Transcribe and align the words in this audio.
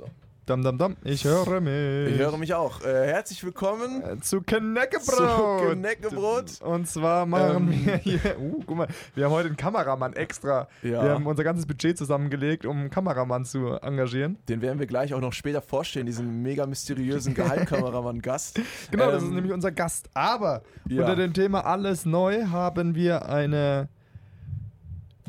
So. 0.00 0.06
Dam, 0.46 0.64
dam, 0.64 0.78
dam. 0.78 0.96
Ich 1.04 1.24
höre 1.24 1.60
mich. 1.60 2.14
Ich 2.14 2.18
höre 2.18 2.38
mich 2.38 2.54
auch. 2.54 2.80
Äh, 2.80 3.06
herzlich 3.06 3.44
willkommen 3.44 4.02
Äh, 4.02 4.18
Zu 4.20 4.40
Knäckebrot. 4.40 5.60
zu 5.60 5.74
Knäckebrot. 5.74 6.60
Und 6.62 6.88
zwar 6.88 7.26
machen 7.26 7.68
Ähm. 7.70 7.84
wir 7.86 7.96
hier. 7.98 8.40
Uh, 8.40 8.62
guck 8.66 8.76
mal, 8.78 8.88
wir 9.14 9.26
haben 9.26 9.32
heute 9.32 9.48
einen 9.48 9.58
Kameramann 9.58 10.14
extra. 10.14 10.68
Ja. 10.82 11.02
Wir 11.04 11.10
haben 11.10 11.26
unser 11.26 11.44
ganzes 11.44 11.66
Budget 11.66 11.98
zusammengelegt, 11.98 12.64
um 12.64 12.78
einen 12.78 12.90
Kameramann 12.90 13.44
zu 13.44 13.74
engagieren. 13.82 14.38
Den 14.48 14.62
werden 14.62 14.78
wir 14.78 14.86
gleich 14.86 15.12
auch 15.12 15.20
noch 15.20 15.34
später 15.34 15.60
vorstellen, 15.60 16.06
diesen 16.06 16.40
mega 16.40 16.64
mysteriösen 16.66 17.34
Geheimkameramann-Gast. 17.34 18.58
Genau, 18.90 19.10
das 19.10 19.22
Ähm, 19.22 19.28
ist 19.28 19.34
nämlich 19.34 19.52
unser 19.52 19.70
Gast. 19.70 20.08
Aber 20.14 20.62
ja. 20.88 21.02
unter 21.02 21.14
dem 21.14 21.34
Thema 21.34 21.66
Alles 21.66 22.06
neu 22.06 22.46
haben 22.46 22.94
wir 22.94 23.28
eine 23.28 23.88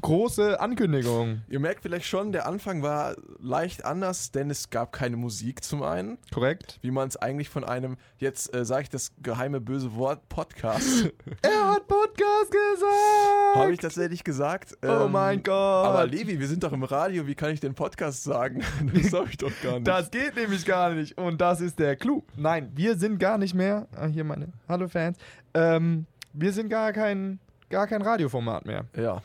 große 0.01 0.59
Ankündigung. 0.59 1.41
Ihr 1.47 1.59
merkt 1.59 1.81
vielleicht 1.83 2.05
schon, 2.07 2.31
der 2.31 2.47
Anfang 2.47 2.81
war 2.81 3.15
leicht 3.39 3.85
anders, 3.85 4.31
denn 4.31 4.49
es 4.49 4.69
gab 4.69 4.91
keine 4.91 5.15
Musik 5.17 5.63
zum 5.63 5.83
einen, 5.83 6.17
Korrekt? 6.33 6.79
wie 6.81 6.91
man 6.91 7.07
es 7.07 7.17
eigentlich 7.17 7.49
von 7.49 7.63
einem, 7.63 7.97
jetzt 8.17 8.53
äh, 8.55 8.65
sage 8.65 8.83
ich 8.83 8.89
das 8.89 9.11
geheime 9.21 9.61
böse 9.61 9.95
Wort, 9.95 10.27
Podcast, 10.29 11.11
Er 11.41 11.71
hat 11.73 11.87
Podcast 11.87 12.51
gesagt. 12.51 13.55
habe 13.55 13.71
ich 13.73 13.79
tatsächlich 13.79 14.23
gesagt. 14.23 14.77
oh 14.83 15.05
Ähm, 15.05 15.11
mein 15.11 15.43
Gott. 15.43 15.85
Aber 15.85 16.05
Levi, 16.07 16.39
wir 16.39 16.47
sind 16.47 16.63
doch 16.63 16.73
im 16.73 16.83
Radio, 16.83 17.27
wie 17.27 17.35
kann 17.35 17.51
ich 17.51 17.59
den 17.59 17.73
Podcast 17.75 18.23
sagen? 18.23 18.63
Das 18.93 19.11
sag 19.11 19.29
ich 19.29 19.37
doch 19.37 19.51
gar 19.63 19.75
nicht. 19.75 19.87
Das 19.87 20.09
geht 20.11 20.35
nämlich 20.35 20.65
gar 20.65 20.91
nicht. 20.91 21.17
Und 21.17 21.39
das 21.39 21.61
ist 21.61 21.79
der 21.79 21.95
Clou. 21.95 22.23
Nein, 22.35 22.71
wir 22.75 22.95
sind 22.97 23.19
gar 23.19 23.37
nicht 23.37 23.53
mehr. 23.53 23.87
Ah, 23.95 24.07
hier 24.07 24.23
meine 24.23 24.47
Hallo 24.67 24.87
Fans. 24.87 25.17
Ähm, 25.53 26.05
wir 26.33 26.51
sind 26.53 26.69
gar 26.69 26.91
kein, 26.93 27.39
gar 27.69 27.87
kein 27.87 28.01
Radioformat 28.01 28.65
mehr. 28.65 28.85
ja, 28.95 29.21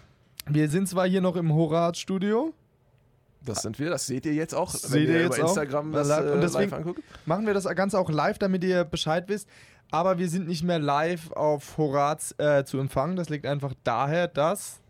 Wir 0.48 0.68
sind 0.68 0.88
zwar 0.88 1.06
hier 1.09 1.20
noch 1.20 1.36
im 1.36 1.52
Horaz-Studio, 1.52 2.52
das 3.45 3.62
sind 3.62 3.78
wir, 3.78 3.91
das 3.91 4.06
seht 4.06 4.27
ihr 4.27 4.34
jetzt 4.34 4.55
auch, 4.55 4.70
Seht 4.70 4.92
wenn 4.92 5.14
ihr 5.14 5.20
jetzt 5.22 5.36
über 5.38 5.46
auch? 5.46 5.48
Instagram 5.50 5.92
das 5.92 6.09
Live- 6.09 6.24
äh, 6.27 6.30
und 6.32 6.41
deswegen- 6.41 6.70
live 6.70 6.72
anguckt. 6.80 7.02
machen 7.27 7.47
wir 7.47 7.55
das 7.55 7.64
Ganze 7.64 7.98
auch 7.98 8.11
live, 8.11 8.39
damit 8.39 8.64
ihr 8.64 8.84
Bescheid 8.84 9.24
wisst. 9.28 9.48
Aber 9.92 10.19
wir 10.19 10.28
sind 10.28 10.48
nicht 10.48 10.64
mehr 10.64 10.80
live 10.80 11.30
auf 11.30 11.78
Horaz 11.78 12.34
äh, 12.39 12.64
zu 12.64 12.78
empfangen. 12.78 13.14
Das 13.14 13.28
liegt 13.28 13.47
einfach 13.47 13.72
daher, 13.84 14.27
dass. 14.27 14.80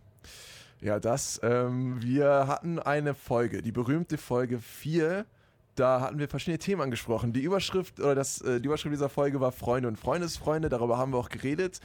Ja, 0.80 0.98
das, 1.00 1.38
ähm, 1.42 2.00
wir 2.02 2.46
hatten 2.48 2.78
eine 2.78 3.14
Folge, 3.14 3.60
die 3.60 3.72
berühmte 3.72 4.16
Folge 4.16 4.58
4. 4.58 5.26
Da 5.74 6.00
hatten 6.00 6.18
wir 6.18 6.28
verschiedene 6.28 6.58
Themen 6.58 6.80
angesprochen. 6.80 7.34
Die 7.34 7.42
Überschrift 7.42 8.00
oder 8.00 8.14
das, 8.14 8.40
äh, 8.40 8.58
die 8.60 8.66
Überschrift 8.66 8.94
dieser 8.94 9.10
Folge 9.10 9.38
war 9.38 9.52
Freunde 9.52 9.88
und 9.88 9.98
Freundesfreunde. 9.98 10.70
Darüber 10.70 10.96
haben 10.96 11.12
wir 11.12 11.18
auch 11.18 11.28
geredet. 11.28 11.80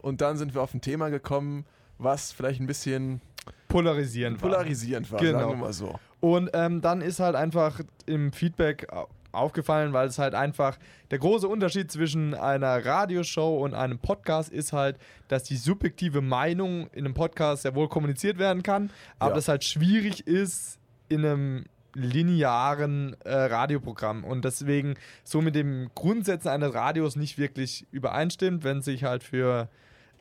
Und 0.00 0.22
dann 0.22 0.38
sind 0.38 0.54
wir 0.54 0.62
auf 0.62 0.72
ein 0.72 0.80
Thema 0.80 1.10
gekommen, 1.10 1.66
was 2.04 2.30
vielleicht 2.32 2.60
ein 2.60 2.66
bisschen 2.66 3.20
Polarisierend 3.68 4.40
war. 4.42 4.50
polarisierend 4.50 5.10
war, 5.10 5.20
Genau. 5.20 5.38
sagen 5.40 5.50
wir 5.52 5.56
mal 5.56 5.72
so. 5.72 5.98
Und 6.20 6.50
ähm, 6.54 6.80
dann 6.80 7.00
ist 7.00 7.18
halt 7.20 7.34
einfach 7.34 7.80
im 8.06 8.32
Feedback 8.32 8.86
au- 8.92 9.08
aufgefallen, 9.32 9.92
weil 9.92 10.06
es 10.06 10.18
halt 10.18 10.32
einfach 10.34 10.78
der 11.10 11.18
große 11.18 11.48
Unterschied 11.48 11.90
zwischen 11.90 12.34
einer 12.34 12.86
Radioshow 12.86 13.58
und 13.64 13.74
einem 13.74 13.98
Podcast 13.98 14.52
ist 14.52 14.72
halt, 14.72 14.96
dass 15.26 15.42
die 15.42 15.56
subjektive 15.56 16.20
Meinung 16.20 16.86
in 16.92 17.04
einem 17.04 17.14
Podcast 17.14 17.62
sehr 17.62 17.74
wohl 17.74 17.88
kommuniziert 17.88 18.38
werden 18.38 18.62
kann, 18.62 18.90
aber 19.18 19.32
Ja. 19.32 19.34
das 19.34 19.48
halt 19.48 19.64
schwierig 19.64 20.24
ist 20.26 20.78
in 21.08 21.24
einem 21.24 21.64
linearen 21.94 23.16
äh, 23.24 23.32
Radioprogramm 23.32 24.24
und 24.24 24.44
deswegen 24.44 24.94
so 25.24 25.40
mit 25.42 25.54
den 25.54 25.90
Grundsätzen 25.94 26.48
eines 26.48 26.72
Radios 26.74 27.16
nicht 27.16 27.38
wirklich 27.38 27.86
übereinstimmt, 27.90 28.64
wenn 28.64 28.82
sich 28.82 29.04
halt 29.04 29.22
für 29.22 29.68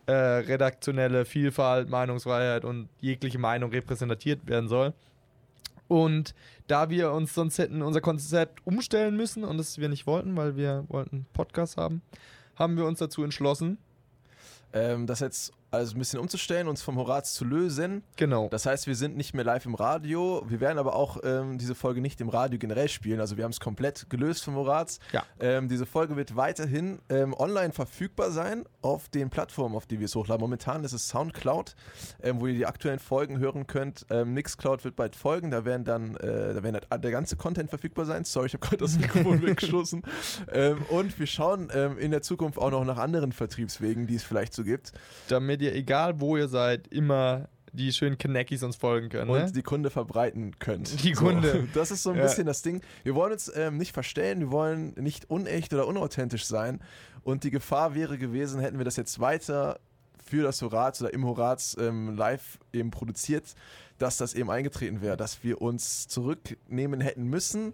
äh, 0.05 0.13
redaktionelle 0.13 1.25
Vielfalt, 1.25 1.89
Meinungsfreiheit 1.89 2.65
und 2.65 2.89
jegliche 2.99 3.39
Meinung 3.39 3.71
repräsentiert 3.71 4.47
werden 4.47 4.67
soll. 4.67 4.93
Und 5.87 6.33
da 6.67 6.89
wir 6.89 7.11
uns 7.11 7.33
sonst 7.33 7.57
hätten 7.57 7.81
unser 7.81 8.01
Konzept 8.01 8.65
umstellen 8.65 9.15
müssen 9.15 9.43
und 9.43 9.57
das 9.57 9.77
wir 9.77 9.89
nicht 9.89 10.07
wollten, 10.07 10.35
weil 10.35 10.55
wir 10.55 10.85
wollten 10.87 11.25
Podcast 11.33 11.77
haben, 11.77 12.01
haben 12.55 12.77
wir 12.77 12.85
uns 12.85 12.99
dazu 12.99 13.23
entschlossen. 13.23 13.77
Ähm, 14.73 15.07
das 15.07 15.19
jetzt 15.19 15.53
also 15.73 15.95
ein 15.95 15.99
bisschen 15.99 16.19
umzustellen, 16.19 16.67
uns 16.67 16.81
vom 16.83 16.97
Horaz 16.97 17.33
zu 17.33 17.45
lösen. 17.45 18.03
Genau. 18.15 18.47
Das 18.49 18.65
heißt, 18.65 18.85
wir 18.85 18.95
sind 18.95 19.17
nicht 19.17 19.33
mehr 19.33 19.43
live 19.43 19.65
im 19.65 19.73
Radio. 19.73 20.43
Wir 20.47 20.59
werden 20.59 20.77
aber 20.77 20.95
auch 20.95 21.17
ähm, 21.23 21.57
diese 21.57 21.73
Folge 21.73 21.99
nicht 21.99 22.21
im 22.21 22.29
Radio 22.29 22.59
generell 22.59 22.89
spielen. 22.89 23.19
Also 23.19 23.37
wir 23.37 23.43
haben 23.43 23.51
es 23.51 23.59
komplett 23.59 24.09
gelöst 24.09 24.43
vom 24.43 24.55
Horaz. 24.55 24.99
Ja. 25.11 25.23
Ähm, 25.39 25.69
diese 25.69 25.87
Folge 25.87 26.15
wird 26.15 26.35
weiterhin 26.35 26.99
ähm, 27.09 27.33
online 27.33 27.73
verfügbar 27.73 28.29
sein 28.29 28.65
auf 28.81 29.09
den 29.09 29.31
Plattformen, 29.31 29.75
auf 29.75 29.87
die 29.87 29.99
wir 29.99 30.05
es 30.05 30.15
hochladen. 30.15 30.41
Momentan 30.41 30.83
ist 30.83 30.93
es 30.93 31.07
Soundcloud, 31.07 31.75
ähm, 32.21 32.39
wo 32.39 32.45
ihr 32.45 32.53
die 32.53 32.67
aktuellen 32.67 32.99
Folgen 32.99 33.39
hören 33.39 33.65
könnt. 33.65 34.05
Ähm, 34.11 34.35
Mixcloud 34.35 34.83
wird 34.83 34.95
bald 34.95 35.15
folgen. 35.15 35.49
Da 35.49 35.65
werden 35.65 35.85
dann 35.85 36.15
äh, 36.17 36.53
da 36.53 36.61
werden 36.61 36.79
der 37.01 37.11
ganze 37.11 37.35
Content 37.35 37.71
verfügbar 37.71 38.05
sein. 38.05 38.25
Sorry, 38.25 38.45
ich 38.45 38.53
habe 38.53 38.63
gerade 38.63 38.77
das 38.77 38.99
Mikrofon 38.99 39.41
weggeschossen. 39.45 40.03
Ähm, 40.51 40.83
und 40.89 41.17
wir 41.17 41.25
schauen 41.27 41.69
in 41.71 42.11
der 42.11 42.21
Zukunft 42.21 42.59
auch 42.59 42.69
noch 42.69 42.83
nach 42.85 42.97
anderen 42.97 43.31
Vertriebswegen, 43.31 44.05
die 44.05 44.15
es 44.15 44.23
vielleicht 44.23 44.53
so 44.53 44.63
gibt. 44.63 44.91
Damit 45.29 45.62
ihr, 45.63 45.75
egal 45.75 46.19
wo 46.19 46.37
ihr 46.37 46.47
seid, 46.47 46.87
immer 46.87 47.49
die 47.71 47.91
schönen 47.91 48.17
Knackis 48.19 48.61
uns 48.61 48.75
folgen 48.75 49.09
könnt. 49.09 49.29
und 49.31 49.37
Ne? 49.39 49.51
die 49.51 49.63
Kunde 49.63 49.89
verbreiten 49.89 50.59
könnt. 50.59 51.03
Die 51.03 51.13
Kunde. 51.13 51.67
Das 51.73 51.89
ist 51.89 52.03
so 52.03 52.11
ein 52.11 52.17
Ja. 52.17 52.21
bisschen 52.23 52.45
das 52.45 52.61
Ding. 52.61 52.81
Wir 53.03 53.15
wollen 53.15 53.31
uns 53.33 53.51
ähm, 53.55 53.77
nicht 53.77 53.93
verstellen, 53.93 54.39
wir 54.41 54.51
wollen 54.51 54.93
nicht 54.95 55.29
unecht 55.29 55.73
oder 55.73 55.87
unauthentisch 55.87 56.45
sein. 56.45 56.81
Und 57.23 57.43
die 57.43 57.49
Gefahr 57.51 57.95
wäre 57.95 58.17
gewesen, 58.19 58.59
hätten 58.59 58.77
wir 58.77 58.85
das 58.85 58.95
jetzt 58.95 59.19
weiter 59.19 59.79
für 60.23 60.43
das 60.43 60.61
Horaz 60.61 61.01
oder 61.01 61.13
im 61.13 61.25
Horaz 61.25 61.75
ähm, 61.79 62.15
live 62.15 62.59
eben 62.73 62.91
produziert, 62.91 63.55
dass 63.97 64.17
das 64.17 64.33
eben 64.35 64.49
eingetreten 64.51 65.01
wäre, 65.01 65.17
dass 65.17 65.43
wir 65.43 65.61
uns 65.61 66.07
zurücknehmen 66.07 67.01
hätten 67.01 67.23
müssen, 67.23 67.73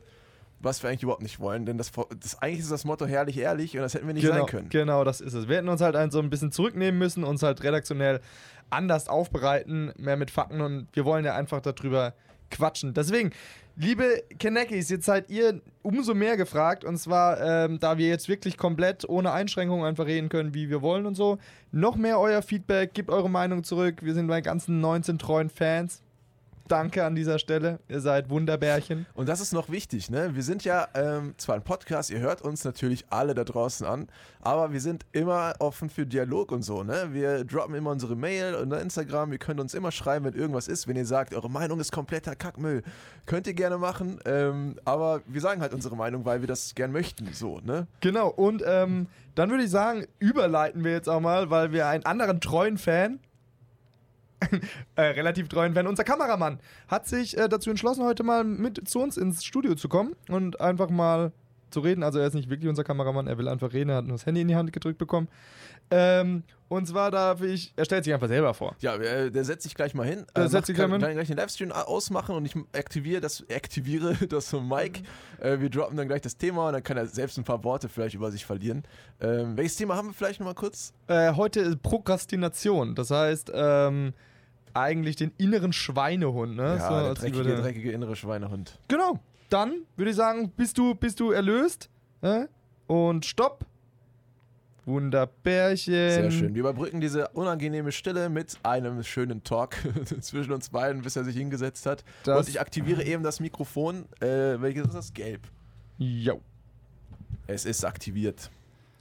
was 0.62 0.84
wir 0.84 0.90
eigentlich 0.90 1.04
überhaupt 1.04 1.24
nicht 1.24 1.40
wollen. 1.40 1.66
Denn 1.66 1.78
das, 1.78 1.92
das 2.20 2.42
eigentlich 2.42 2.60
ist 2.60 2.72
das 2.72 2.86
Motto 2.86 3.06
herrlich 3.06 3.38
ehrlich 3.38 3.76
und 3.76 3.82
das 3.82 3.94
hätten 3.94 4.08
wir 4.08 4.14
nicht 4.14 4.24
genau, 4.24 4.38
sein 4.38 4.46
können. 4.46 4.70
genau, 4.70 5.04
das 5.04 5.22
ist 5.22 5.34
es. 5.34 5.48
Wir 5.48 5.58
hätten 5.58 5.70
uns 5.70 5.82
halt 5.82 5.96
ein, 5.96 6.12
so 6.12 6.20
ein 6.20 6.30
bisschen 6.30 6.52
zurücknehmen 6.52 6.98
müssen, 6.98 7.24
uns 7.24 7.44
halt 7.44 7.64
redaktionell 7.64 8.22
anders 8.70 9.08
aufbereiten, 9.08 9.94
mehr 9.98 10.18
mit 10.18 10.32
Fakten 10.32 10.62
und 10.62 10.88
wir 10.94 11.06
wollen 11.06 11.26
ja 11.26 11.36
einfach 11.36 11.62
darüber 11.62 12.14
quatschen. 12.52 12.94
Deswegen, 12.94 13.32
liebe 13.76 14.24
Kenneckis, 14.38 14.90
jetzt 14.90 15.06
seid 15.06 15.30
ihr 15.30 15.62
umso 15.82 16.14
mehr 16.14 16.38
gefragt 16.38 16.84
und 16.84 16.98
zwar, 16.98 17.40
ähm, 17.42 17.80
da 17.80 17.98
wir 17.98 18.08
jetzt 18.08 18.28
wirklich 18.28 18.58
komplett 18.58 19.08
ohne 19.08 19.32
Einschränkungen 19.32 19.86
einfach 19.86 20.06
reden 20.06 20.30
können, 20.30 20.54
wie 20.54 20.70
wir 20.70 20.82
wollen 20.82 21.06
und 21.06 21.16
so, 21.16 21.38
noch 21.72 21.96
mehr 21.96 22.20
euer 22.20 22.42
Feedback, 22.42 22.94
gebt 22.94 23.10
eure 23.10 23.30
Meinung 23.30 23.64
zurück. 23.64 24.00
Wir 24.02 24.14
sind 24.14 24.28
bei 24.28 24.42
ganzen 24.42 24.82
19 24.82 25.18
treuen 25.20 25.50
Fans. 25.50 26.02
Danke 26.70 27.04
an 27.04 27.16
dieser 27.16 27.40
Stelle. 27.40 27.80
Ihr 27.90 28.00
seid 28.00 28.30
Wunderbärchen. 28.30 29.08
Und 29.16 29.28
das 29.28 29.42
ist 29.42 29.54
noch 29.54 29.70
wichtig, 29.70 30.12
ne? 30.12 30.36
Wir 30.36 30.44
sind 30.44 30.64
ja 30.64 30.88
ähm, 30.94 31.34
zwar 31.38 31.56
ein 31.56 31.64
Podcast, 31.64 32.12
ihr 32.12 32.20
hört 32.20 32.44
uns 32.44 32.64
natürlich 32.64 33.06
alle 33.10 33.34
da 33.34 33.44
draußen 33.44 33.88
an, 33.88 34.08
aber 34.40 34.72
wir 34.72 34.80
sind 34.80 35.04
immer 35.12 35.56
offen 35.58 35.90
für 35.90 36.06
Dialog 36.06 36.52
und 36.52 36.62
so, 36.62 36.84
ne? 36.84 37.10
Wir 37.12 37.44
droppen 37.44 37.74
immer 37.74 37.90
unsere 37.90 38.16
Mail 38.16 38.54
und 38.54 38.72
Instagram, 38.72 39.32
ihr 39.32 39.40
könnt 39.40 39.60
uns 39.60 39.74
immer 39.74 39.92
schreiben, 39.92 40.26
wenn 40.26 40.36
irgendwas 40.36 40.68
ist, 40.68 40.88
wenn 40.88 40.96
ihr 40.96 41.08
sagt, 41.08 41.34
eure 41.34 41.50
Meinung 41.50 41.80
ist 41.80 41.92
kompletter 41.92 42.36
Kackmüll. 42.36 42.84
Könnt 43.26 43.48
ihr 43.48 43.56
gerne 43.56 43.80
machen, 43.80 44.20
ähm, 44.26 44.76
aber 44.86 45.22
wir 45.26 45.42
sagen 45.42 45.62
halt 45.62 45.74
unsere 45.74 45.96
Meinung, 45.96 46.24
weil 46.24 46.42
wir 46.42 46.48
das 46.48 46.76
gern 46.76 46.92
möchten, 46.92 47.34
so, 47.34 47.60
ne? 47.62 47.88
Genau, 48.00 48.28
und 48.28 48.62
ähm, 48.64 49.08
dann 49.34 49.50
würde 49.50 49.64
ich 49.64 49.72
sagen, 49.72 50.06
überleiten 50.20 50.84
wir 50.84 50.92
jetzt 50.92 51.10
auch 51.10 51.20
mal, 51.20 51.50
weil 51.50 51.72
wir 51.72 51.88
einen 51.88 52.06
anderen 52.06 52.42
treuen 52.42 52.78
Fan, 52.78 53.20
äh, 54.96 55.02
relativ 55.02 55.48
treuen 55.50 55.74
Fan, 55.74 55.88
unser 55.88 56.04
Kameramann, 56.04 56.60
hat 56.88 57.08
sich 57.08 57.38
äh, 57.38 57.50
dazu 57.50 57.70
entschlossen, 57.70 58.04
heute 58.04 58.24
mal 58.24 58.44
mit 58.44 58.88
zu 58.88 59.00
uns 59.00 59.18
ins 59.18 59.44
Studio 59.44 59.76
zu 59.76 59.90
kommen 59.90 60.16
und 60.30 60.62
einfach 60.62 60.90
mal 60.90 61.32
zu 61.72 61.80
reden. 61.82 62.04
Also 62.04 62.20
er 62.20 62.28
ist 62.28 62.34
nicht 62.34 62.50
wirklich 62.50 62.70
unser 62.70 62.84
Kameramann, 62.84 63.28
er 63.28 63.38
will 63.38 63.48
einfach 63.48 63.74
reden, 63.74 63.90
er 63.90 63.98
hat 63.98 64.06
nur 64.06 64.18
das 64.18 64.26
Handy 64.26 64.42
in 64.42 64.48
die 64.48 64.56
Hand 64.56 64.74
gedrückt 64.74 64.98
bekommen. 64.98 65.28
Ähm, 65.92 66.44
und 66.68 66.88
zwar 66.88 67.10
darf 67.10 67.42
ich, 67.42 67.74
er 67.76 67.86
stellt 67.86 68.04
sich 68.04 68.14
einfach 68.14 68.28
selber 68.28 68.54
vor. 68.54 68.76
Ja, 68.80 68.96
äh, 68.96 69.32
der 69.32 69.44
setzt 69.44 69.64
sich 69.64 69.74
gleich 69.74 69.96
mal 69.96 70.06
hin. 70.06 70.26
Der 70.36 70.44
äh, 70.44 70.50
setzt 70.50 70.68
sich 70.68 70.78
kann, 70.78 70.92
hin. 70.92 71.02
kann 71.02 71.14
gleich 71.14 71.28
den 71.28 71.38
Livestream 71.38 71.72
ausmachen 71.72 72.36
und 72.36 72.46
ich 72.46 72.56
aktiviere 72.74 73.22
das, 73.22 73.44
aktiviere 73.52 74.14
das 74.30 74.54
Mic. 74.54 75.02
Äh, 75.40 75.60
wir 75.60 75.70
droppen 75.70 75.98
dann 75.98 76.08
gleich 76.08 76.22
das 76.22 76.38
Thema 76.38 76.68
und 76.68 76.74
dann 76.74 76.84
kann 76.84 76.98
er 76.98 77.08
selbst 77.08 77.38
ein 77.38 77.44
paar 77.44 77.64
Worte 77.64 77.90
vielleicht 77.90 78.16
über 78.16 78.32
sich 78.32 78.46
verlieren. 78.46 78.84
Ähm, 79.20 79.58
welches 79.58 79.78
Thema 79.78 79.96
haben 79.96 80.10
wir 80.10 80.14
vielleicht 80.14 80.40
nochmal 80.40 80.56
kurz? 80.56 80.94
Äh, 81.08 81.34
heute 81.34 81.62
ist 81.62 81.82
Prokrastination, 81.82 82.94
das 82.94 83.10
heißt, 83.10 83.52
ähm, 83.54 84.14
eigentlich 84.74 85.16
den 85.16 85.32
inneren 85.38 85.74
Schweinehund, 85.74 86.56
ne? 86.56 86.78
ja, 86.78 86.88
So, 86.90 87.04
der 87.06 87.14
dreckige, 87.16 87.38
würde- 87.38 87.62
dreckige 87.62 87.92
innere 87.92 88.16
Schweinehund. 88.16 88.80
Genau. 88.88 89.20
Dann 89.50 89.82
würde 89.96 90.12
ich 90.12 90.16
sagen, 90.18 90.52
bist 90.56 90.78
du, 90.78 90.94
bist 90.96 91.20
du 91.20 91.32
erlöst? 91.32 91.90
Äh? 92.22 92.46
Und 92.88 93.26
stopp. 93.26 93.66
Wunderbärchen. 94.86 95.94
Sehr 95.94 96.32
schön. 96.32 96.54
Wir 96.56 96.62
überbrücken 96.62 97.00
diese 97.02 97.28
unangenehme 97.30 97.92
Stille 97.92 98.30
mit 98.30 98.58
einem 98.64 99.04
schönen 99.04 99.44
Talk 99.44 99.76
zwischen 100.22 100.52
uns 100.52 100.70
beiden, 100.70 101.02
bis 101.02 101.16
er 101.16 101.24
sich 101.24 101.36
hingesetzt 101.36 101.86
hat. 101.86 102.04
Das- 102.24 102.40
und 102.40 102.50
ich 102.50 102.60
aktiviere 102.60 103.04
eben 103.04 103.24
das 103.24 103.40
Mikrofon. 103.40 104.06
Äh, 104.20 104.60
welches 104.62 104.88
ist 104.88 104.96
das? 104.96 105.14
Gelb. 105.14 105.42
Jo. 105.98 106.42
Es 107.48 107.66
ist 107.66 107.84
aktiviert. 107.86 108.50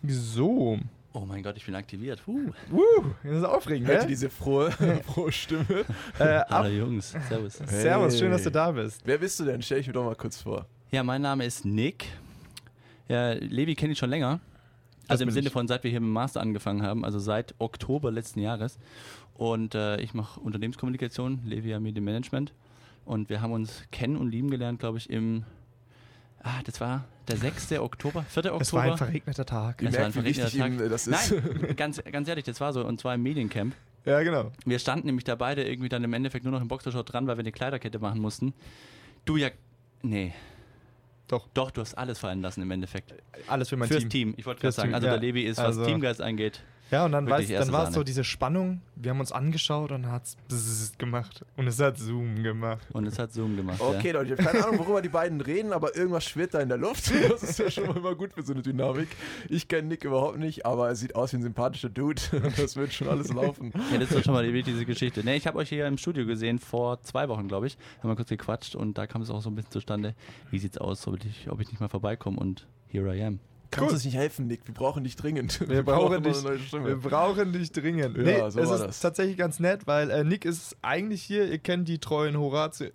So. 0.07 0.79
Oh 1.15 1.21
mein 1.25 1.43
Gott, 1.43 1.57
ich 1.57 1.65
bin 1.65 1.75
aktiviert. 1.75 2.23
Huh. 2.27 2.53
Woo, 2.71 2.81
das 3.25 3.39
ist 3.39 3.45
aufregend, 3.45 3.89
Hört 3.89 3.97
ihr 3.97 4.01
gell? 4.01 4.09
diese 4.09 4.31
frohe, 4.31 4.71
frohe 5.07 5.33
Stimme? 5.33 5.85
Äh, 6.19 6.41
Hallo 6.51 6.69
Jungs, 6.69 7.15
servus. 7.29 7.55
Servus, 7.67 8.19
schön, 8.19 8.29
Hey. 8.29 8.33
dass 8.37 8.43
du 8.45 8.51
da 8.51 8.71
bist. 8.71 9.01
Wer 9.05 9.19
bist 9.19 9.41
du 9.41 9.45
denn? 9.45 9.63
Stell 9.63 9.79
ich 9.81 9.87
mir 9.87 9.95
doch 9.95 10.05
mal 10.05 10.15
kurz 10.15 10.43
vor. 10.43 10.67
Ja, 10.91 11.03
mein 11.03 11.23
Name 11.23 11.45
ist 11.45 11.65
Nick. 11.65 12.07
Ja, 13.09 13.33
Levi 13.33 13.75
kenne 13.75 13.93
ich 13.93 13.99
schon 13.99 14.11
länger. 14.11 14.41
Also 15.09 15.25
im 15.25 15.31
Sinne 15.31 15.47
ich. 15.47 15.53
von, 15.53 15.67
seit 15.67 15.83
wir 15.83 15.91
hier 15.91 16.01
mit 16.01 16.09
dem 16.09 16.13
Master 16.13 16.43
angefangen 16.43 16.83
haben, 16.83 17.05
also 17.05 17.19
seit 17.19 17.55
Oktober 17.59 18.11
letzten 18.11 18.41
Jahres. 18.41 18.79
Und 19.35 19.75
äh, 19.75 19.99
ich 20.03 20.13
mache 20.13 20.39
Unternehmenskommunikation, 20.41 21.41
Levi 21.47 21.71
ja 21.71 21.81
Medienmanagement. 21.81 22.53
Und 23.07 23.31
wir 23.31 23.41
haben 23.41 23.53
uns 23.53 23.85
kennen 23.91 24.17
und 24.17 24.29
lieben 24.31 24.51
gelernt, 24.51 24.81
glaube 24.81 24.99
ich, 24.99 25.09
im. 25.09 25.45
Ah, 26.43 26.61
das 26.65 26.81
war 26.81 27.05
der 27.29 27.37
6. 27.37 27.73
Oktober, 27.73 28.25
4. 28.29 28.45
Oktober. 28.47 28.61
Es 28.63 28.73
war 28.73 28.83
ein 28.85 28.97
verregneter 28.97 29.45
Tag. 29.45 29.83
Es 29.83 29.97
war 29.97 30.07
ein 30.07 30.13
verregneter 30.13 30.67
ihm 30.67 30.79
das 30.89 31.07
ist. 31.07 31.33
Nein, 31.33 31.77
ganz, 31.77 32.03
ganz 32.11 32.29
ehrlich, 32.29 32.45
das 32.45 32.61
war 32.61 32.73
so, 32.73 32.85
und 32.85 33.01
zwar 33.01 33.15
im 33.15 33.23
Mediencamp. 33.23 33.75
Ja, 34.05 34.23
genau. 34.23 34.53
Wir 34.65 34.79
standen 34.79 35.07
nämlich 35.07 35.25
da 35.25 35.35
beide 35.35 35.69
irgendwie 35.69 35.89
dann 35.89 36.03
im 36.05 36.13
Endeffekt 36.13 36.45
nur 36.45 36.53
noch 36.53 36.63
im 36.63 36.69
Boxershort 36.69 37.13
dran, 37.13 37.27
weil 37.27 37.37
wir 37.37 37.41
eine 37.41 37.53
Kleiderkette 37.53 37.99
machen 37.99 38.21
mussten. 38.21 38.55
Du 39.25 39.37
ja. 39.37 39.51
Nee. 40.03 40.33
Doch. 41.27 41.47
Doch, 41.53 41.71
du 41.71 41.83
hast 41.83 41.95
alles 41.99 42.19
fallen 42.19 42.41
lassen 42.41 42.63
im 42.63 42.71
Endeffekt. 42.71 43.13
Alles 43.49 43.69
für 43.69 43.77
mein 43.77 43.89
Fürs 43.89 44.01
Team. 44.01 44.11
Team. 44.11 44.35
Ich 44.39 44.47
wollte 44.47 44.63
gerade 44.63 44.73
sagen, 44.73 44.89
Team, 44.89 44.95
also 44.95 45.07
ja. 45.09 45.13
der 45.15 45.21
Levi 45.21 45.43
ist, 45.43 45.59
was 45.59 45.67
Also- 45.67 45.85
Teamgeist 45.85 46.23
angeht. 46.23 46.63
Ja, 46.91 47.05
und 47.05 47.13
dann, 47.13 47.27
dann 47.27 47.73
war 47.73 47.89
es 47.89 47.95
so 47.95 48.03
diese 48.03 48.25
Spannung. 48.25 48.81
Wir 48.97 49.11
haben 49.11 49.21
uns 49.21 49.31
angeschaut 49.31 49.93
und 49.93 50.11
hat 50.11 50.23
es 50.51 50.93
gemacht. 50.97 51.45
Und 51.57 51.67
es 51.67 51.79
hat 51.79 51.99
Zoom 51.99 52.43
gemacht. 52.43 52.87
Und 52.93 53.07
es 53.07 53.19
hat 53.19 53.33
Zoom 53.33 53.57
gemacht. 53.57 53.81
Okay, 53.81 54.13
Leute, 54.13 54.33
ich 54.33 54.41
habe 54.41 54.51
keine 54.51 54.67
Ahnung, 54.67 54.79
worüber 54.79 55.03
die 55.03 55.11
beiden 55.11 55.41
reden, 55.41 55.73
aber 55.73 55.95
irgendwas 55.95 56.25
schwirrt 56.25 56.55
da 56.55 56.61
in 56.61 56.69
der 56.69 56.79
Luft. 56.79 57.13
Das 57.29 57.43
ist 57.43 57.59
ja 57.59 57.71
schon 57.71 57.87
mal 57.87 57.97
immer 57.97 58.15
gut 58.15 58.33
für 58.33 58.43
so 58.43 58.53
eine 58.53 58.63
Dynamik. 58.63 59.09
Ich 59.49 59.69
kenne 59.69 59.89
Nick 59.89 60.05
überhaupt 60.05 60.39
nicht, 60.39 60.65
aber 60.65 60.89
er 60.89 60.97
sieht 60.97 61.15
aus 61.15 61.33
wie 61.33 61.37
ein 61.37 61.43
sympathischer 61.43 61.91
Dude. 61.91 62.23
Das 62.57 62.77
wird 62.77 62.93
schon 62.93 63.09
alles 63.09 63.33
laufen. 63.33 63.73
Ja. 63.75 63.81
ja, 63.93 63.99
das 63.99 64.11
ist 64.11 64.19
doch 64.19 64.25
schon 64.25 64.35
mal 64.35 64.45
die 64.45 64.53
wichtigste 64.53 64.87
Geschichte. 64.87 65.23
Ne, 65.25 65.37
ich 65.37 65.47
habe 65.47 65.59
euch 65.59 65.69
hier 65.69 65.87
im 65.87 65.99
Studio 65.99 66.27
gesehen 66.27 66.59
vor 66.59 67.03
zwei 67.03 67.29
Wochen, 67.29 67.49
glaube 67.49 67.67
ich. 67.67 67.77
Haben 68.01 68.09
wir 68.11 68.17
kurz 68.17 68.31
gequatscht 68.31 68.75
und 68.75 68.97
da 68.97 69.07
kam 69.07 69.23
es 69.23 69.31
auch 69.31 69.43
so 69.43 69.51
ein 69.51 69.55
bisschen 69.55 69.73
zustande. 69.73 70.15
Wie 70.51 70.59
sieht's 70.59 70.79
aus, 70.79 71.07
ob 71.07 71.23
ich, 71.25 71.51
ob 71.51 71.61
ich 71.61 71.69
nicht 71.71 71.81
mal 71.81 71.89
vorbeikomme 71.89 72.39
und 72.39 72.67
here 72.89 73.15
I 73.15 73.23
am. 73.23 73.41
Kannst 73.71 73.89
Cool. 73.91 73.95
uns 73.95 74.05
nicht 74.05 74.17
helfen, 74.17 74.47
Nick? 74.47 74.67
Wir 74.67 74.73
brauchen 74.75 75.05
dich 75.05 75.15
dringend. 75.17 75.69
Wir 75.69 75.83
brauchen 75.85 76.09
mal 76.11 76.21
dich. 76.23 76.39
eine 76.39 76.49
neue 76.49 76.59
Stimme. 76.59 76.87
Wir 76.87 76.97
brauchen 76.97 77.53
dich 77.53 77.71
dringend. 77.71 78.17
Ja, 78.17 78.23
nee, 78.23 78.39
so 78.51 78.61
es 78.61 78.69
war 78.69 78.75
ist 78.77 78.85
das. 78.87 79.01
tatsächlich 79.01 79.37
ganz 79.37 79.61
nett, 79.61 79.87
weil 79.87 80.11
äh, 80.11 80.25
Nick 80.25 80.45
ist 80.47 80.77
eigentlich 80.81 81.23
hier. 81.23 81.47
Ihr 81.51 81.59
kennt 81.59 81.87
die 81.89 81.99
treuen 81.99 82.39
Horatio. 82.39 82.89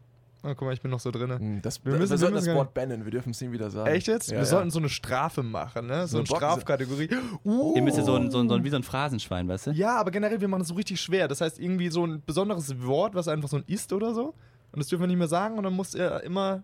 Oh, 0.45 0.49
guck 0.49 0.63
mal, 0.63 0.73
ich 0.73 0.81
bin 0.81 0.91
noch 0.91 0.99
so 0.99 1.09
drin. 1.11 1.29
Hm, 1.29 1.61
Das, 1.61 1.85
Wir 1.85 1.93
wir, 1.93 1.99
müssen- 1.99 2.09
wir 2.09 2.13
wir 2.15 2.17
sollten 2.17 2.35
das 2.35 2.45
gar 2.45 2.55
Wort 2.55 2.73
bannen, 2.73 3.05
wir 3.05 3.11
dürfen 3.11 3.29
es 3.29 3.41
ihm 3.41 3.51
wieder 3.53 3.69
sagen. 3.69 3.87
Echt 3.89 4.07
jetzt? 4.07 4.27
Ja, 4.27 4.33
wir 4.33 4.39
ja. 4.39 4.45
sollten 4.45 4.71
so 4.71 4.79
eine 4.79 4.89
Strafe 4.89 5.41
machen, 5.41 5.85
ne? 5.87 6.05
So, 6.05 6.07
So 6.07 6.17
eine 6.17 6.19
eine 6.23 6.27
Box- 6.27 6.37
Strafkategorie. 6.39 7.09
Uh. 7.45 7.73
Ihr 7.75 7.81
müsst 7.81 7.97
ja 7.97 8.03
so 8.03 8.15
ein, 8.15 8.29
so, 8.29 8.39
ein, 8.39 8.49
so 8.49 8.55
ein, 8.55 8.63
wie 8.65 8.69
so 8.69 8.75
ein 8.75 8.83
Phrasenschwein, 8.83 9.47
weißt 9.47 9.67
du? 9.67 9.71
Ja, 9.71 9.97
aber 9.99 10.11
generell, 10.11 10.41
wir 10.41 10.47
machen 10.49 10.59
das 10.61 10.67
so 10.69 10.73
richtig 10.75 10.99
schwer. 10.99 11.27
Das 11.29 11.39
heißt, 11.39 11.59
irgendwie 11.59 11.89
so 11.89 12.05
ein 12.05 12.21
besonderes 12.25 12.81
Wort, 12.83 13.15
was 13.15 13.29
einfach 13.29 13.47
so 13.47 13.55
ein 13.57 13.63
ist 13.67 13.93
oder 13.93 14.13
so. 14.13 14.33
Und 14.73 14.79
das 14.79 14.87
dürfen 14.87 15.03
wir 15.03 15.07
nicht 15.07 15.17
mehr 15.19 15.27
sagen 15.29 15.57
und 15.57 15.63
dann 15.63 15.73
muss 15.73 15.93
er 15.95 16.23
immer. 16.23 16.63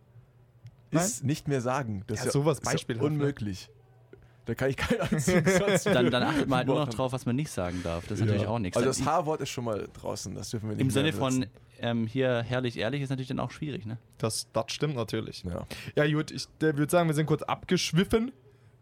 Ist 0.92 1.24
nicht 1.24 1.48
mehr 1.48 1.62
sagen. 1.62 2.04
Das 2.08 2.20
Ja, 2.20 2.26
ist 2.26 2.34
sowas 2.34 2.58
ist 2.60 2.66
ja 2.66 2.72
beispielhaft, 2.72 3.04
ne? 3.08 3.14
unmöglich. 3.14 3.70
Da 4.50 4.56
kann 4.56 4.72
ich 4.72 4.78
keinen 4.78 5.02
einzigen 5.02 5.46
Satz 5.60 5.84
Dann, 5.84 6.10
dann 6.10 6.24
achtet 6.24 6.48
man 6.50 6.58
halt 6.58 6.68
nur 6.68 6.78
noch 6.80 6.90
drauf, 6.90 7.12
was 7.12 7.28
man 7.28 7.36
nicht 7.36 7.52
sagen 7.52 7.82
darf. 7.84 8.04
Das 8.08 8.14
ist 8.14 8.22
Ja. 8.22 8.26
natürlich 8.26 8.48
auch 8.48 8.58
nichts. 8.58 8.76
Also 8.78 8.90
das 8.90 9.06
H-Wort 9.06 9.42
ist 9.42 9.50
schon 9.50 9.64
mal 9.66 9.88
draußen, 9.94 10.34
das 10.34 10.50
dürfen 10.50 10.70
wir 10.70 10.76
nicht 10.76 10.82
Im 10.82 10.90
Sinne 10.90 11.14
von 11.14 11.46
ähm, 11.80 12.08
hier 12.08 12.42
herrlich 12.42 12.78
ehrlich 12.80 13.04
ist 13.04 13.10
natürlich 13.12 13.28
dann 13.28 13.40
auch 13.40 13.52
schwierig, 13.52 13.86
ne? 13.86 14.00
Das, 14.18 14.48
das 14.52 14.66
stimmt 14.70 14.96
natürlich. 14.96 15.44
Ja. 15.44 15.68
Ja, 15.96 16.12
gut, 16.12 16.32
ich 16.32 16.48
würde 16.60 16.90
sagen, 16.90 17.08
wir 17.08 17.14
sind 17.14 17.28
kurz 17.28 17.44
abgeschwiffen. 17.44 18.32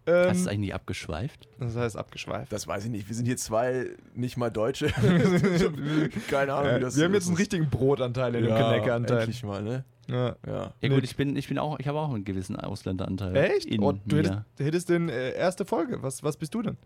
Hast 0.06 0.08
du 0.08 0.12
Ähm, 0.30 0.32
es 0.38 0.48
eigentlich 0.48 0.74
abgeschweift? 0.74 1.50
das 1.60 1.76
heißt 1.76 1.98
abgeschweift. 1.98 2.50
Das 2.54 2.66
weiß 2.66 2.86
ich 2.86 2.92
nicht. 2.92 3.10
Wir 3.10 3.16
sind 3.16 3.26
hier 3.26 3.36
zwei 3.36 3.88
nicht 4.16 4.38
mal 4.38 4.50
Deutsche. 4.50 4.88
Keine 6.30 6.54
Ahnung, 6.54 6.72
wie 6.72 6.76
Äh, 6.76 6.80
das 6.80 6.96
wir 6.96 7.04
haben 7.04 7.12
so 7.12 7.18
jetzt 7.18 7.28
einen 7.28 7.36
richtigen 7.38 7.70
Brotanteil 7.70 8.36
in 8.36 8.44
dem 8.44 8.50
ja, 8.52 8.70
Kneckeranteil. 8.72 9.18
Endlich 9.20 9.44
mal, 9.44 9.62
ne? 9.62 9.84
Ja. 10.08 10.36
Ja. 10.46 10.74
Ja 10.82 10.90
gut, 10.90 11.04
ich 11.04 11.16
bin, 11.16 11.36
ich 11.36 11.48
bin 11.48 11.58
auch, 11.58 11.80
ich 11.80 11.88
habe 11.88 12.00
auch 12.00 12.14
einen 12.14 12.24
gewissen 12.26 12.56
Ausländeranteil. 12.56 13.36
Echt? 13.36 13.66
In 13.66 13.82
Und 13.82 14.02
du 14.06 14.16
mir. 14.16 14.24
hättest, 14.24 14.40
du 14.58 14.64
hättest 14.64 14.90
den 14.90 15.10
äh, 15.10 15.32
erste 15.34 15.66
Folge. 15.66 16.02
Was, 16.02 16.24
was 16.24 16.38
bist 16.38 16.54
du 16.54 16.62
denn? 16.62 16.78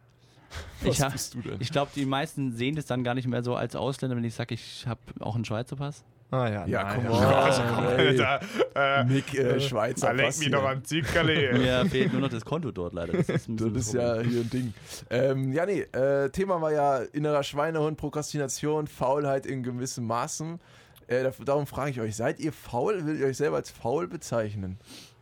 Was 0.81 0.95
ich 0.95 1.01
hab, 1.01 1.12
bist 1.13 1.33
du 1.35 1.41
denn? 1.41 1.57
ich 1.59 1.71
glaube, 1.71 1.91
die 1.95 2.06
meisten 2.06 2.51
sehen 2.51 2.75
das 2.75 2.85
dann 2.85 3.03
gar 3.03 3.13
nicht 3.13 3.27
mehr 3.27 3.44
so 3.44 3.56
als 3.56 3.75
Ausländer, 3.75 4.18
wenn 4.18 4.23
ich 4.23 4.33
sage, 4.35 4.53
ich 4.56 4.85
habe 4.88 5.00
auch 5.19 5.35
einen 5.35 5.45
Schweizer 5.45 5.75
Pass. 5.75 6.03
Ah 6.33 6.47
ja, 6.50 6.65
Ja, 6.65 6.83
nein, 6.83 7.06
come 7.06 7.19
ja. 7.19 7.41
Also, 7.41 7.62
komm, 7.75 7.85
ey. 7.88 8.07
Alter. 8.21 8.39
Äh, 8.73 9.03
Nick, 9.03 9.33
äh, 9.33 9.59
Schweizer 9.59 10.13
leck 10.13 10.27
Pass 10.27 10.39
mich 10.39 10.47
hier. 10.47 10.57
doch 10.57 10.63
am 10.67 10.83
Zickerli. 10.83 11.53
Mir 11.59 11.85
fehlt 11.88 12.13
nur 12.13 12.21
noch 12.21 12.29
das 12.29 12.44
Konto 12.45 12.71
dort 12.71 12.94
leider. 12.94 13.13
Das 13.17 13.27
ist, 13.29 13.50
Das 13.50 13.67
ist 13.74 13.94
ja 13.94 14.21
hier 14.21 14.39
ein 14.41 14.50
Ding. 14.50 14.74
Ähm, 15.09 15.51
ja, 15.51 15.65
nee, 15.65 15.81
äh, 15.81 16.29
Thema 16.29 16.62
war 16.62 16.71
ja 16.71 16.97
innerer 17.00 17.44
Schweinehund, 17.44 17.97
Prokrastination, 17.97 18.88
Faulheit 18.88 19.45
in 19.45 19.62
gewissem 19.62 20.06
Maßen. 20.07 20.59
Äh, 21.12 21.24
da- 21.24 21.34
darum 21.44 21.68
frage 21.68 21.92
ich 21.92 22.00
euch, 22.00 22.16
seid 22.16 22.40
ihr 22.40 22.54
faul? 22.54 23.06
Will 23.06 23.19
ihr 23.19 23.25
euch 23.28 23.36
selber 23.38 23.58
als 23.58 23.69
faul 23.69 24.08
bezeichnen? 24.08 24.78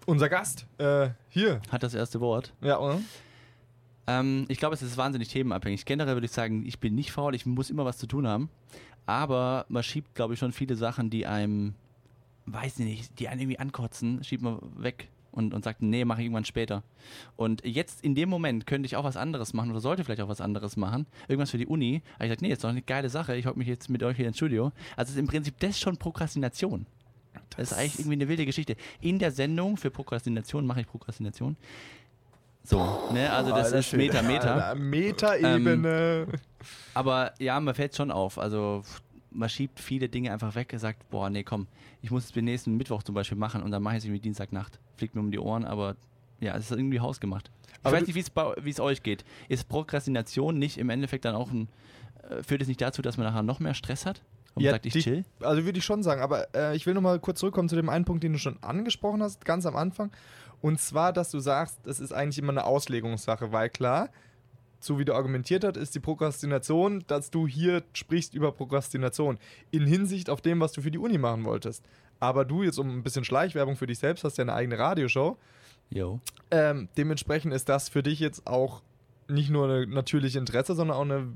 Unser 0.05 0.29
Gast. 0.29 0.67
Äh, 0.77 1.09
hier. 1.29 1.61
Hat 1.71 1.81
das 1.81 1.95
erste 1.95 2.19
Wort. 2.21 2.53
Ja, 2.61 2.79
oder? 2.79 2.99
Ähm, 4.05 4.45
ich 4.49 4.59
glaube, 4.59 4.75
es 4.75 4.83
ist 4.83 4.97
wahnsinnig 4.97 5.29
themenabhängig. 5.29 5.85
Generell 5.85 6.15
würde 6.15 6.25
ich 6.25 6.31
sagen, 6.31 6.63
ich 6.65 6.79
bin 6.79 6.93
nicht 6.93 7.11
faul, 7.11 7.33
ich 7.33 7.45
muss 7.47 7.69
immer 7.71 7.85
was 7.85 7.97
zu 7.97 8.05
tun 8.05 8.27
haben. 8.27 8.49
Aber 9.07 9.65
man 9.69 9.81
schiebt, 9.81 10.13
glaube 10.13 10.35
ich, 10.35 10.39
schon 10.39 10.51
viele 10.51 10.75
Sachen, 10.75 11.09
die 11.09 11.25
einem, 11.25 11.73
weiß 12.45 12.77
ich 12.79 12.85
nicht, 12.85 13.19
die 13.19 13.27
einen 13.27 13.41
irgendwie 13.41 13.59
ankotzen, 13.59 14.23
schiebt 14.23 14.43
man 14.43 14.59
weg 14.77 15.07
und, 15.39 15.53
und 15.53 15.63
sagt, 15.63 15.81
nee, 15.81 16.05
mache 16.05 16.21
ich 16.21 16.25
irgendwann 16.25 16.45
später. 16.45 16.83
Und 17.35 17.65
jetzt 17.65 18.03
in 18.03 18.13
dem 18.13 18.29
Moment 18.29 18.67
könnte 18.67 18.85
ich 18.85 18.95
auch 18.95 19.03
was 19.03 19.17
anderes 19.17 19.53
machen 19.53 19.71
oder 19.71 19.79
sollte 19.79 20.03
vielleicht 20.03 20.21
auch 20.21 20.27
was 20.27 20.41
anderes 20.41 20.77
machen. 20.77 21.07
Irgendwas 21.27 21.49
für 21.49 21.57
die 21.57 21.65
Uni. 21.65 22.03
Aber 22.15 22.25
ich 22.25 22.29
sage, 22.29 22.45
nee, 22.45 22.51
ist 22.51 22.63
doch 22.63 22.69
eine 22.69 22.81
geile 22.81 23.09
Sache, 23.09 23.35
ich 23.35 23.47
hocke 23.47 23.57
mich 23.57 23.67
jetzt 23.67 23.89
mit 23.89 24.03
euch 24.03 24.17
hier 24.17 24.27
ins 24.27 24.37
Studio. 24.37 24.71
Also 24.95 25.13
ist 25.13 25.17
im 25.17 25.27
Prinzip 25.27 25.59
das 25.59 25.79
schon 25.79 25.97
Prokrastination. 25.97 26.85
Das 27.55 27.71
ist 27.71 27.77
eigentlich 27.77 27.99
irgendwie 27.99 28.13
eine 28.13 28.27
wilde 28.27 28.45
Geschichte. 28.45 28.75
In 29.01 29.17
der 29.17 29.31
Sendung 29.31 29.77
für 29.77 29.89
Prokrastination 29.89 30.65
mache 30.65 30.81
ich 30.81 30.87
Prokrastination. 30.87 31.55
So, 32.63 33.09
ne? 33.13 33.31
Also 33.31 33.51
das 33.51 33.67
Alter 33.67 33.79
ist. 33.79 33.93
Meter, 33.93 34.21
Meter. 34.21 34.67
Alter, 34.67 34.75
Metaebene. 34.75 36.27
Aber 36.93 37.33
ja, 37.39 37.59
mir 37.59 37.73
fällt 37.73 37.95
schon 37.95 38.11
auf. 38.11 38.37
Also 38.37 38.83
man 39.31 39.49
schiebt 39.49 39.79
viele 39.79 40.09
Dinge 40.09 40.31
einfach 40.31 40.55
weg, 40.55 40.73
sagt, 40.77 41.09
boah, 41.09 41.29
nee, 41.29 41.43
komm, 41.43 41.67
ich 42.01 42.11
muss 42.11 42.25
es 42.25 42.31
den 42.31 42.45
nächsten 42.45 42.75
Mittwoch 42.77 43.03
zum 43.03 43.15
Beispiel 43.15 43.37
machen 43.37 43.61
und 43.63 43.71
dann 43.71 43.81
mache 43.81 43.95
ich 43.95 43.99
es 43.99 44.05
irgendwie 44.05 44.21
Dienstagnacht. 44.21 44.79
Fliegt 44.99 45.15
mir 45.15 45.21
um 45.21 45.31
die 45.31 45.39
Ohren, 45.39 45.65
aber 45.65 45.95
ja, 46.41 46.55
es 46.55 46.65
ist 46.69 46.77
irgendwie 46.77 46.99
hausgemacht. 46.99 47.49
Ich 47.71 47.73
Aber 47.83 47.93
weiß 47.95 48.01
du- 48.05 48.13
nicht, 48.13 48.31
wie 48.65 48.69
es 48.69 48.79
euch 48.79 49.01
geht. 49.01 49.23
Ist 49.47 49.67
Prokrastination 49.69 50.59
nicht 50.59 50.77
im 50.77 50.89
Endeffekt 50.89 51.23
dann 51.25 51.35
auch 51.35 51.51
ein, 51.51 51.69
äh, 52.29 52.43
führt 52.43 52.61
es 52.61 52.67
nicht 52.67 52.81
dazu, 52.81 53.01
dass 53.01 53.17
man 53.17 53.25
nachher 53.25 53.43
noch 53.43 53.59
mehr 53.59 53.73
Stress 53.73 54.05
hat? 54.05 54.21
Und 54.55 54.63
Ja, 54.63 54.71
sagt, 54.71 54.85
ich 54.85 54.93
die- 54.93 55.01
chill? 55.01 55.25
Also 55.41 55.63
würde 55.63 55.79
ich 55.79 55.85
schon 55.85 56.03
sagen, 56.03 56.21
aber 56.21 56.53
äh, 56.53 56.75
ich 56.75 56.85
will 56.85 56.93
noch 56.93 57.01
mal 57.01 57.17
kurz 57.19 57.39
zurückkommen 57.39 57.69
zu 57.69 57.75
dem 57.77 57.87
einen 57.89 58.03
Punkt, 58.03 58.23
den 58.23 58.33
du 58.33 58.39
schon 58.39 58.61
angesprochen 58.61 59.23
hast, 59.23 59.45
ganz 59.45 59.65
am 59.65 59.75
Anfang. 59.77 60.11
Und 60.61 60.81
zwar, 60.81 61.13
dass 61.13 61.31
du 61.31 61.39
sagst, 61.39 61.79
das 61.83 62.01
ist 62.01 62.11
eigentlich 62.11 62.37
immer 62.39 62.51
eine 62.51 62.65
Auslegungssache, 62.65 63.53
weil 63.53 63.69
klar, 63.69 64.09
so 64.81 64.99
wie 64.99 65.05
du 65.05 65.13
argumentiert 65.13 65.63
hast, 65.63 65.77
ist 65.77 65.95
die 65.95 65.99
Prokrastination, 66.01 67.03
dass 67.07 67.31
du 67.31 67.47
hier 67.47 67.83
sprichst 67.93 68.33
über 68.33 68.51
Prokrastination 68.51 69.37
in 69.71 69.85
Hinsicht 69.85 70.29
auf 70.29 70.41
dem, 70.41 70.59
was 70.59 70.73
du 70.73 70.81
für 70.81 70.91
die 70.91 70.97
Uni 70.97 71.17
machen 71.17 71.45
wolltest. 71.45 71.85
Aber 72.19 72.45
du 72.45 72.63
jetzt 72.63 72.77
um 72.79 72.89
ein 72.89 73.03
bisschen 73.03 73.23
Schleichwerbung 73.23 73.75
für 73.75 73.87
dich 73.87 73.99
selbst 73.99 74.23
hast 74.23 74.37
ja 74.37 74.43
eine 74.43 74.53
eigene 74.53 74.77
Radioshow. 74.77 75.37
Jo. 75.89 76.19
Ähm, 76.51 76.89
dementsprechend 76.97 77.53
ist 77.53 77.69
das 77.69 77.89
für 77.89 78.03
dich 78.03 78.19
jetzt 78.19 78.45
auch 78.45 78.81
nicht 79.27 79.49
nur 79.49 79.65
eine 79.65 79.87
natürliche 79.87 80.39
Interesse, 80.39 80.73
sondern 80.73 80.97
auch 80.97 81.03
eine 81.03 81.27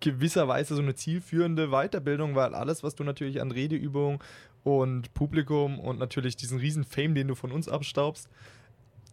gewisserweise 0.00 0.76
so 0.76 0.82
eine 0.82 0.94
zielführende 0.94 1.68
Weiterbildung, 1.68 2.34
weil 2.34 2.54
alles, 2.54 2.82
was 2.82 2.94
du 2.94 3.04
natürlich 3.04 3.40
an 3.40 3.50
Redeübung 3.50 4.22
und 4.62 5.12
Publikum 5.12 5.80
und 5.80 5.98
natürlich 5.98 6.36
diesen 6.36 6.58
riesen 6.58 6.84
Fame, 6.84 7.14
den 7.14 7.28
du 7.28 7.34
von 7.34 7.52
uns 7.52 7.68
abstaubst, 7.68 8.28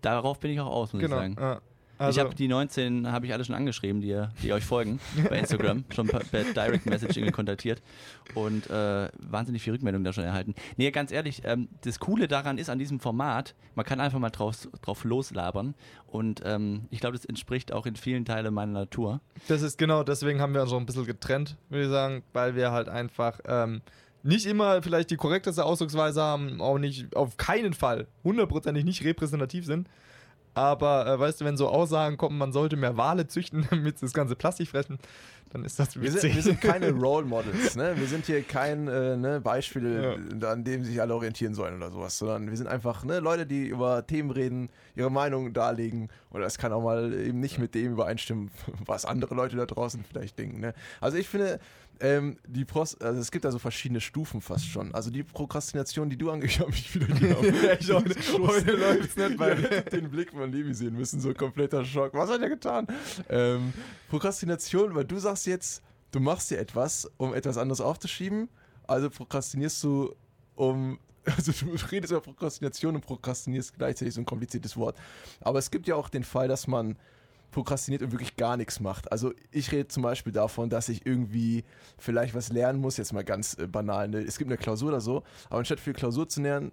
Darauf 0.02 0.40
bin 0.40 0.52
ich 0.52 0.60
auch 0.60 0.68
aus, 0.68 0.94
muss 0.94 1.02
genau. 1.02 1.18
ich 1.18 1.36
sagen. 1.36 1.38
ja. 1.40 1.62
Also, 2.06 2.20
ich 2.20 2.26
habe 2.26 2.36
die 2.36 2.48
19, 2.48 3.12
habe 3.12 3.26
ich 3.26 3.34
alle 3.34 3.44
schon 3.46 3.56
angeschrieben, 3.56 4.02
die, 4.02 4.10
ihr- 4.10 4.32
die 4.44 4.52
euch 4.54 4.64
folgen 4.66 5.00
bei 5.30 5.40
Instagram, 5.40 5.86
schon 5.94 6.08
per, 6.08 6.20
per 6.20 6.44
Direct 6.44 6.86
Message 6.86 7.18
irgendwie 7.18 7.32
kontaktiert 7.32 7.82
und 8.36 8.70
äh, 8.70 9.10
wahnsinnig 9.20 9.62
viel 9.62 9.74
Rückmeldung 9.74 10.04
da 10.04 10.14
schon 10.14 10.24
erhalten. 10.24 10.56
Nee, 10.78 10.92
ganz 10.92 11.12
ehrlich, 11.12 11.42
ähm, 11.46 11.68
das 11.82 12.00
Coole 12.00 12.28
daran 12.28 12.58
ist 12.58 12.70
an 12.70 12.80
diesem 12.80 13.00
Format, 13.00 13.56
man 13.76 13.86
kann 13.86 14.00
einfach 14.00 14.20
mal 14.20 14.30
drauf, 14.30 14.68
drauf 14.82 15.04
loslabern 15.04 15.76
und 16.08 16.42
ähm, 16.46 16.86
ich 16.90 17.00
glaube, 17.00 17.16
das 17.18 17.26
entspricht 17.26 17.72
auch 17.74 17.86
in 17.86 17.96
vielen 17.96 18.26
Teilen 18.26 18.54
meiner 18.54 18.72
Natur. 18.74 19.22
das 19.48 19.62
ist 19.62 19.78
genau, 19.78 20.04
deswegen 20.04 20.42
haben 20.42 20.54
wir 20.54 20.62
uns 20.62 20.70
so 20.72 20.78
ein 20.78 20.86
bisschen 20.86 21.06
getrennt, 21.06 21.58
würde 21.70 21.86
ich 21.86 21.90
sagen, 21.92 22.24
weil 22.34 22.56
wir 22.56 22.72
halt 22.72 22.90
einfach 22.90 23.40
ähm, 23.46 23.82
nicht 24.24 24.46
immer 24.46 24.82
vielleicht 24.84 25.10
die 25.10 25.16
korrekteste 25.18 25.66
Ausdrucksweise 25.66 26.22
haben, 26.22 26.62
auch 26.62 26.78
nicht, 26.78 27.16
auf 27.16 27.38
keinen 27.38 27.74
Fall, 27.74 28.08
hundertprozentig 28.24 28.84
nicht 28.86 29.04
repräsentativ 29.04 29.66
sind. 29.66 29.88
Aber 30.54 31.08
äh, 31.08 31.20
weißt 31.20 31.42
du, 31.42 31.46
wenn 31.46 31.58
so 31.58 31.70
Aussagen 31.70 32.18
kommen, 32.18 32.38
man 32.38 32.52
sollte 32.52 32.76
mehr 32.76 32.98
Wale 32.98 33.28
züchten, 33.28 33.68
damit 33.70 34.00
sie 34.00 34.06
das 34.06 34.14
ganze 34.14 34.36
Plastik 34.36 34.70
fressen, 34.70 35.00
dann 35.52 35.66
ist 35.66 35.80
das 35.80 35.96
Wir 35.96 36.04
witzig. 36.04 36.22
sind, 36.22 36.36
wir 36.36 36.42
sind 36.44 36.62
keine 36.62 36.92
Role 36.92 37.26
Models, 37.26 37.76
ne? 37.76 37.94
Wir 37.98 38.08
sind 38.08 38.26
hier 38.26 38.42
kein 38.42 38.88
äh, 38.88 39.18
ne, 39.18 39.42
Beispiel, 39.42 40.18
an 40.42 40.64
dem 40.64 40.86
sich 40.86 41.02
alle 41.02 41.14
orientieren 41.14 41.54
sollen 41.54 41.76
oder 41.76 41.92
sowas, 41.92 42.18
sondern 42.18 42.50
wir 42.50 42.56
sind 42.58 42.68
einfach 42.68 43.04
ne, 43.04 43.20
Leute, 43.20 43.46
die 43.46 43.68
über 43.68 44.08
Themen 44.08 44.32
reden, 44.32 44.70
ihre 44.96 45.12
Meinung 45.12 45.52
darlegen 45.54 46.10
oder 46.32 46.46
es 46.46 46.58
kann 46.58 46.72
auch 46.72 46.82
mal 46.82 47.14
eben 47.14 47.40
nicht 47.42 47.60
mit 47.60 47.76
dem 47.76 47.92
übereinstimmen, 47.94 48.50
was 48.86 49.06
andere 49.06 49.36
Leute 49.36 49.58
da 49.58 49.66
draußen 49.66 50.06
vielleicht 50.10 50.40
denken. 50.40 50.62
Ne? 50.62 50.74
Also 51.02 51.18
ich 51.18 51.28
finde, 51.28 51.60
ähm, 52.00 52.38
die 52.48 52.66
Pros 52.66 53.00
also 53.00 53.20
es 53.20 53.32
gibt 53.32 53.46
da 53.46 53.52
so 53.52 53.60
verschiedene 53.60 54.02
Stufen 54.02 54.42
fast 54.42 54.68
schon. 54.68 54.94
Also 54.94 55.12
die 55.12 55.24
Prokrastination, 55.24 56.10
die 56.10 56.18
du 56.18 56.32
angefangen 56.32 56.72
habe 56.72 56.76
ich 56.76 56.96
wieder 56.96 57.08
genau. 57.08 57.42
Ja, 57.64 57.74
ich 57.74 57.92
heute, 57.94 58.16
heute 58.48 58.72
läuft's 58.72 59.16
nicht 59.16 59.38
bei 59.38 59.50
Ihr 59.50 59.70
hättet 59.70 59.94
den 59.94 60.10
Blick 60.10 60.32
von 60.32 60.52
Levi 60.52 60.74
sehen 60.74 60.96
müssen, 60.96 61.20
so 61.20 61.34
kompletter 61.34 61.86
Schock. 61.86 62.14
Was 62.14 62.30
hat 62.30 62.42
er 62.42 62.50
getan? 62.50 62.88
Ähm, 63.30 63.74
Prokrastination, 64.10 64.96
weil 64.96 65.06
du 65.06 65.20
sagst 65.20 65.46
jetzt, 65.46 65.84
du 66.12 66.20
machst 66.20 66.50
dir 66.52 66.60
etwas, 66.60 67.10
um 67.18 67.34
etwas 67.34 67.58
anderes 67.58 67.82
aufzuschieben. 67.82 68.50
Also 68.88 69.10
prokrastinierst 69.10 69.84
du, 69.84 70.16
um. 70.56 71.00
Also 71.24 71.52
du 71.52 71.76
redest 71.92 72.12
über 72.12 72.22
Prokrastination 72.22 72.96
und 72.96 73.06
prokrastinierst 73.06 73.78
gleichzeitig 73.78 74.16
so 74.16 74.22
ein 74.22 74.26
kompliziertes 74.26 74.76
Wort. 74.76 74.98
Aber 75.42 75.60
es 75.60 75.70
gibt 75.70 75.88
ja 75.88 75.94
auch 75.94 76.10
den 76.10 76.24
Fall, 76.24 76.48
dass 76.48 76.66
man 76.66 76.98
prokrastiniert 77.52 78.02
und 78.02 78.12
wirklich 78.12 78.36
gar 78.36 78.58
nichts 78.58 78.80
macht. 78.80 79.12
Also 79.12 79.34
ich 79.52 79.72
rede 79.72 79.88
zum 79.88 80.04
Beispiel 80.04 80.34
davon, 80.34 80.70
dass 80.70 80.90
ich 80.90 81.06
irgendwie 81.06 81.64
vielleicht 81.98 82.34
was 82.34 82.52
lernen 82.52 82.80
muss, 82.80 82.98
jetzt 82.98 83.14
mal 83.14 83.24
ganz 83.24 83.58
äh, 83.58 83.68
banal. 83.68 84.08
Ne? 84.08 84.20
Es 84.20 84.38
gibt 84.38 84.50
eine 84.50 84.58
Klausur 84.58 84.90
oder 84.90 85.02
so, 85.02 85.24
aber 85.50 85.60
anstatt 85.60 85.80
für 85.80 85.94
Klausur 85.94 86.28
zu 86.28 86.42
lernen, 86.42 86.72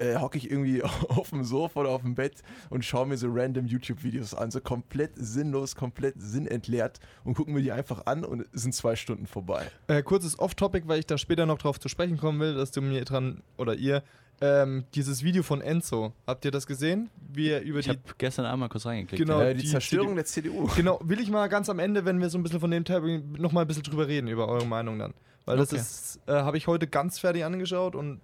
äh, 0.00 0.16
hocke 0.16 0.38
ich 0.38 0.50
irgendwie 0.50 0.82
auf 1.08 1.30
dem 1.30 1.44
Sofa 1.44 1.80
oder 1.80 1.90
auf 1.90 2.02
dem 2.02 2.14
Bett 2.14 2.42
und 2.70 2.84
schaue 2.84 3.06
mir 3.06 3.16
so 3.16 3.28
random 3.30 3.66
YouTube-Videos 3.66 4.34
an, 4.34 4.50
so 4.50 4.60
komplett 4.60 5.12
sinnlos, 5.16 5.76
komplett 5.76 6.14
sinnentleert 6.18 6.98
und 7.24 7.34
gucken 7.34 7.54
mir 7.54 7.62
die 7.62 7.72
einfach 7.72 8.06
an 8.06 8.24
und 8.24 8.46
sind 8.52 8.74
zwei 8.74 8.96
Stunden 8.96 9.26
vorbei. 9.26 9.66
Äh, 9.86 10.02
kurzes 10.02 10.38
Off-Topic, 10.38 10.88
weil 10.88 11.00
ich 11.00 11.06
da 11.06 11.18
später 11.18 11.46
noch 11.46 11.58
drauf 11.58 11.78
zu 11.78 11.88
sprechen 11.88 12.16
kommen 12.16 12.40
will, 12.40 12.54
dass 12.54 12.70
du 12.70 12.80
mir 12.80 13.04
dran 13.04 13.42
oder 13.56 13.74
ihr 13.74 14.02
ähm, 14.40 14.84
dieses 14.94 15.22
Video 15.22 15.42
von 15.42 15.60
Enzo, 15.60 16.12
habt 16.26 16.44
ihr 16.44 16.50
das 16.50 16.66
gesehen? 16.66 17.10
Wie 17.32 17.48
er 17.48 17.62
über 17.62 17.78
Ich 17.80 17.84
die 17.86 17.90
habe 17.90 18.00
gestern 18.18 18.46
Abend 18.46 18.60
mal 18.60 18.68
kurz 18.68 18.86
reingeklickt. 18.86 19.22
Genau. 19.22 19.40
äh, 19.40 19.54
die, 19.54 19.62
die 19.62 19.68
Zerstörung 19.68 20.08
CDU. 20.08 20.14
der 20.16 20.24
CDU. 20.24 20.66
Genau, 20.76 21.00
will 21.04 21.20
ich 21.20 21.30
mal 21.30 21.48
ganz 21.48 21.68
am 21.68 21.78
Ende, 21.78 22.04
wenn 22.04 22.20
wir 22.20 22.30
so 22.30 22.38
ein 22.38 22.42
bisschen 22.42 22.60
von 22.60 22.70
dem 22.70 22.84
Teil 22.84 23.00
noch 23.38 23.52
mal 23.52 23.62
ein 23.62 23.66
bisschen 23.66 23.82
drüber 23.82 24.08
reden, 24.08 24.28
über 24.28 24.48
eure 24.48 24.66
Meinung 24.66 24.98
dann. 24.98 25.14
Weil 25.44 25.56
das 25.58 25.72
Okay. 25.72 25.80
ist, 25.80 26.20
äh, 26.26 26.32
habe 26.32 26.56
ich 26.56 26.66
heute 26.66 26.86
ganz 26.86 27.18
fertig 27.18 27.44
angeschaut 27.44 27.94
und 27.94 28.20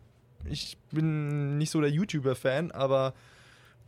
ich 0.49 0.79
bin 0.93 1.59
nicht 1.59 1.71
so 1.71 1.81
der 1.81 1.91
YouTuber-Fan, 1.91 2.71
aber 2.71 3.15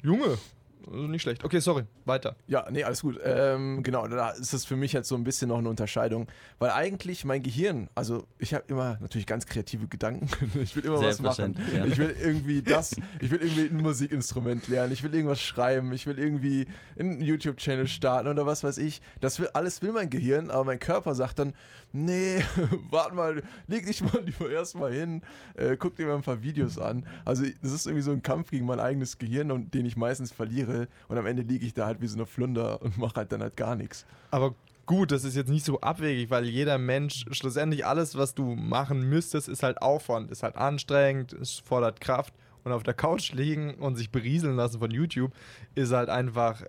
Junge, 0.02 0.38
also 0.86 1.06
nicht 1.06 1.22
schlecht. 1.22 1.44
Okay, 1.44 1.60
sorry, 1.60 1.84
weiter. 2.04 2.36
Ja, 2.46 2.66
nee, 2.70 2.84
alles 2.84 3.02
gut. 3.02 3.18
Ähm, 3.22 3.82
genau, 3.82 4.06
da 4.06 4.30
ist 4.30 4.52
es 4.52 4.64
für 4.64 4.76
mich 4.76 4.92
jetzt 4.92 5.08
so 5.08 5.14
ein 5.14 5.24
bisschen 5.24 5.48
noch 5.48 5.58
eine 5.58 5.68
Unterscheidung, 5.68 6.28
weil 6.58 6.70
eigentlich 6.70 7.24
mein 7.24 7.42
Gehirn, 7.42 7.88
also 7.94 8.26
ich 8.38 8.54
habe 8.54 8.64
immer 8.68 8.98
natürlich 9.00 9.26
ganz 9.26 9.46
kreative 9.46 9.86
Gedanken. 9.88 10.28
Ich 10.60 10.74
will 10.74 10.84
immer 10.84 11.00
was 11.00 11.20
machen. 11.20 11.56
Ja. 11.74 11.84
Ich 11.84 11.98
will 11.98 12.14
irgendwie 12.20 12.62
das, 12.62 12.96
ich 13.20 13.30
will 13.30 13.40
irgendwie 13.40 13.74
ein 13.74 13.82
Musikinstrument 13.82 14.68
lernen, 14.68 14.92
ich 14.92 15.02
will 15.02 15.14
irgendwas 15.14 15.40
schreiben, 15.40 15.92
ich 15.92 16.06
will 16.06 16.18
irgendwie 16.18 16.66
einen 16.98 17.20
YouTube-Channel 17.20 17.86
starten 17.86 18.28
oder 18.28 18.44
was 18.44 18.64
weiß 18.64 18.78
ich. 18.78 19.00
Das 19.20 19.38
will, 19.38 19.48
alles 19.54 19.80
will 19.82 19.92
mein 19.92 20.10
Gehirn, 20.10 20.50
aber 20.50 20.64
mein 20.64 20.78
Körper 20.78 21.14
sagt 21.14 21.38
dann, 21.38 21.54
nee, 21.92 22.42
warte 22.90 23.14
mal, 23.14 23.42
leg 23.66 23.86
dich 23.86 24.02
mal 24.02 24.22
lieber 24.24 24.50
erstmal 24.50 24.92
hin, 24.92 25.22
äh, 25.54 25.76
guck 25.76 25.96
dir 25.96 26.06
mal 26.06 26.16
ein 26.16 26.22
paar 26.22 26.42
Videos 26.42 26.78
an. 26.78 27.06
Also 27.24 27.44
das 27.62 27.72
ist 27.72 27.86
irgendwie 27.86 28.02
so 28.02 28.12
ein 28.12 28.22
Kampf 28.22 28.50
gegen 28.50 28.66
mein 28.66 28.80
eigenes 28.80 29.18
Gehirn 29.18 29.50
und 29.50 29.74
den 29.74 29.86
ich 29.86 29.96
meistens 29.96 30.32
verliere 30.32 30.88
und 31.08 31.18
am 31.18 31.26
Ende 31.26 31.42
liege 31.42 31.66
ich 31.66 31.74
da 31.74 31.86
halt 31.86 32.00
wie 32.00 32.06
so 32.06 32.16
eine 32.16 32.26
Flunder 32.26 32.82
und 32.82 32.98
mache 32.98 33.16
halt 33.16 33.32
dann 33.32 33.42
halt 33.42 33.56
gar 33.56 33.76
nichts. 33.76 34.06
Aber 34.30 34.54
gut, 34.86 35.12
das 35.12 35.24
ist 35.24 35.36
jetzt 35.36 35.50
nicht 35.50 35.64
so 35.64 35.80
abwegig, 35.80 36.30
weil 36.30 36.44
jeder 36.46 36.78
Mensch, 36.78 37.24
schlussendlich 37.30 37.86
alles, 37.86 38.16
was 38.16 38.34
du 38.34 38.54
machen 38.54 39.08
müsstest, 39.08 39.48
ist 39.48 39.62
halt 39.62 39.80
Aufwand, 39.82 40.30
ist 40.30 40.42
halt 40.42 40.56
anstrengend, 40.56 41.32
es 41.34 41.58
fordert 41.58 42.00
Kraft. 42.00 42.34
Und 42.64 42.72
auf 42.72 42.82
der 42.82 42.92
Couch 42.92 43.32
liegen 43.32 43.76
und 43.76 43.96
sich 43.96 44.10
berieseln 44.10 44.56
lassen 44.56 44.80
von 44.80 44.90
YouTube 44.90 45.32
ist 45.74 45.92
halt 45.92 46.10
einfach 46.10 46.64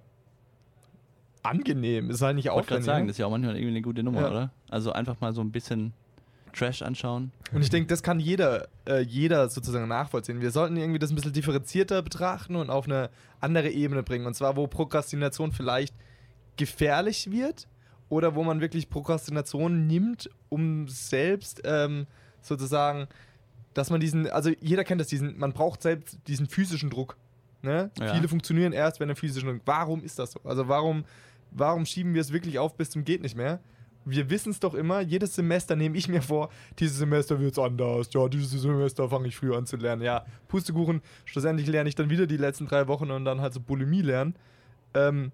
angenehm, 1.43 2.09
ist 2.09 2.21
halt 2.21 2.35
nicht 2.35 2.45
Ich 2.45 2.51
wollte 2.51 2.67
gerade 2.67 2.79
aufwendig. 2.81 2.85
sagen, 2.85 3.07
das 3.07 3.13
ist 3.15 3.17
ja 3.19 3.25
auch 3.25 3.31
manchmal 3.31 3.55
irgendwie 3.55 3.71
eine 3.71 3.81
gute 3.81 4.03
Nummer, 4.03 4.21
Ja. 4.21 4.29
oder? 4.29 4.51
Also 4.69 4.91
einfach 4.91 5.19
mal 5.21 5.33
so 5.33 5.41
ein 5.41 5.51
bisschen 5.51 5.93
Trash 6.53 6.81
anschauen. 6.81 7.31
Und 7.53 7.61
ich 7.61 7.69
denke, 7.69 7.87
das 7.87 8.01
kann 8.03 8.19
jeder, 8.19 8.67
äh, 8.87 9.01
jeder 9.01 9.49
sozusagen 9.49 9.87
nachvollziehen. 9.87 10.41
Wir 10.41 10.51
sollten 10.51 10.77
irgendwie 10.77 10.99
das 10.99 11.11
ein 11.11 11.15
bisschen 11.15 11.31
differenzierter 11.33 12.01
betrachten 12.01 12.55
und 12.55 12.69
auf 12.69 12.85
eine 12.85 13.09
andere 13.39 13.69
Ebene 13.69 14.01
bringen. 14.03 14.25
Und 14.25 14.33
zwar, 14.33 14.55
wo 14.55 14.65
Prokrastination 14.67 15.51
vielleicht 15.51 15.93
gefährlich 16.57 17.31
wird 17.31 17.67
oder 18.09 18.35
wo 18.35 18.43
man 18.43 18.61
wirklich 18.61 18.89
Prokrastination 18.89 19.87
nimmt, 19.87 20.29
um 20.49 20.87
selbst 20.87 21.61
ähm, 21.63 22.07
sozusagen, 22.41 23.07
dass 23.73 23.89
man 23.91 23.99
diesen, 24.01 24.27
also 24.29 24.49
jeder 24.59 24.83
kennt 24.83 24.99
das, 24.99 25.07
diesen, 25.07 25.37
man 25.37 25.53
braucht 25.53 25.81
selbst 25.83 26.17
diesen 26.27 26.47
physischen 26.47 26.89
Druck. 26.89 27.15
Ne? 27.61 27.91
Ja. 27.99 28.13
Viele 28.15 28.27
funktionieren 28.27 28.73
erst, 28.73 28.99
wenn 28.99 29.07
der 29.07 29.15
physische 29.17 29.45
Druck. 29.45 29.61
Warum 29.65 30.03
ist 30.03 30.17
das 30.17 30.31
so? 30.31 30.39
Also 30.43 30.67
warum, 30.67 31.03
warum 31.51 31.85
schieben 31.85 32.13
wir 32.13 32.21
es 32.21 32.33
wirklich 32.33 32.59
auf 32.59 32.75
bis 32.75 32.89
zum 32.89 33.03
geht 33.05 33.21
nicht 33.21 33.35
mehr? 33.35 33.59
wir 34.05 34.29
wissen 34.29 34.51
es 34.51 34.59
doch 34.59 34.73
immer, 34.73 35.01
jedes 35.01 35.35
Semester 35.35 35.75
nehme 35.75 35.97
ich 35.97 36.07
mir 36.07 36.21
vor, 36.21 36.49
dieses 36.79 36.97
Semester 36.97 37.39
wird 37.39 37.53
es 37.53 37.59
anders, 37.59 38.09
ja, 38.13 38.27
dieses 38.27 38.49
Semester 38.61 39.09
fange 39.09 39.27
ich 39.27 39.35
früher 39.35 39.57
an 39.57 39.65
zu 39.65 39.77
lernen. 39.77 40.01
Ja, 40.01 40.25
Pustekuchen, 40.47 41.01
schlussendlich 41.25 41.67
lerne 41.67 41.89
ich 41.89 41.95
dann 41.95 42.09
wieder 42.09 42.27
die 42.27 42.37
letzten 42.37 42.67
drei 42.67 42.87
Wochen 42.87 43.11
und 43.11 43.25
dann 43.25 43.41
halt 43.41 43.53
so 43.53 43.59
Bulimie 43.59 44.01
lernen. 44.01 44.35
Ähm, 44.93 45.31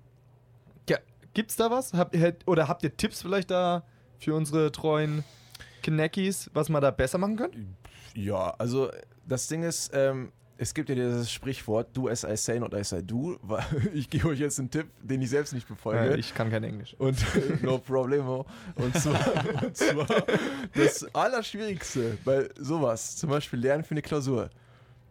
ja, 0.89 0.97
gibt's 1.33 1.55
da 1.55 1.71
was? 1.71 1.93
Habt 1.93 2.15
oder 2.45 2.67
habt 2.67 2.83
ihr 2.83 2.95
Tipps 2.95 3.21
vielleicht 3.21 3.51
da 3.51 3.83
für 4.19 4.33
unsere 4.33 4.71
treuen 4.71 5.23
Knackis, 5.83 6.49
was 6.53 6.69
man 6.69 6.81
da 6.81 6.91
besser 6.91 7.17
machen 7.17 7.37
könnte? 7.37 7.59
Ja, 8.15 8.51
also 8.57 8.89
das 9.27 9.47
Ding 9.47 9.63
ist, 9.63 9.91
ähm, 9.93 10.31
es 10.57 10.73
gibt 10.73 10.89
ja 10.89 10.95
dieses 10.95 11.31
Sprichwort, 11.31 11.95
do 11.95 12.07
as 12.07 12.23
I 12.23 12.37
say, 12.37 12.59
not 12.59 12.73
as 12.73 12.91
I 12.91 13.01
do. 13.03 13.37
Ich 13.93 14.09
gebe 14.09 14.29
euch 14.29 14.39
jetzt 14.39 14.59
einen 14.59 14.69
Tipp, 14.69 14.87
den 15.01 15.21
ich 15.21 15.29
selbst 15.29 15.53
nicht 15.53 15.67
befolge. 15.67 16.15
Ich 16.17 16.33
kann 16.33 16.49
kein 16.49 16.63
Englisch. 16.63 16.95
Und 16.97 17.17
no 17.61 17.77
problemo. 17.77 18.45
Und 18.75 18.95
zwar, 18.97 19.63
und 19.63 19.75
zwar 19.75 20.07
das 20.73 21.13
Allerschwierigste 21.13 22.17
bei 22.23 22.49
sowas, 22.57 23.17
zum 23.17 23.29
Beispiel 23.29 23.59
Lernen 23.59 23.83
für 23.83 23.91
eine 23.91 24.01
Klausur, 24.01 24.49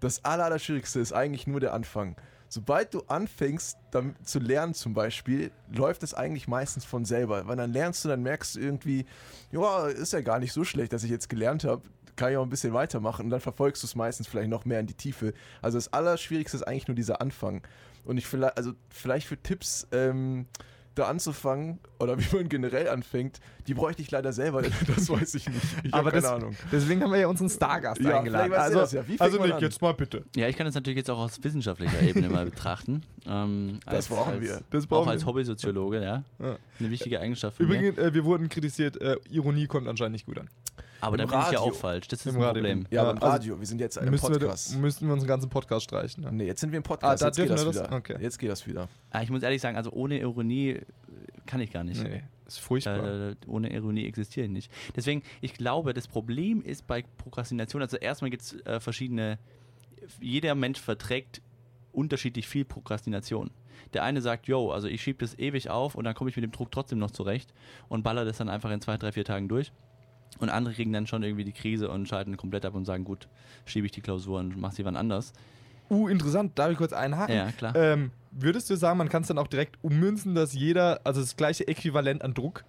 das 0.01 0.25
Aller, 0.25 0.45
Allerschwierigste 0.45 1.01
ist 1.01 1.13
eigentlich 1.13 1.47
nur 1.47 1.61
der 1.61 1.75
Anfang. 1.75 2.17
Sobald 2.49 2.95
du 2.95 3.03
anfängst 3.09 3.79
damit 3.91 4.29
zu 4.29 4.39
lernen 4.39 4.75
zum 4.75 4.95
Beispiel, 4.95 5.51
läuft 5.75 6.03
es 6.03 6.15
eigentlich 6.15 6.47
meistens 6.47 6.85
von 6.85 7.05
selber. 7.05 7.49
Weil 7.49 7.57
dann 7.57 7.73
lernst 7.73 8.05
du, 8.05 8.09
dann 8.09 8.23
merkst 8.23 8.55
du 8.55 8.61
irgendwie, 8.61 9.07
ja, 9.51 9.89
ist 9.89 10.13
ja 10.13 10.21
gar 10.21 10.39
nicht 10.39 10.53
so 10.53 10.63
schlecht, 10.63 10.93
dass 10.93 11.05
ich 11.05 11.11
jetzt 11.11 11.29
gelernt 11.29 11.65
habe. 11.65 11.83
Kann 12.16 12.30
ich 12.33 12.37
auch 12.37 12.42
ein 12.44 12.50
bisschen 12.50 12.73
weitermachen 12.73 13.25
und 13.25 13.30
dann 13.30 13.40
verfolgst 13.40 13.83
du 13.83 13.87
es 13.87 13.94
meistens 13.94 14.26
vielleicht 14.26 14.50
noch 14.50 14.64
mehr 14.64 14.80
in 14.80 14.87
die 14.87 14.94
Tiefe. 14.94 15.35
Also 15.62 15.78
das 15.78 15.92
Allerschwierigste 15.92 16.56
ist 16.56 16.62
eigentlich 16.62 16.88
nur 16.88 16.94
dieser 16.94 17.21
Anfang. 17.21 17.62
Und 18.04 18.18
ich 18.18 18.26
vielleicht, 18.26 18.56
also 18.56 18.73
vielleicht 18.90 19.26
für 19.26 19.37
Tipps, 19.42 19.87
ähm, 19.92 20.47
da 20.94 21.04
anzufangen 21.06 21.78
oder 21.99 22.18
wie 22.18 22.37
man 22.37 22.49
generell 22.49 22.88
anfängt, 22.88 23.40
die 23.66 23.75
bräuchte 23.75 24.02
ich 24.02 24.11
leider 24.11 24.33
selber, 24.33 24.62
das 24.87 25.09
weiß 25.09 25.35
ich 25.35 25.49
nicht. 25.49 25.64
Ich 25.83 25.92
habe 25.92 25.99
Aber 26.00 26.11
keine 26.11 26.23
das, 26.23 26.30
Ahnung. 26.30 26.56
deswegen 26.71 27.02
haben 27.02 27.12
wir 27.12 27.18
ja 27.21 27.26
unseren 27.26 27.50
Stargast 27.50 28.00
Ja, 28.00 28.18
eingeladen. 28.18 28.52
Also, 28.52 28.78
das 28.78 28.92
ja. 28.92 29.04
Also 29.18 29.42
Nick, 29.42 29.54
an? 29.54 29.61
jetzt 29.61 29.80
mal 29.83 29.92
bitte. 29.94 30.25
Ja, 30.37 30.49
ich 30.49 30.56
kann 30.56 30.66
das 30.66 30.75
natürlich 30.75 30.99
jetzt 30.99 31.11
auch 31.11 31.18
aus 31.18 31.42
wissenschaftlicher 31.42 32.00
Ebene 32.02 32.28
mal 32.28 32.44
betrachten. 32.44 33.02
Ähm, 33.26 33.80
Das 33.87 34.09
brauchen 34.09 34.35
als, 34.35 34.42
wir. 34.42 34.61
Das 34.68 34.85
Auch 34.85 34.88
brauchen 34.88 35.09
als 35.09 35.23
wir. 35.23 35.26
Hobbysoziologe, 35.28 36.02
ja. 36.02 36.25
Ja. 36.38 36.59
Eine 36.78 36.90
wichtige 36.90 37.21
Eigenschaft 37.21 37.56
von 37.56 37.66
mir. 37.66 37.78
Übrigens, 37.78 37.99
äh, 37.99 38.12
wir 38.12 38.23
wurden 38.26 38.50
kritisiert, 38.50 39.00
äh, 39.00 39.16
Ironie 39.30 39.66
kommt 39.66 39.88
anscheinend 39.88 40.12
nicht 40.12 40.26
gut 40.26 40.38
an. 40.38 40.50
Aber 41.07 41.19
im 41.19 41.29
da 41.29 41.37
bin 41.37 41.47
ich 41.47 41.53
ja 41.53 41.61
auch 41.61 41.75
falsch. 41.75 42.09
Das 42.09 42.21
ist 42.21 42.27
Im 42.27 42.37
ein 42.37 42.43
Radio. 42.43 42.63
Problem. 42.63 42.87
Ja, 42.91 42.97
Ja, 42.97 43.03
aber 43.03 43.11
im 43.13 43.17
also 43.19 43.27
Radio, 43.29 43.61
wir 43.61 43.67
sind 43.67 43.81
jetzt 43.81 43.99
ein 43.99 44.11
Müssen 44.11 44.29
wir, 44.33 44.39
Podcast. 44.39 44.77
müssten 44.79 45.07
wir 45.07 45.13
unseren 45.15 45.29
ganzen 45.29 45.49
Podcast 45.51 45.85
streichen. 45.85 46.25
Ne? 46.25 46.33
Nee, 46.33 46.47
jetzt 46.47 46.61
sind 46.61 46.73
wir 46.73 46.77
im 46.79 46.83
Podcast. 46.83 47.23
Ah, 47.23 47.25
da 47.25 47.27
jetzt 47.29 47.37
geht 47.37 47.51
das 47.51 47.65
wir 47.65 47.73
das? 47.73 47.85
wieder. 47.87 47.97
Okay. 47.97 48.17
Jetzt 48.21 48.39
geht 48.39 48.51
das 48.51 48.67
wieder. 48.67 48.89
Ah, 49.11 49.23
ich 49.23 49.31
muss 49.31 49.43
ehrlich 49.43 49.61
sagen, 49.61 49.77
also 49.77 49.91
ohne 49.93 50.19
Ironie 50.21 50.71
äh, 50.71 50.83
kann 51.47 51.61
ich 51.61 51.71
gar 51.73 51.85
nicht. 51.85 52.03
Nee, 52.03 52.23
ist 52.47 52.61
furchtbar. 52.61 53.31
Äh, 53.31 53.37
ohne 53.47 53.73
Ironie 53.73 54.05
existiere 54.07 54.47
ich 54.47 54.53
nicht. 54.53 54.73
Deswegen, 54.97 55.23
ich 55.41 55.55
glaube, 55.55 55.95
das 55.95 56.09
Problem 56.09 56.63
ist 56.63 56.87
bei 56.87 57.05
Prokrastination, 57.19 57.83
also 57.83 57.97
erstmal 57.97 58.31
gibt 58.31 58.43
es 58.43 58.53
äh, 58.67 58.81
verschiedene, 58.81 59.39
jeder 60.21 60.55
Mensch 60.55 60.81
verträgt 60.81 61.41
unterschiedlich 61.93 62.49
viel 62.49 62.65
Prokrastination. 62.65 63.51
Der 63.93 64.03
eine 64.03 64.21
sagt, 64.21 64.47
yo, 64.47 64.71
also 64.73 64.89
ich 64.89 65.03
schiebe 65.03 65.19
das 65.19 65.39
ewig 65.39 65.71
auf 65.71 65.95
und 65.95 66.05
dann 66.05 66.15
komme 66.15 66.31
ich 66.31 66.37
mit 66.37 66.43
dem 66.43 66.51
Druck 66.53 66.73
trotzdem 66.73 66.99
noch 66.99 67.11
zurecht 67.13 67.53
und 67.89 68.03
baller 68.03 68.25
das 68.25 68.39
dann 68.39 68.49
einfach 68.49 68.71
in 68.71 68.81
zwei, 68.81 68.97
drei, 68.97 69.13
vier 69.13 69.25
Tagen 69.25 69.49
durch. 69.49 69.73
Und 70.38 70.49
andere 70.49 70.75
kriegen 70.75 70.93
dann 70.93 71.07
schon 71.07 71.23
irgendwie 71.23 71.45
die 71.45 71.53
Krise 71.53 71.88
und 71.91 72.09
schalten 72.09 72.37
komplett 72.37 72.64
ab 72.67 72.75
und 72.75 72.85
sagen, 72.85 73.05
gut, 73.05 73.29
schiebe 73.67 73.87
ich 73.87 73.93
die 73.93 74.00
Klausur 74.00 74.41
und 74.41 74.59
mach 74.59 74.73
sie 74.73 74.85
wann 74.85 74.97
anders. 74.97 75.33
uh, 75.91 76.09
interessant, 76.09 76.59
darf 76.59 76.71
ich 76.71 76.79
kurz 76.79 76.93
einhaken? 76.93 77.35
Ja, 77.35 77.53
klar. 77.53 77.75
Ähm, 77.76 78.11
würdest 78.31 78.69
du 78.71 78.76
sagen, 78.76 78.99
man 78.99 79.09
kann 79.09 79.23
es 79.23 79.29
dann 79.29 79.38
auch 79.38 79.47
direkt 79.47 79.79
ummünzen, 79.83 80.35
dass 80.35 80.55
jeder, 80.55 81.00
also 81.05 81.21
das 81.21 81.37
gleiche 81.37 81.69
Äquivalent 81.69 82.23
an 82.23 82.35
Druck, 82.35 82.64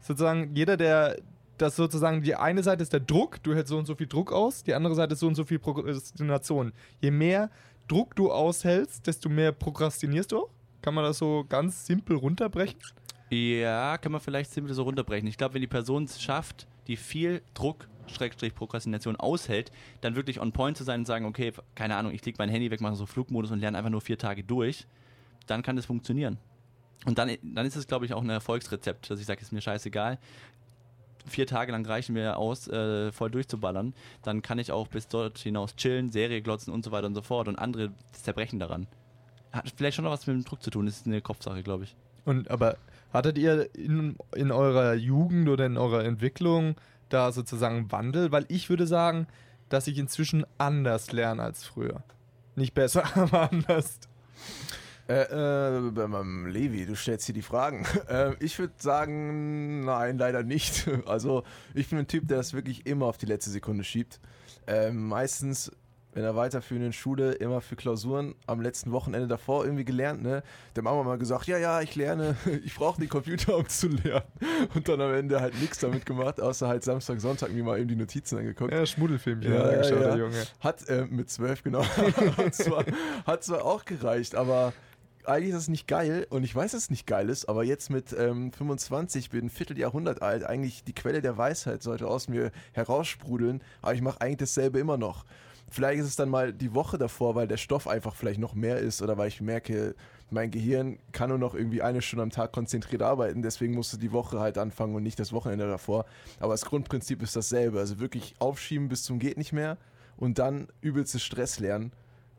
sozusagen 0.00 0.54
jeder, 0.54 0.76
der, 0.76 1.16
das 1.56 1.76
sozusagen, 1.76 2.22
die 2.22 2.34
eine 2.34 2.62
Seite 2.62 2.82
ist 2.82 2.92
der 2.92 3.00
Druck, 3.00 3.42
du 3.42 3.54
hältst 3.54 3.70
so 3.70 3.78
und 3.78 3.86
so 3.86 3.94
viel 3.94 4.06
Druck 4.06 4.32
aus, 4.32 4.62
die 4.62 4.74
andere 4.74 4.94
Seite 4.94 5.14
ist 5.14 5.20
so 5.20 5.26
und 5.26 5.34
so 5.34 5.44
viel 5.44 5.58
Prokrastination. 5.58 6.72
Je 7.00 7.10
mehr 7.10 7.50
Druck 7.88 8.14
du 8.16 8.30
aushältst, 8.30 9.06
desto 9.06 9.28
mehr 9.28 9.52
prokrastinierst 9.52 10.32
du 10.32 10.38
auch? 10.38 10.50
Kann 10.82 10.94
man 10.94 11.04
das 11.04 11.18
so 11.18 11.44
ganz 11.48 11.86
simpel 11.86 12.16
runterbrechen? 12.16 12.78
Ja, 13.30 13.98
kann 13.98 14.12
man 14.12 14.20
vielleicht 14.20 14.50
simpel 14.52 14.72
so 14.74 14.84
runterbrechen. 14.84 15.26
Ich 15.28 15.36
glaube, 15.36 15.54
wenn 15.54 15.60
die 15.60 15.66
Person 15.66 16.04
es 16.04 16.20
schafft, 16.20 16.66
die 16.88 16.96
viel 16.96 17.42
Druck, 17.54 17.88
Schrägstrich 18.06 18.54
Prokrastination 18.54 19.16
aushält, 19.16 19.70
dann 20.00 20.16
wirklich 20.16 20.40
on 20.40 20.52
point 20.52 20.76
zu 20.76 20.84
sein 20.84 21.00
und 21.00 21.06
sagen, 21.06 21.26
okay, 21.26 21.52
keine 21.74 21.96
Ahnung, 21.96 22.12
ich 22.12 22.24
lege 22.24 22.36
mein 22.38 22.48
Handy 22.48 22.70
weg, 22.70 22.80
mache 22.80 22.96
so 22.96 23.06
Flugmodus 23.06 23.50
und 23.50 23.60
lerne 23.60 23.78
einfach 23.78 23.90
nur 23.90 24.00
vier 24.00 24.18
Tage 24.18 24.42
durch, 24.42 24.86
dann 25.46 25.62
kann 25.62 25.76
das 25.76 25.86
funktionieren. 25.86 26.38
Und 27.04 27.18
dann, 27.18 27.36
dann 27.42 27.66
ist 27.66 27.76
es, 27.76 27.86
glaube 27.86 28.06
ich, 28.06 28.14
auch 28.14 28.22
ein 28.22 28.30
Erfolgsrezept, 28.30 29.10
dass 29.10 29.20
ich 29.20 29.26
sage, 29.26 29.40
ist 29.40 29.52
mir 29.52 29.60
scheißegal. 29.60 30.18
Vier 31.26 31.46
Tage 31.46 31.72
lang 31.72 31.84
reichen 31.86 32.14
mir 32.14 32.38
aus, 32.38 32.68
äh, 32.68 33.12
voll 33.12 33.30
durchzuballern. 33.30 33.94
Dann 34.22 34.42
kann 34.42 34.58
ich 34.58 34.72
auch 34.72 34.88
bis 34.88 35.08
dort 35.08 35.38
hinaus 35.38 35.76
chillen, 35.76 36.10
Serie 36.10 36.42
glotzen 36.42 36.72
und 36.72 36.84
so 36.84 36.90
weiter 36.90 37.06
und 37.06 37.14
so 37.14 37.22
fort. 37.22 37.48
Und 37.48 37.56
andere 37.56 37.92
zerbrechen 38.12 38.58
daran. 38.58 38.86
Hat 39.52 39.72
vielleicht 39.76 39.96
schon 39.96 40.04
noch 40.04 40.12
was 40.12 40.26
mit 40.26 40.36
dem 40.36 40.44
Druck 40.44 40.62
zu 40.62 40.70
tun. 40.70 40.86
Das 40.86 40.96
ist 40.96 41.06
eine 41.06 41.20
Kopfsache, 41.20 41.62
glaube 41.62 41.84
ich. 41.84 41.94
Und 42.24 42.50
aber 42.50 42.76
hattet 43.12 43.38
ihr 43.38 43.74
in, 43.74 44.16
in 44.34 44.50
eurer 44.50 44.94
Jugend 44.94 45.48
oder 45.48 45.66
in 45.66 45.76
eurer 45.76 46.04
Entwicklung 46.04 46.76
da 47.08 47.32
sozusagen 47.32 47.90
Wandel? 47.90 48.32
Weil 48.32 48.44
ich 48.48 48.70
würde 48.70 48.86
sagen, 48.86 49.26
dass 49.68 49.86
ich 49.86 49.98
inzwischen 49.98 50.44
anders 50.58 51.12
lerne 51.12 51.42
als 51.42 51.64
früher. 51.64 52.02
Nicht 52.56 52.74
besser, 52.74 53.04
aber 53.16 53.50
anders. 53.50 53.98
Äh, 55.08 55.22
äh, 55.22 55.78
ähm, 55.78 56.46
Levi, 56.46 56.84
du 56.84 56.94
stellst 56.94 57.26
hier 57.26 57.34
die 57.34 57.42
Fragen. 57.42 57.86
Äh, 58.08 58.34
ich 58.40 58.58
würde 58.58 58.74
sagen, 58.78 59.84
nein, 59.84 60.18
leider 60.18 60.42
nicht. 60.42 60.88
Also, 61.06 61.44
ich 61.74 61.88
bin 61.88 61.98
ein 61.98 62.06
Typ, 62.06 62.28
der 62.28 62.38
das 62.38 62.52
wirklich 62.52 62.86
immer 62.86 63.06
auf 63.06 63.18
die 63.18 63.26
letzte 63.26 63.50
Sekunde 63.50 63.84
schiebt. 63.84 64.20
Ähm, 64.66 65.08
meistens 65.08 65.72
in 66.14 66.22
der 66.22 66.34
weiterführenden 66.34 66.92
Schule 66.92 67.32
immer 67.32 67.60
für 67.60 67.76
Klausuren 67.76 68.34
am 68.46 68.60
letzten 68.60 68.92
Wochenende 68.92 69.28
davor 69.28 69.64
irgendwie 69.64 69.84
gelernt, 69.84 70.22
ne? 70.22 70.42
Der 70.74 70.82
Mama 70.82 71.02
mal 71.02 71.18
gesagt, 71.18 71.46
ja, 71.46 71.58
ja, 71.58 71.80
ich 71.80 71.94
lerne, 71.96 72.36
ich 72.64 72.74
brauche 72.74 73.00
den 73.00 73.08
Computer, 73.08 73.56
um 73.56 73.68
zu 73.68 73.88
lernen. 73.88 74.26
Und 74.74 74.88
dann 74.88 75.00
am 75.00 75.12
Ende 75.12 75.40
halt 75.40 75.60
nichts 75.60 75.78
damit 75.78 76.06
gemacht, 76.06 76.40
außer 76.40 76.66
halt 76.66 76.82
Samstag, 76.82 77.20
Sonntag 77.20 77.52
mir 77.52 77.62
mal 77.62 77.78
eben 77.78 77.88
die 77.88 77.96
Notizen 77.96 78.38
angeguckt. 78.38 78.72
Ja, 78.72 78.84
Schmuddelfilmchen 78.86 79.52
Ja, 79.52 79.64
hat 79.66 79.90
ja, 79.90 79.96
ja. 79.96 79.98
der 79.98 80.16
Junge. 80.16 80.44
Hat 80.60 80.88
äh, 80.88 81.04
mit 81.04 81.30
zwölf, 81.30 81.62
genau. 81.62 81.84
hat, 82.36 82.54
zwar, 82.54 82.84
hat 83.26 83.44
zwar 83.44 83.64
auch 83.64 83.84
gereicht, 83.84 84.34
aber 84.34 84.72
eigentlich 85.28 85.50
ist 85.50 85.62
es 85.62 85.68
nicht 85.68 85.86
geil 85.86 86.26
und 86.30 86.42
ich 86.42 86.54
weiß, 86.54 86.72
dass 86.72 86.84
es 86.84 86.90
nicht 86.90 87.06
geil 87.06 87.28
ist, 87.28 87.48
aber 87.48 87.62
jetzt 87.62 87.90
mit 87.90 88.14
ähm, 88.18 88.50
25, 88.50 89.30
bin 89.30 89.46
ein 89.46 89.50
Vierteljahrhundert 89.50 90.22
alt, 90.22 90.44
eigentlich 90.44 90.84
die 90.84 90.94
Quelle 90.94 91.20
der 91.20 91.36
Weisheit 91.36 91.82
sollte 91.82 92.08
aus 92.08 92.28
mir 92.28 92.50
heraussprudeln, 92.72 93.62
aber 93.82 93.94
ich 93.94 94.00
mache 94.00 94.20
eigentlich 94.20 94.38
dasselbe 94.38 94.78
immer 94.78 94.96
noch. 94.96 95.24
Vielleicht 95.70 96.00
ist 96.00 96.06
es 96.06 96.16
dann 96.16 96.28
mal 96.28 96.52
die 96.52 96.74
Woche 96.74 96.98
davor, 96.98 97.34
weil 97.34 97.46
der 97.46 97.58
Stoff 97.58 97.86
einfach 97.86 98.14
vielleicht 98.14 98.40
noch 98.40 98.54
mehr 98.54 98.78
ist 98.78 99.02
oder 99.02 99.18
weil 99.18 99.28
ich 99.28 99.40
merke, 99.40 99.94
mein 100.30 100.50
Gehirn 100.50 100.98
kann 101.12 101.30
nur 101.30 101.38
noch 101.38 101.54
irgendwie 101.54 101.82
eine 101.82 102.02
Stunde 102.02 102.22
am 102.22 102.30
Tag 102.30 102.52
konzentriert 102.52 103.02
arbeiten, 103.02 103.42
deswegen 103.42 103.74
musste 103.74 103.98
die 103.98 104.12
Woche 104.12 104.40
halt 104.40 104.58
anfangen 104.58 104.94
und 104.94 105.02
nicht 105.02 105.18
das 105.18 105.32
Wochenende 105.32 105.66
davor. 105.68 106.06
Aber 106.40 106.54
das 106.54 106.64
Grundprinzip 106.64 107.22
ist 107.22 107.36
dasselbe, 107.36 107.78
also 107.78 107.98
wirklich 107.98 108.34
aufschieben 108.38 108.88
bis 108.88 109.02
zum 109.04 109.18
geht 109.18 109.36
nicht 109.36 109.52
mehr 109.52 109.76
und 110.16 110.38
dann 110.38 110.68
übelstes 110.80 111.22
Stress 111.22 111.58
lernen 111.60 111.92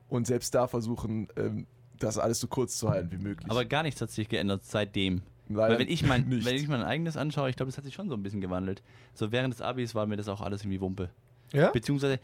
und 0.10 0.28
selbst 0.28 0.54
da 0.56 0.68
versuchen, 0.68 1.28
ähm, 1.38 1.68
das 2.00 2.18
alles 2.18 2.40
so 2.40 2.48
kurz 2.48 2.78
zu 2.78 2.90
halten 2.90 3.12
wie 3.12 3.18
möglich. 3.18 3.50
Aber 3.50 3.66
gar 3.66 3.84
nichts 3.84 4.02
hat 4.02 4.10
sich 4.10 4.30
geändert 4.30 4.64
seitdem. 4.64 5.22
Leider 5.50 5.74
Weil 5.74 5.80
wenn 5.80 5.88
ich, 5.90 6.04
mein, 6.04 6.24
nicht. 6.30 6.46
wenn 6.46 6.56
ich 6.56 6.68
mein 6.68 6.84
eigenes 6.84 7.18
anschaue, 7.18 7.50
ich 7.50 7.56
glaube, 7.56 7.72
das 7.72 7.78
hat 7.78 7.86
sich 7.86 7.94
schon 7.94 8.08
so 8.08 8.16
ein 8.16 8.24
bisschen 8.24 8.42
gewandelt. 8.42 8.82
So 9.14 9.32
während 9.32 9.54
des 9.54 9.62
Abis 9.62 9.96
war 9.96 10.06
mir 10.06 10.16
das 10.16 10.28
auch 10.28 10.42
alles 10.42 10.62
irgendwie 10.62 10.80
Wumpe. 10.82 11.10
Ja? 11.52 11.72
Beziehungsweise, 11.72 12.20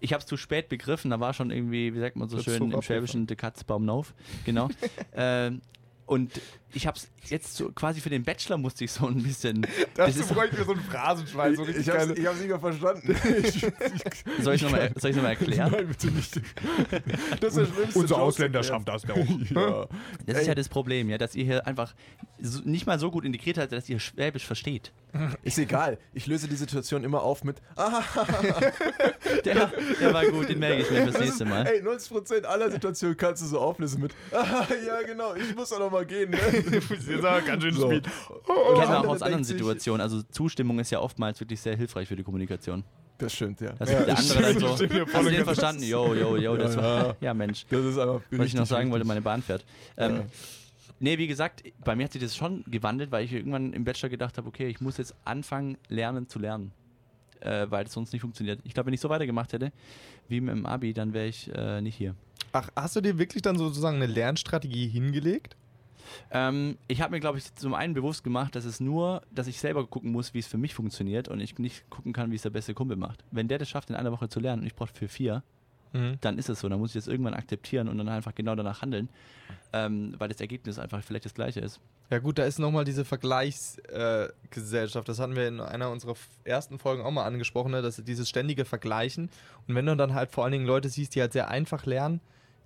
ich 0.00 0.12
habe 0.12 0.20
es 0.20 0.26
zu 0.26 0.36
spät 0.36 0.68
begriffen, 0.68 1.10
da 1.10 1.20
war 1.20 1.34
schon 1.34 1.50
irgendwie, 1.50 1.94
wie 1.94 2.00
sagt 2.00 2.16
man 2.16 2.28
so 2.28 2.40
schön, 2.42 2.72
im. 2.72 2.82
Schwäbischen, 2.82 3.26
der 3.26 3.36
Katzbaum 3.36 3.88
auf. 3.88 4.14
Genau. 4.44 4.68
ähm, 5.14 5.60
und 6.10 6.40
ich 6.72 6.88
habe 6.88 6.98
es 6.98 7.08
jetzt 7.30 7.54
so 7.54 7.70
quasi 7.70 8.00
für 8.00 8.10
den 8.10 8.24
Bachelor 8.24 8.58
musste 8.58 8.82
ich 8.84 8.90
so 8.90 9.06
ein 9.06 9.22
bisschen. 9.22 9.64
Das, 9.94 10.16
ist- 10.16 10.32
bräuchte 10.34 10.56
mir 10.56 10.64
so 10.64 10.72
ein 10.72 10.80
Phrasenschwein, 10.80 11.54
so 11.54 11.64
ich, 11.64 11.76
ich 11.76 11.88
hab's 11.88 12.08
nicht 12.08 12.48
mehr 12.48 12.58
verstanden. 12.58 13.14
ich, 13.44 13.62
ich, 13.62 14.44
soll 14.44 14.54
ich 14.54 14.62
nochmal 14.62 14.90
noch 14.92 15.22
mal 15.22 15.28
erklären? 15.28 15.70
Nein, 15.70 15.86
bitte 15.86 16.08
nicht. 16.08 16.40
Das 17.40 17.50
ist 17.50 17.58
der 17.58 17.66
schlimmste 17.66 17.98
Unser 17.98 18.18
Ausländer 18.18 18.62
schafft 18.64 18.88
das. 18.88 19.04
Ja. 19.04 19.86
Das 20.26 20.36
Ey. 20.36 20.40
ist 20.40 20.46
ja 20.48 20.54
das 20.56 20.68
Problem, 20.68 21.10
ja, 21.10 21.18
dass 21.18 21.36
ihr 21.36 21.44
hier 21.44 21.66
einfach 21.66 21.94
so, 22.40 22.60
nicht 22.64 22.86
mal 22.86 22.98
so 22.98 23.12
gut 23.12 23.24
integriert 23.24 23.58
habt, 23.58 23.70
dass 23.70 23.88
ihr 23.88 24.00
Schwäbisch 24.00 24.46
versteht. 24.46 24.92
Ist 25.42 25.58
egal. 25.58 25.98
Ich 26.14 26.26
löse 26.26 26.46
die 26.48 26.56
Situation 26.56 27.04
immer 27.04 27.22
auf 27.22 27.44
mit 27.44 27.56
ah, 27.76 28.02
Der, 29.44 29.70
der 30.00 30.14
war 30.14 30.26
gut, 30.26 30.48
den 30.48 30.58
merke 30.58 30.82
ich 30.82 30.90
mir 30.90 31.02
fürs 31.02 31.12
das 31.14 31.20
nächste 31.22 31.44
ist, 31.44 31.50
Mal. 31.50 31.66
Ey, 31.66 31.82
90% 31.82 32.44
aller 32.44 32.70
Situationen 32.70 33.16
kannst 33.16 33.42
du 33.42 33.46
so 33.46 33.58
auflösen 33.60 34.02
mit 34.02 34.14
ah, 34.32 34.66
ja 34.86 35.02
genau, 35.06 35.34
ich 35.34 35.54
muss 35.54 35.70
doch 35.70 35.78
noch 35.78 35.90
mal 35.90 36.04
gehen. 36.06 36.30
Ne? 36.30 36.38
Das 36.90 37.06
ist 37.08 37.24
aber 37.24 37.40
ganz 37.42 37.62
schön 37.62 37.74
So. 37.74 37.88
Speed. 37.90 38.04
Kennen 38.04 38.90
wir 38.90 39.00
auch 39.00 39.06
aus 39.08 39.22
anderen 39.22 39.44
Situationen. 39.44 40.00
Also 40.00 40.22
Zustimmung 40.30 40.78
ist 40.78 40.90
ja 40.90 41.00
oftmals 41.00 41.40
wirklich 41.40 41.60
sehr 41.60 41.76
hilfreich 41.76 42.08
für 42.08 42.16
die 42.16 42.22
Kommunikation. 42.22 42.84
Das 43.18 43.34
stimmt, 43.34 43.60
ja. 43.60 43.72
Dass 43.72 43.90
Ja, 43.90 43.98
der 44.02 44.14
das 44.14 44.30
andere 44.30 44.42
dann 44.42 44.76
stimmt, 44.76 44.92
so, 44.92 44.98
das 45.04 45.14
hast 45.14 45.26
du 45.26 45.30
den 45.30 45.44
verstanden? 45.44 45.82
Jo, 45.82 46.14
jo, 46.14 46.36
jo, 46.36 46.56
das 46.56 46.74
Ja, 46.74 46.82
war, 46.82 47.06
ja. 47.06 47.16
ja 47.20 47.34
Mensch. 47.34 47.66
Das 47.68 47.84
ist 47.84 47.98
einfach 47.98 48.20
Was 48.30 48.46
ich 48.46 48.54
noch 48.54 48.66
sagen 48.66 48.90
wollte, 48.90 49.06
meine 49.06 49.20
Bahn 49.20 49.42
fährt. 49.42 49.64
Ähm, 49.96 50.16
Ja. 50.16 50.24
Nee, 51.02 51.16
wie 51.16 51.26
gesagt, 51.26 51.62
bei 51.82 51.96
mir 51.96 52.04
hat 52.04 52.12
sich 52.12 52.20
das 52.20 52.36
schon 52.36 52.62
gewandelt, 52.66 53.10
weil 53.10 53.24
ich 53.24 53.32
irgendwann 53.32 53.72
im 53.72 53.84
Bachelor 53.84 54.10
gedacht 54.10 54.36
habe, 54.36 54.46
okay, 54.46 54.68
ich 54.68 54.82
muss 54.82 54.98
jetzt 54.98 55.14
anfangen, 55.24 55.78
lernen 55.88 56.28
zu 56.28 56.38
lernen. 56.38 56.72
Äh, 57.40 57.70
weil 57.70 57.86
es 57.86 57.92
sonst 57.94 58.12
nicht 58.12 58.20
funktioniert. 58.20 58.60
Ich 58.64 58.74
glaube, 58.74 58.88
wenn 58.88 58.94
ich 58.94 59.00
so 59.00 59.08
weitergemacht 59.08 59.54
hätte, 59.54 59.72
wie 60.28 60.36
im 60.36 60.66
Abi, 60.66 60.92
dann 60.92 61.14
wäre 61.14 61.26
ich 61.26 61.50
äh, 61.54 61.80
nicht 61.80 61.96
hier. 61.96 62.14
Ach, 62.52 62.68
hast 62.76 62.96
du 62.96 63.00
dir 63.00 63.18
wirklich 63.18 63.40
dann 63.40 63.56
sozusagen 63.56 63.96
eine 63.96 64.06
Lernstrategie 64.06 64.88
hingelegt? 64.88 65.56
Ähm, 66.30 66.76
ich 66.86 67.00
habe 67.00 67.12
mir, 67.12 67.20
glaube 67.20 67.38
ich, 67.38 67.54
zum 67.54 67.72
einen 67.72 67.94
bewusst 67.94 68.22
gemacht, 68.22 68.54
dass 68.54 68.66
es 68.66 68.78
nur, 68.78 69.22
dass 69.30 69.46
ich 69.46 69.58
selber 69.58 69.86
gucken 69.86 70.12
muss, 70.12 70.34
wie 70.34 70.38
es 70.38 70.48
für 70.48 70.58
mich 70.58 70.74
funktioniert 70.74 71.28
und 71.28 71.40
ich 71.40 71.58
nicht 71.58 71.88
gucken 71.88 72.12
kann, 72.12 72.30
wie 72.30 72.36
es 72.36 72.42
der 72.42 72.50
beste 72.50 72.74
Kumpel 72.74 72.98
macht. 72.98 73.24
Wenn 73.30 73.48
der 73.48 73.56
das 73.56 73.70
schafft, 73.70 73.88
in 73.88 73.96
einer 73.96 74.12
Woche 74.12 74.28
zu 74.28 74.38
lernen 74.38 74.62
und 74.62 74.66
ich 74.66 74.74
brauche 74.74 74.92
für 74.92 75.08
vier, 75.08 75.42
dann 75.92 76.38
ist 76.38 76.48
es 76.48 76.60
so. 76.60 76.68
Dann 76.68 76.78
muss 76.78 76.90
ich 76.94 77.02
das 77.02 77.08
irgendwann 77.08 77.34
akzeptieren 77.34 77.88
und 77.88 77.98
dann 77.98 78.08
einfach 78.08 78.34
genau 78.34 78.54
danach 78.54 78.82
handeln, 78.82 79.08
ähm, 79.72 80.14
weil 80.18 80.28
das 80.28 80.40
Ergebnis 80.40 80.78
einfach 80.78 81.02
vielleicht 81.02 81.24
das 81.24 81.34
gleiche 81.34 81.60
ist. 81.60 81.80
Ja 82.10 82.18
gut, 82.18 82.38
da 82.38 82.44
ist 82.44 82.58
nochmal 82.58 82.84
diese 82.84 83.04
Vergleichsgesellschaft. 83.04 85.08
Äh, 85.08 85.10
das 85.10 85.18
hatten 85.18 85.36
wir 85.36 85.48
in 85.48 85.60
einer 85.60 85.90
unserer 85.90 86.14
ersten 86.44 86.78
Folgen 86.78 87.02
auch 87.02 87.10
mal 87.10 87.24
angesprochen, 87.24 87.72
ne? 87.72 87.82
dass 87.82 87.96
dieses 88.04 88.28
ständige 88.28 88.64
Vergleichen. 88.64 89.30
Und 89.68 89.74
wenn 89.74 89.86
du 89.86 89.96
dann 89.96 90.14
halt 90.14 90.32
vor 90.32 90.44
allen 90.44 90.52
Dingen 90.52 90.66
Leute 90.66 90.88
siehst, 90.88 91.14
die 91.14 91.20
halt 91.20 91.32
sehr 91.32 91.48
einfach 91.48 91.86
lernen, 91.86 92.20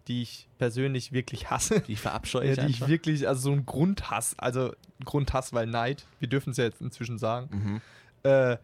die 0.09 0.23
ich 0.23 0.49
persönlich 0.59 1.13
wirklich 1.13 1.51
hasse, 1.51 1.81
Die 1.81 1.97
verabscheue 1.97 2.47
ja, 2.47 2.53
ich 2.53 2.59
die 2.59 2.67
ich 2.67 2.75
einfach. 2.77 2.89
wirklich, 2.89 3.29
also 3.29 3.41
so 3.43 3.53
ein 3.53 3.65
Grundhass, 3.67 4.35
also 4.39 4.73
Grundhass, 5.05 5.53
weil 5.53 5.67
Neid, 5.67 6.07
wir 6.21 6.29
dürfen 6.29 6.51
es 6.51 6.57
ja 6.59 6.65
jetzt 6.65 6.81
inzwischen 6.83 7.19
sagen, 7.19 7.49
Mhm. 7.51 7.81
äh, 8.31 8.57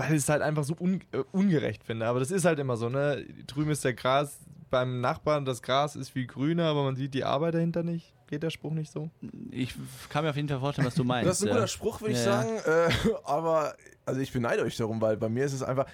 weil 0.00 0.12
ich 0.12 0.18
es 0.22 0.28
halt 0.28 0.42
einfach 0.42 0.64
so 0.64 0.74
un 0.78 1.00
äh, 1.12 1.18
ungerecht 1.32 1.84
finde. 1.84 2.06
Aber 2.06 2.20
das 2.20 2.30
ist 2.30 2.44
halt 2.44 2.58
immer 2.58 2.76
so, 2.76 2.88
ne? 2.88 3.24
Drüben 3.46 3.70
ist 3.70 3.84
der 3.84 3.94
Gras 3.94 4.38
beim 4.70 5.00
Nachbarn, 5.00 5.44
das 5.44 5.62
Gras 5.62 5.96
ist 5.96 6.10
viel 6.10 6.26
grüner, 6.26 6.66
aber 6.66 6.84
man 6.84 6.96
sieht 6.96 7.14
die 7.14 7.24
Arbeit 7.24 7.54
dahinter 7.54 7.82
nicht. 7.82 8.14
Geht 8.28 8.44
der 8.44 8.50
Spruch 8.50 8.72
nicht 8.72 8.92
so? 8.92 9.10
Ich 9.50 9.74
kann 10.08 10.22
mir 10.24 10.30
auf 10.30 10.36
jeden 10.36 10.48
Fall 10.48 10.60
vorstellen, 10.60 10.86
was 10.86 10.94
du 10.94 11.02
meinst. 11.02 11.28
Das 11.28 11.38
ist 11.38 11.42
ein 11.42 11.48
ja. 11.48 11.54
guter 11.54 11.66
Spruch, 11.66 12.00
würde 12.00 12.12
ich 12.14 12.24
Ja, 12.24 12.42
ja. 12.44 12.60
sagen. 12.60 12.90
Äh, 13.04 13.14
aber 13.24 13.74
also 14.06 14.20
ich 14.20 14.32
beneide 14.32 14.62
euch 14.62 14.76
darum, 14.76 15.00
weil 15.00 15.16
bei 15.16 15.28
mir 15.28 15.44
ist 15.44 15.52
es 15.52 15.64
einfach, 15.64 15.86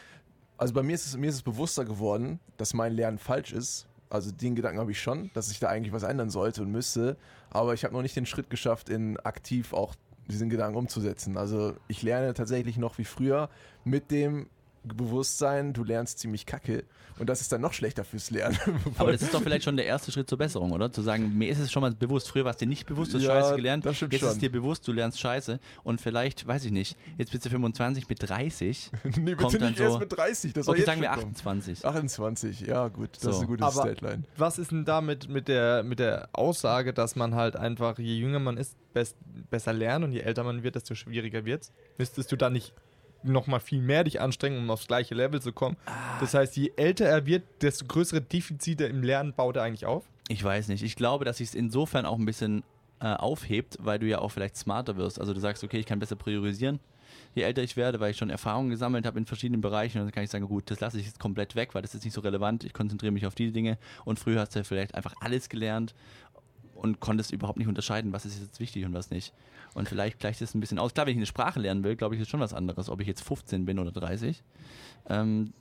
also 0.59 0.75
bei 0.75 0.83
mir 0.83 0.95
ist 0.95 1.07
es, 1.07 1.16
mir 1.16 1.29
ist 1.31 1.37
es 1.37 1.42
bewusster 1.42 1.87
geworden, 1.87 2.38
dass 2.59 2.75
mein 2.75 2.92
Lernen 2.92 3.19
falsch 3.19 3.53
ist. 3.53 3.87
Also 4.11 4.31
den 4.31 4.55
Gedanken 4.55 4.79
habe 4.79 4.90
ich 4.92 5.01
schon, 5.01 5.31
dass 5.33 5.51
ich 5.51 5.59
da 5.59 5.69
eigentlich 5.69 5.92
was 5.92 6.03
ändern 6.03 6.31
sollte 6.31 6.62
und 6.62 6.71
müsste. 6.71 7.16
Aber 7.51 7.73
ich 7.75 7.85
habe 7.85 7.95
noch 7.95 8.03
nicht 8.03 8.14
den 8.16 8.27
Schritt 8.27 8.51
geschafft, 8.51 8.90
in 8.90 9.19
aktiv 9.21 9.73
auch 9.73 9.95
diesen 10.28 10.50
Gedanken 10.50 10.76
umzusetzen. 10.76 11.36
Also 11.36 11.74
ich 11.88 12.02
lerne 12.02 12.34
tatsächlich 12.34 12.76
noch 12.76 12.98
wie 12.98 13.04
früher 13.04 13.48
mit 13.84 14.10
dem 14.10 14.48
Bewusstsein, 14.94 15.72
du 15.72 15.85
lernst 15.85 16.18
ziemlich 16.18 16.46
kacke. 16.46 16.85
Und 17.18 17.31
das 17.31 17.40
ist 17.40 17.51
dann 17.51 17.62
noch 17.62 17.72
schlechter 17.72 18.05
fürs 18.05 18.31
Lernen. 18.31 18.59
Aber 18.99 19.11
das 19.11 19.22
ist 19.22 19.33
doch 19.33 19.40
vielleicht 19.42 19.64
schon 19.64 19.77
der 19.79 19.87
erste 19.87 20.12
Schritt 20.12 20.29
zur 20.29 20.37
Besserung, 20.37 20.72
oder? 20.72 20.92
Zu 20.92 21.01
sagen, 21.01 21.37
mir 21.38 21.49
ist 21.49 21.59
es 21.59 21.72
schon 21.72 21.81
mal 21.81 21.90
bewusst, 21.92 22.29
früher 22.29 22.44
war 22.44 22.51
es 22.51 22.59
dir 22.59 22.66
nicht 22.68 22.85
bewusst, 22.87 23.14
du 23.14 23.16
hast 23.16 23.25
Ja, 23.25 23.40
Scheiße 23.40 23.57
gelernt, 23.57 23.87
jetzt 23.87 24.03
ist 24.03 24.12
es 24.12 24.20
schon. 24.20 24.38
dir 24.38 24.53
bewusst, 24.53 24.87
du 24.87 24.92
lernst 24.92 25.18
Scheiße 25.18 25.59
und 25.83 25.99
vielleicht, 26.03 26.46
weiß 26.46 26.66
ich 26.66 26.72
nicht, 26.72 26.94
jetzt 27.16 27.33
bist 27.33 27.46
du 27.46 27.49
25 27.49 28.07
mit 28.11 28.18
30, 28.29 28.90
nee, 29.18 29.35
kommt 29.35 29.53
bitte 29.53 29.59
dann 29.61 29.68
nicht 29.70 29.79
so- 29.79 29.85
erst 29.85 29.99
mit 30.01 30.12
30. 30.14 30.53
Das 30.53 30.68
okay, 30.68 30.77
jetzt 30.79 30.87
sagen 30.87 31.01
wir 31.01 31.09
schon 31.09 31.20
kommen. 31.20 31.33
28. 31.37 31.87
28, 31.87 32.61
ja 32.61 32.88
gut, 32.88 33.09
das 33.14 33.22
So. 33.22 33.31
ist 33.31 33.37
eine 33.38 33.46
gute 33.46 33.64
Aber- 33.64 33.85
Deadline. 33.85 34.27
Was 34.37 34.59
ist 34.59 34.70
denn 34.72 34.85
damit 34.85 35.27
mit 35.31 35.49
der, 35.49 35.85
mit 35.85 35.99
der 35.99 36.29
Aussage, 36.33 36.92
dass 36.92 37.16
man 37.16 37.35
halt 37.35 37.57
einfach, 37.57 37.99
je 37.99 38.14
jünger 38.18 38.40
man 38.40 38.59
ist, 38.59 38.77
best, 38.92 39.16
besser 39.51 39.72
lernt 39.72 40.05
und 40.05 40.12
je 40.12 40.20
älter 40.20 40.44
man 40.44 40.62
wird, 40.62 40.75
desto 40.75 40.94
schwieriger 40.94 41.46
wird's? 41.46 41.72
Müsstest 41.96 42.31
du 42.31 42.37
dann 42.37 42.53
nicht 42.53 42.75
nochmal 43.26 43.60
viel 43.60 43.80
mehr 43.80 44.04
dich 44.04 44.20
anstrengen, 44.20 44.58
um 44.58 44.70
aufs 44.70 44.86
gleiche 44.86 45.14
Level 45.14 45.40
zu 45.40 45.52
kommen? 45.52 45.76
Das 46.20 46.34
heißt, 46.34 46.56
je 46.56 46.72
älter 46.76 47.06
er 47.06 47.26
wird, 47.26 47.44
desto 47.62 47.86
größere 47.86 48.20
Defizite 48.20 48.84
im 48.84 49.02
Lernen 49.02 49.32
baut 49.34 49.56
er 49.56 49.62
eigentlich 49.62 49.86
auf? 49.86 50.04
Ich 50.28 50.42
weiß 50.42 50.68
nicht. 50.68 50.82
Ich 50.82 50.96
glaube, 50.96 51.24
dass 51.24 51.38
sich 51.38 51.48
es 51.48 51.54
insofern 51.54 52.06
auch 52.06 52.18
ein 52.18 52.26
bisschen 52.26 52.64
äh, 53.00 53.14
aufhebt, 53.14 53.78
weil 53.80 53.98
du 53.98 54.06
ja 54.06 54.18
auch 54.18 54.30
vielleicht 54.30 54.56
smarter 54.56 54.96
wirst. 54.96 55.20
Also 55.20 55.34
du 55.34 55.40
sagst, 55.40 55.62
okay, 55.62 55.78
ich 55.78 55.86
kann 55.86 55.98
besser 55.98 56.16
priorisieren, 56.16 56.80
je 57.34 57.42
älter 57.42 57.62
ich 57.62 57.76
werde, 57.76 58.00
weil 58.00 58.10
ich 58.10 58.16
schon 58.16 58.30
Erfahrungen 58.30 58.70
gesammelt 58.70 59.06
habe 59.06 59.18
in 59.18 59.26
verschiedenen 59.26 59.60
Bereichen. 59.60 59.98
Und 59.98 60.06
dann 60.06 60.12
kann 60.12 60.24
ich 60.24 60.30
sagen, 60.30 60.46
gut, 60.46 60.70
das 60.70 60.80
lasse 60.80 60.98
ich 60.98 61.06
jetzt 61.06 61.20
komplett 61.20 61.54
weg, 61.54 61.74
weil 61.74 61.82
das 61.82 61.94
ist 61.94 62.04
nicht 62.04 62.14
so 62.14 62.20
relevant. 62.22 62.64
Ich 62.64 62.72
konzentriere 62.72 63.12
mich 63.12 63.26
auf 63.26 63.34
die 63.34 63.52
Dinge. 63.52 63.78
Und 64.04 64.18
früher 64.18 64.40
hast 64.40 64.54
du 64.54 64.60
ja 64.60 64.64
vielleicht 64.64 64.94
einfach 64.94 65.14
alles 65.20 65.48
gelernt. 65.48 65.94
Und 66.76 67.00
konntest 67.00 67.32
überhaupt 67.32 67.58
nicht 67.58 67.68
unterscheiden, 67.68 68.12
was 68.12 68.24
ist 68.26 68.40
jetzt 68.40 68.60
wichtig 68.60 68.84
und 68.84 68.92
was 68.94 69.10
nicht. 69.10 69.32
Und 69.74 69.88
vielleicht 69.88 70.18
gleicht 70.20 70.40
es 70.42 70.54
ein 70.54 70.60
bisschen 70.60 70.78
aus. 70.78 70.94
Klar, 70.94 71.06
wenn 71.06 71.12
ich 71.12 71.18
eine 71.18 71.26
Sprache 71.26 71.60
lernen 71.60 71.82
will, 71.84 71.96
glaube 71.96 72.14
ich, 72.14 72.20
ist 72.20 72.28
schon 72.30 72.40
was 72.40 72.54
anderes, 72.54 72.88
ob 72.88 73.00
ich 73.00 73.06
jetzt 73.06 73.22
15 73.22 73.64
bin 73.66 73.78
oder 73.78 73.92
30. 73.92 74.42
Ähm, 75.08 75.52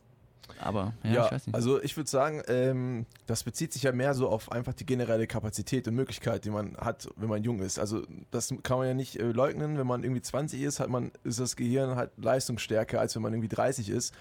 aber 0.59 0.93
ja, 1.03 1.11
Ja, 1.11 1.25
ich 1.25 1.31
weiß 1.31 1.47
nicht. 1.47 1.55
also 1.55 1.81
ich 1.81 1.97
würde 1.97 2.09
sagen, 2.09 2.41
ähm, 2.47 3.05
das 3.25 3.43
bezieht 3.43 3.73
sich 3.73 3.83
ja 3.83 3.91
mehr 3.91 4.13
so 4.13 4.29
auf 4.29 4.51
einfach 4.51 4.73
die 4.73 4.85
generelle 4.85 5.25
Kapazität 5.27 5.87
und 5.87 5.95
Möglichkeit, 5.95 6.45
die 6.45 6.51
man 6.51 6.77
hat, 6.77 7.09
wenn 7.15 7.29
man 7.29 7.43
jung 7.43 7.59
ist. 7.59 7.79
Also 7.79 8.03
das 8.31 8.53
kann 8.61 8.77
man 8.77 8.87
ja 8.87 8.93
nicht 8.93 9.19
äh, 9.19 9.31
leugnen. 9.31 9.77
Wenn 9.77 9.87
man 9.87 10.03
irgendwie 10.03 10.21
20 10.21 10.61
ist, 10.61 10.79
hat 10.79 10.89
man, 10.89 11.11
ist 11.23 11.39
das 11.39 11.55
Gehirn 11.55 11.95
halt 11.95 12.11
leistungsstärker, 12.17 12.99
als 12.99 13.15
wenn 13.15 13.23
man 13.23 13.33
irgendwie 13.33 13.49
30 13.49 13.89
ist. 13.89 14.13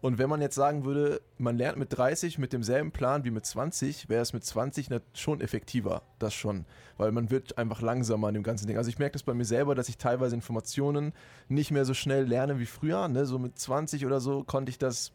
Und 0.00 0.18
wenn 0.18 0.30
man 0.30 0.40
jetzt 0.40 0.54
sagen 0.54 0.84
würde, 0.84 1.20
man 1.36 1.58
lernt 1.58 1.76
mit 1.78 1.96
30 1.96 2.38
mit 2.38 2.52
demselben 2.54 2.90
Plan 2.90 3.24
wie 3.24 3.30
mit 3.30 3.44
20, 3.44 4.08
wäre 4.08 4.22
es 4.22 4.32
mit 4.32 4.44
20 4.44 4.88
nat- 4.88 5.02
schon 5.12 5.40
effektiver. 5.42 6.02
Das 6.18 6.32
schon. 6.32 6.64
Weil 6.96 7.12
man 7.12 7.30
wird 7.30 7.58
einfach 7.58 7.82
langsamer 7.82 8.28
an 8.28 8.34
dem 8.34 8.42
ganzen 8.42 8.66
Ding. 8.66 8.78
Also 8.78 8.88
ich 8.88 8.98
merke 8.98 9.12
das 9.12 9.22
bei 9.22 9.34
mir 9.34 9.44
selber, 9.44 9.74
dass 9.74 9.90
ich 9.90 9.98
teilweise 9.98 10.34
Informationen 10.34 11.12
nicht 11.48 11.70
mehr 11.70 11.84
so 11.84 11.92
schnell 11.92 12.24
lerne 12.24 12.58
wie 12.58 12.66
früher. 12.66 13.08
Ne? 13.08 13.26
So 13.26 13.38
mit 13.38 13.58
20 13.58 14.06
oder 14.06 14.20
so 14.20 14.42
konnte 14.42 14.70
ich 14.70 14.78
das 14.78 15.12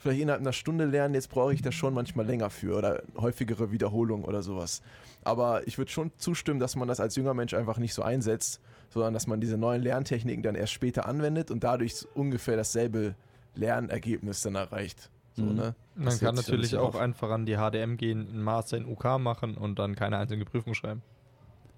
vielleicht 0.00 0.20
innerhalb 0.20 0.40
einer 0.40 0.52
Stunde 0.52 0.86
lernen, 0.86 1.14
jetzt 1.14 1.28
brauche 1.28 1.52
ich 1.52 1.60
da 1.62 1.70
schon 1.70 1.92
manchmal 1.92 2.26
länger 2.26 2.48
für 2.48 2.76
oder 2.76 3.02
häufigere 3.18 3.70
Wiederholungen 3.70 4.24
oder 4.24 4.42
sowas. 4.42 4.80
Aber 5.24 5.66
ich 5.66 5.76
würde 5.76 5.90
schon 5.90 6.10
zustimmen, 6.16 6.58
dass 6.58 6.74
man 6.74 6.88
das 6.88 7.00
als 7.00 7.16
junger 7.16 7.34
Mensch 7.34 7.52
einfach 7.52 7.76
nicht 7.76 7.92
so 7.92 8.02
einsetzt, 8.02 8.60
sondern 8.88 9.12
dass 9.12 9.26
man 9.26 9.40
diese 9.42 9.58
neuen 9.58 9.82
Lerntechniken 9.82 10.42
dann 10.42 10.54
erst 10.54 10.72
später 10.72 11.06
anwendet 11.06 11.50
und 11.50 11.64
dadurch 11.64 12.06
ungefähr 12.14 12.56
dasselbe 12.56 13.14
Lernergebnis 13.54 14.42
dann 14.42 14.54
erreicht. 14.54 15.10
So, 15.36 15.42
Mhm. 15.44 15.54
ne? 15.54 15.74
Man 15.94 16.04
Das 16.06 16.20
kann 16.20 16.34
natürlich 16.34 16.76
auch 16.76 16.88
auf. 16.94 16.96
einfach 16.96 17.30
an 17.30 17.46
die 17.46 17.56
HDM 17.56 17.96
gehen, 17.96 18.28
einen 18.28 18.42
Master 18.42 18.76
in 18.76 18.86
UK 18.86 19.18
machen 19.18 19.56
und 19.56 19.78
dann 19.78 19.94
keine 19.94 20.18
einzige 20.18 20.44
Prüfung 20.44 20.74
schreiben. 20.74 21.02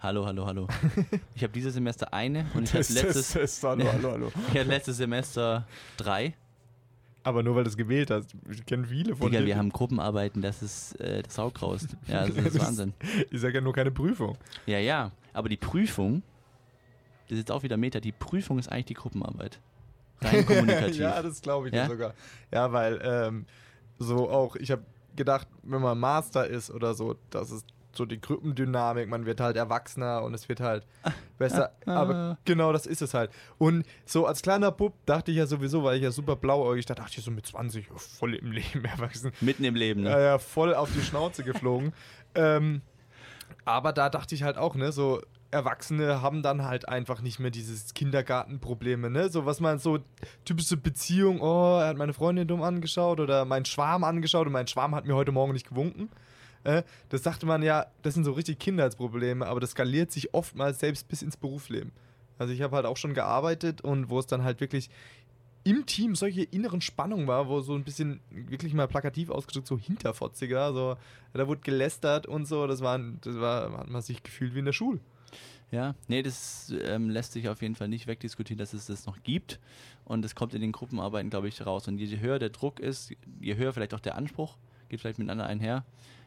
Hallo, 0.00 0.26
hallo, 0.26 0.46
hallo. 0.46 0.66
Ich 1.34 1.42
habe 1.42 1.52
dieses 1.52 1.74
Semester 1.74 2.12
eine 2.12 2.46
und 2.54 2.64
ich 2.64 2.70
Test, 2.70 2.90
letztes, 2.94 3.32
Test, 3.32 3.62
hallo, 3.62 3.84
hallo, 3.92 4.10
hallo. 4.12 4.32
ich 4.52 4.58
hatte 4.58 4.68
letztes 4.68 4.96
Semester 4.96 5.66
drei. 5.96 6.34
Aber 7.24 7.44
nur 7.44 7.54
weil 7.54 7.62
du 7.62 7.70
es 7.70 7.76
gewählt 7.76 8.10
hast. 8.10 8.34
Ich 8.50 8.66
kenne 8.66 8.84
viele 8.84 9.14
von 9.14 9.26
Digga, 9.28 9.38
denen. 9.38 9.46
wir 9.46 9.56
haben 9.56 9.70
Gruppenarbeiten, 9.70 10.42
das 10.42 10.60
ist 10.60 10.98
äh, 11.00 11.22
das 11.22 11.34
Saugraus. 11.36 11.86
Ja, 12.08 12.26
das 12.26 12.36
ist 12.36 12.56
Das- 12.56 12.66
Wahnsinn. 12.66 12.94
Ich 13.30 13.40
sage 13.40 13.54
ja 13.54 13.60
nur 13.60 13.72
keine 13.72 13.92
Prüfung. 13.92 14.36
Ja, 14.66 14.78
ja, 14.78 15.12
aber 15.32 15.48
die 15.48 15.56
Prüfung, 15.56 16.22
das 17.28 17.32
ist 17.32 17.38
jetzt 17.38 17.50
auch 17.52 17.62
wieder 17.62 17.76
Meta, 17.76 18.00
die 18.00 18.10
Prüfung 18.12 18.58
ist 18.58 18.68
eigentlich 18.72 18.86
die 18.86 18.94
Gruppenarbeit. 18.94 19.60
Rein 20.24 20.46
kommunikativ. 20.46 20.96
ja, 20.96 21.22
das 21.22 21.40
glaube 21.42 21.68
ich 21.68 21.74
Ja? 21.74 21.82
ja? 21.84 21.88
sogar. 21.88 22.14
Ja, 22.52 22.72
weil 22.72 23.00
ähm, 23.02 23.46
so 23.98 24.28
auch, 24.30 24.56
ich 24.56 24.70
habe 24.70 24.82
gedacht, 25.16 25.46
wenn 25.62 25.80
man 25.82 25.98
Master 25.98 26.46
ist 26.46 26.70
oder 26.70 26.94
so, 26.94 27.16
das 27.30 27.50
ist 27.50 27.66
so 27.94 28.06
die 28.06 28.18
Gruppendynamik, 28.18 29.06
man 29.06 29.26
wird 29.26 29.38
halt 29.40 29.54
erwachsener 29.58 30.22
und 30.22 30.32
es 30.32 30.48
wird 30.48 30.60
halt 30.60 30.86
besser. 31.36 31.72
ah. 31.84 31.94
Aber 31.94 32.38
genau 32.46 32.72
das 32.72 32.86
ist 32.86 33.02
es 33.02 33.12
halt. 33.12 33.30
Und 33.58 33.84
so 34.06 34.24
als 34.26 34.40
kleiner 34.40 34.70
Bub 34.72 34.94
dachte 35.04 35.30
ich 35.30 35.36
ja 35.36 35.44
sowieso, 35.46 35.84
weil 35.84 35.96
ich 35.98 36.02
ja 36.02 36.10
super 36.10 36.36
blauäugig 36.36 36.86
dachte, 36.86 37.02
dachte 37.02 37.18
ich 37.18 37.24
so 37.24 37.30
mit 37.30 37.46
20, 37.46 37.90
oh, 37.92 37.98
voll 37.98 38.34
im 38.34 38.50
Leben 38.50 38.84
erwachsen. 38.96 39.32
Mitten 39.42 39.64
im 39.64 39.74
Leben, 39.74 40.04
Ja, 40.06 40.16
ne? 40.16 40.22
ja, 40.24 40.38
voll 40.38 40.74
auf 40.74 40.90
die 40.94 41.02
Schnauze 41.02 41.44
geflogen. 41.44 41.92
ähm, 42.34 42.80
aber 43.66 43.92
da 43.92 44.08
dachte 44.08 44.34
ich 44.34 44.42
halt 44.42 44.56
auch, 44.56 44.74
ne, 44.74 44.90
so 44.90 45.20
Erwachsene 45.52 46.22
haben 46.22 46.42
dann 46.42 46.64
halt 46.64 46.88
einfach 46.88 47.20
nicht 47.20 47.38
mehr 47.38 47.50
dieses 47.50 47.94
Kindergartenprobleme, 47.94 49.10
ne? 49.10 49.28
So 49.28 49.44
was 49.46 49.60
man 49.60 49.78
so 49.78 49.98
typische 50.44 50.76
Beziehung, 50.76 51.40
oh, 51.40 51.78
er 51.78 51.88
hat 51.88 51.98
meine 51.98 52.14
Freundin 52.14 52.48
dumm 52.48 52.62
angeschaut 52.62 53.20
oder 53.20 53.44
meinen 53.44 53.66
Schwarm 53.66 54.02
angeschaut 54.02 54.46
und 54.46 54.52
mein 54.52 54.66
Schwarm 54.66 54.94
hat 54.94 55.06
mir 55.06 55.14
heute 55.14 55.30
Morgen 55.30 55.52
nicht 55.52 55.68
gewunken. 55.68 56.08
Äh, 56.64 56.82
das 57.10 57.22
dachte 57.22 57.44
man 57.44 57.62
ja, 57.62 57.86
das 58.02 58.14
sind 58.14 58.24
so 58.24 58.32
richtig 58.32 58.58
Kindheitsprobleme, 58.58 59.46
aber 59.46 59.60
das 59.60 59.72
skaliert 59.72 60.10
sich 60.10 60.32
oftmals 60.32 60.80
selbst 60.80 61.08
bis 61.08 61.22
ins 61.22 61.36
Berufsleben. 61.36 61.92
Also 62.38 62.54
ich 62.54 62.62
habe 62.62 62.74
halt 62.74 62.86
auch 62.86 62.96
schon 62.96 63.14
gearbeitet 63.14 63.82
und 63.82 64.08
wo 64.08 64.18
es 64.18 64.26
dann 64.26 64.44
halt 64.44 64.60
wirklich 64.60 64.88
im 65.64 65.86
Team 65.86 66.16
solche 66.16 66.42
inneren 66.42 66.80
Spannungen 66.80 67.26
war, 67.26 67.46
wo 67.48 67.60
so 67.60 67.74
ein 67.74 67.84
bisschen, 67.84 68.20
wirklich 68.30 68.74
mal 68.74 68.88
plakativ 68.88 69.30
ausgedrückt, 69.30 69.68
so 69.68 69.78
hinterfotziger, 69.78 70.72
so, 70.72 70.96
da 71.34 71.46
wurde 71.46 71.60
gelästert 71.60 72.26
und 72.26 72.46
so, 72.46 72.66
das 72.66 72.80
war, 72.80 72.98
das 73.20 73.38
war, 73.38 73.78
hat 73.78 73.88
man 73.90 74.02
sich 74.02 74.22
gefühlt 74.22 74.54
wie 74.54 74.60
in 74.60 74.64
der 74.64 74.72
Schule. 74.72 74.98
Ja, 75.72 75.94
nee, 76.06 76.22
das 76.22 76.72
ähm, 76.84 77.08
lässt 77.08 77.32
sich 77.32 77.48
auf 77.48 77.62
jeden 77.62 77.74
Fall 77.74 77.88
nicht 77.88 78.06
wegdiskutieren, 78.06 78.58
dass 78.58 78.74
es 78.74 78.86
das 78.86 79.06
noch 79.06 79.22
gibt. 79.22 79.58
Und 80.04 80.22
es 80.22 80.34
kommt 80.34 80.52
in 80.52 80.60
den 80.60 80.70
Gruppenarbeiten, 80.70 81.30
glaube 81.30 81.48
ich, 81.48 81.64
raus. 81.64 81.88
Und 81.88 81.96
je 81.98 82.20
höher 82.20 82.38
der 82.38 82.50
Druck 82.50 82.78
ist, 82.78 83.14
je 83.40 83.56
höher 83.56 83.72
vielleicht 83.72 83.94
auch 83.94 84.00
der 84.00 84.16
Anspruch, 84.16 84.58
geht 84.90 85.00
vielleicht 85.00 85.18
miteinander 85.18 85.46
einher, 85.46 85.84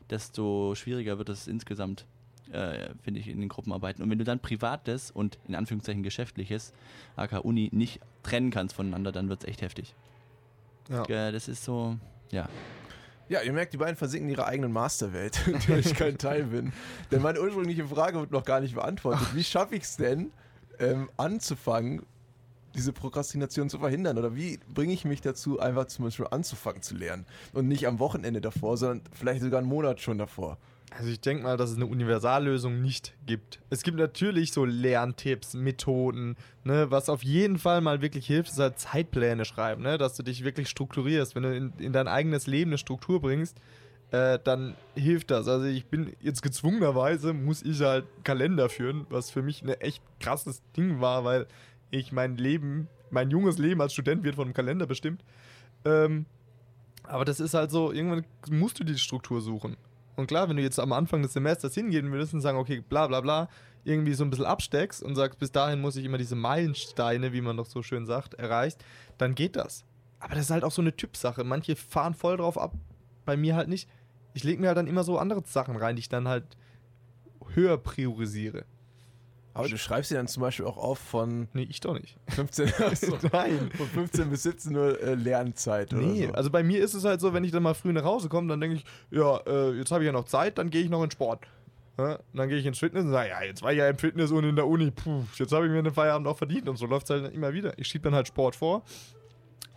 desto 0.10 0.74
schwieriger 0.74 1.20
wird 1.20 1.30
es 1.30 1.48
insgesamt, 1.48 2.06
äh, 2.52 2.90
finde 3.04 3.20
ich, 3.20 3.28
in 3.28 3.40
den 3.40 3.50
Gruppenarbeiten. 3.50 4.04
Und 4.04 4.10
wenn 4.10 4.18
du 4.18 4.24
dann 4.24 4.40
Privates 4.40 5.12
und 5.12 5.38
in 5.48 5.54
Anführungszeichen 5.54 6.02
Geschäftliches, 6.02 6.74
AK 7.16 7.46
Uni, 7.46 7.70
nicht 7.72 8.00
trennen 8.24 8.50
kannst 8.50 8.74
voneinander, 8.74 9.12
dann 9.12 9.30
wird 9.30 9.44
es 9.44 9.48
echt 9.48 9.62
heftig. 9.62 9.94
Ja. 10.90 11.04
Äh, 11.06 11.32
das 11.32 11.48
ist 11.48 11.64
so, 11.64 11.98
ja. 12.32 12.50
Ja, 13.28 13.42
ihr 13.42 13.54
merkt, 13.54 13.74
die 13.74 13.78
beiden 13.78 13.96
versinken 13.96 14.30
in 14.30 14.36
ihrer 14.36 14.48
eigenen 14.48 14.72
Masterwelt, 14.72 15.48
in 15.48 15.60
der 15.68 15.80
ich 15.80 15.96
kein 15.96 16.18
Teil 16.18 16.44
bin. 16.44 16.74
Denn 17.12 17.22
meine 17.22 17.42
ursprüngliche 17.42 17.86
Frage 17.88 18.20
wird 18.20 18.32
noch 18.32 18.46
gar 18.46 18.60
nicht 18.60 18.76
beantwortet. 18.76 19.28
Wie 19.34 19.44
schaffe 19.44 19.76
ich 19.76 19.84
es 19.84 19.98
denn, 19.98 20.32
ähm, 20.80 21.10
anzufangen, 21.18 22.06
diese 22.76 22.94
Prokrastination 22.94 23.70
zu 23.70 23.80
verhindern? 23.80 24.18
Oder 24.18 24.36
wie 24.36 24.60
bringe 24.74 24.94
ich 24.94 25.06
mich 25.06 25.22
dazu, 25.22 25.60
einfach 25.60 25.86
zum 25.86 26.06
Beispiel 26.06 26.28
anzufangen 26.30 26.82
zu 26.82 26.96
lernen? 26.96 27.26
Und 27.54 27.68
nicht 27.68 27.88
am 27.88 28.00
Wochenende 28.00 28.42
davor, 28.42 28.78
sondern 28.78 29.02
vielleicht 29.12 29.42
sogar 29.42 29.60
einen 29.60 29.70
Monat 29.70 30.02
schon 30.02 30.18
davor. 30.18 30.58
Also 30.98 31.10
ich 31.10 31.20
denke 31.20 31.44
mal, 31.44 31.58
dass 31.58 31.72
es 31.72 31.76
eine 31.76 31.88
Universallösung 31.88 32.82
nicht 32.82 33.14
gibt. 33.26 33.60
Es 33.70 33.84
gibt 33.84 33.98
natürlich 33.98 34.54
so 34.54 34.64
Lerntipps, 34.64 35.54
Methoden, 35.54 36.38
ne, 36.64 36.90
was 36.90 37.10
auf 37.10 37.22
jeden 37.22 37.58
Fall 37.58 37.82
mal 37.82 38.02
wirklich 38.02 38.28
hilft, 38.28 38.52
ist 38.52 38.60
halt 38.60 38.80
Zeitpläne 38.80 39.44
schreiben, 39.44 39.84
ne, 39.84 39.98
dass 39.98 40.16
du 40.16 40.24
dich 40.24 40.46
wirklich 40.46 40.70
strukturierst. 40.70 41.36
Wenn 41.36 41.44
du 41.44 41.54
in, 41.54 41.74
in 41.80 41.92
dein 41.92 42.08
eigenes 42.08 42.48
Leben 42.48 42.70
eine 42.70 42.78
Struktur 42.78 43.20
bringst, 43.20 43.58
äh, 44.12 44.40
dann 44.42 44.76
hilft 44.96 45.32
das. 45.32 45.50
Also 45.50 45.66
ich 45.66 45.86
bin 45.88 46.16
jetzt 46.22 46.42
gezwungenerweise, 46.42 47.34
muss 47.34 47.62
ich 47.62 47.82
halt 47.82 48.06
Kalender 48.24 48.70
führen, 48.70 49.06
was 49.10 49.32
für 49.32 49.42
mich 49.42 49.64
ein 49.64 49.70
echt 49.70 50.02
krasses 50.22 50.62
Ding 50.78 51.02
war, 51.02 51.26
weil 51.26 51.46
ich 51.92 52.14
mein 52.14 52.38
Leben, 52.38 52.88
mein 53.10 53.32
junges 53.32 53.58
Leben 53.58 53.82
als 53.82 53.92
Student 53.92 54.24
wird 54.24 54.36
von 54.36 54.46
einem 54.46 54.54
Kalender 54.54 54.86
bestimmt. 54.86 55.26
Ähm, 55.84 56.26
aber 57.04 57.26
das 57.26 57.42
ist 57.42 57.54
halt 57.54 57.70
so, 57.70 57.92
irgendwann 57.92 58.26
musst 58.50 58.80
du 58.80 58.86
die 58.86 58.98
Struktur 58.98 59.42
suchen. 59.42 59.76
Und 60.16 60.28
klar, 60.28 60.48
wenn 60.50 60.58
du 60.58 60.64
jetzt 60.64 60.80
am 60.80 60.94
Anfang 60.94 61.22
des 61.22 61.34
Semesters 61.34 61.74
hingehen 61.74 62.12
würdest 62.12 62.34
und 62.34 62.42
sagen, 62.42 62.58
okay, 62.58 62.82
bla 62.88 63.08
bla 63.08 63.22
bla, 63.22 63.50
irgendwie 63.84 64.14
so 64.14 64.24
ein 64.24 64.30
bisschen 64.30 64.46
absteckst 64.46 65.04
und 65.04 65.16
sagst, 65.16 65.40
bis 65.40 65.52
dahin 65.52 65.82
muss 65.82 65.96
ich 65.96 66.06
immer 66.06 66.18
diese 66.18 66.36
Meilensteine, 66.36 67.34
wie 67.34 67.42
man 67.42 67.58
doch 67.58 67.68
so 67.68 67.84
schön 67.84 68.06
sagt, 68.06 68.34
erreicht, 68.36 68.84
dann 69.18 69.36
geht 69.36 69.56
das. 69.56 69.86
Aber 70.20 70.36
das 70.36 70.46
ist 70.46 70.52
halt 70.52 70.64
auch 70.64 70.72
so 70.72 70.82
eine 70.82 70.96
Typsache. 70.96 71.44
Manche 71.44 71.76
fahren 71.76 72.14
voll 72.14 72.38
drauf 72.38 72.58
ab, 72.58 72.74
bei 73.26 73.38
mir 73.38 73.56
halt 73.56 73.68
nicht. 73.68 73.90
Ich 74.34 74.44
lege 74.44 74.60
mir 74.60 74.68
halt 74.68 74.78
dann 74.78 74.88
immer 74.88 75.04
so 75.04 75.18
andere 75.18 75.44
Sachen 75.46 75.76
rein, 75.76 75.96
die 75.96 76.02
ich 76.02 76.10
dann 76.10 76.28
halt 76.28 76.46
höher 77.54 77.78
priorisiere. 77.78 78.66
Aber 79.56 79.70
du 79.70 79.78
schreibst 79.78 80.12
dir 80.12 80.16
dann 80.16 80.28
zum 80.28 80.42
Beispiel 80.42 80.66
auch 80.66 80.78
auf 80.78 81.00
von 81.00 81.48
Nee, 81.54 81.66
ich 81.70 81.80
doch 81.80 81.94
nicht. 81.98 82.18
15, 82.28 82.74
Nein. 83.32 83.72
von 83.76 83.88
15 83.88 84.30
bis 84.30 84.44
17 84.44 84.76
Uhr 84.76 85.02
äh, 85.02 85.16
Lernzeit 85.16 85.92
Nee, 85.94 86.24
oder 86.24 86.28
so. 86.28 86.34
also 86.34 86.50
bei 86.52 86.62
mir 86.62 86.84
ist 86.84 86.94
es 86.94 87.06
halt 87.06 87.22
so, 87.22 87.34
wenn 87.34 87.44
ich 87.46 87.52
dann 87.52 87.64
mal 87.64 87.74
früh 87.74 87.94
nach 87.94 88.04
Hause 88.04 88.28
komme, 88.30 88.50
dann 88.50 88.60
denke 88.62 88.76
ich, 88.78 88.86
ja, 89.12 89.38
äh, 89.48 89.72
jetzt 89.78 89.92
habe 89.92 90.04
ich 90.04 90.06
ja 90.08 90.12
noch 90.12 90.26
Zeit, 90.26 90.58
dann 90.58 90.70
gehe 90.70 90.82
ich 90.84 90.90
noch 90.90 91.02
in 91.04 91.10
Sport. 91.10 91.48
Ja, 91.98 92.20
dann 92.34 92.50
gehe 92.50 92.58
ich 92.58 92.66
ins 92.66 92.80
Fitness 92.80 93.06
und 93.06 93.12
sage, 93.12 93.30
ja, 93.30 93.42
jetzt 93.44 93.62
war 93.64 93.72
ich 93.72 93.78
ja 93.80 93.88
im 93.88 93.98
Fitness 93.98 94.30
und 94.32 94.44
in 94.44 94.58
der 94.58 94.68
Uni, 94.68 94.92
puh, 94.92 95.24
jetzt 95.38 95.54
habe 95.54 95.66
ich 95.66 95.72
mir 95.72 95.82
den 95.82 95.94
Feierabend 95.94 96.28
auch 96.28 96.38
verdient 96.38 96.68
und 96.68 96.76
so 96.76 96.86
läuft 96.86 97.10
es 97.10 97.22
halt 97.22 97.34
immer 97.34 97.54
wieder. 97.54 97.72
Ich 97.80 97.88
schiebe 97.88 98.04
dann 98.04 98.14
halt 98.16 98.28
Sport 98.28 98.58
vor, 98.58 98.84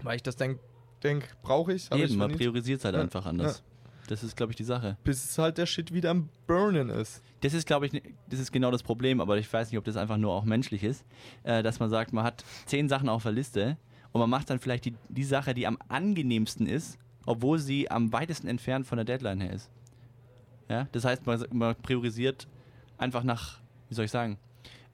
weil 0.02 0.16
ich 0.16 0.24
das 0.24 0.34
denke, 0.34 0.58
denk, 1.04 1.28
brauche 1.42 1.72
ich, 1.72 1.88
habe 1.92 2.02
ich 2.02 2.10
Eben, 2.10 2.18
man 2.18 2.32
priorisiert 2.32 2.80
es 2.80 2.84
halt 2.84 2.96
Ja, 2.96 3.02
einfach 3.02 3.24
anders. 3.24 3.62
Das 4.08 4.22
ist, 4.24 4.36
glaube 4.36 4.52
ich, 4.52 4.56
die 4.56 4.64
Sache. 4.64 4.96
bis 5.04 5.36
halt 5.38 5.58
der 5.58 5.66
Shit 5.66 5.92
wieder 5.92 6.10
am 6.10 6.28
Burnen 6.46 6.88
ist. 6.88 7.22
Das 7.42 7.54
ist, 7.54 7.66
glaube 7.66 7.86
ich, 7.86 7.92
ne- 7.92 8.02
das 8.28 8.40
ist 8.40 8.50
genau 8.52 8.70
das 8.70 8.82
Problem, 8.82 9.20
aber 9.20 9.36
ich 9.38 9.52
weiß 9.52 9.70
nicht, 9.70 9.78
ob 9.78 9.84
das 9.84 9.96
einfach 9.96 10.16
nur 10.16 10.32
auch 10.32 10.44
menschlich 10.44 10.82
ist, 10.82 11.04
äh, 11.44 11.62
dass 11.62 11.78
man 11.78 11.90
sagt, 11.90 12.12
man 12.12 12.24
hat 12.24 12.44
zehn 12.66 12.88
Sachen 12.88 13.08
auf 13.08 13.22
der 13.22 13.32
Liste 13.32 13.76
und 14.12 14.20
man 14.20 14.30
macht 14.30 14.48
dann 14.50 14.58
vielleicht 14.58 14.86
die, 14.86 14.94
die 15.10 15.24
Sache, 15.24 15.52
die 15.54 15.66
am 15.66 15.78
angenehmsten 15.88 16.66
ist, 16.66 16.98
obwohl 17.26 17.58
sie 17.58 17.90
am 17.90 18.12
weitesten 18.12 18.48
entfernt 18.48 18.86
von 18.86 18.96
der 18.96 19.04
Deadline 19.04 19.40
her 19.42 19.52
ist. 19.52 19.70
Ja, 20.68 20.88
das 20.92 21.04
heißt, 21.04 21.26
man, 21.26 21.44
man 21.52 21.74
priorisiert 21.76 22.48
einfach 22.96 23.22
nach, 23.22 23.60
wie 23.88 23.94
soll 23.94 24.06
ich 24.06 24.10
sagen, 24.10 24.38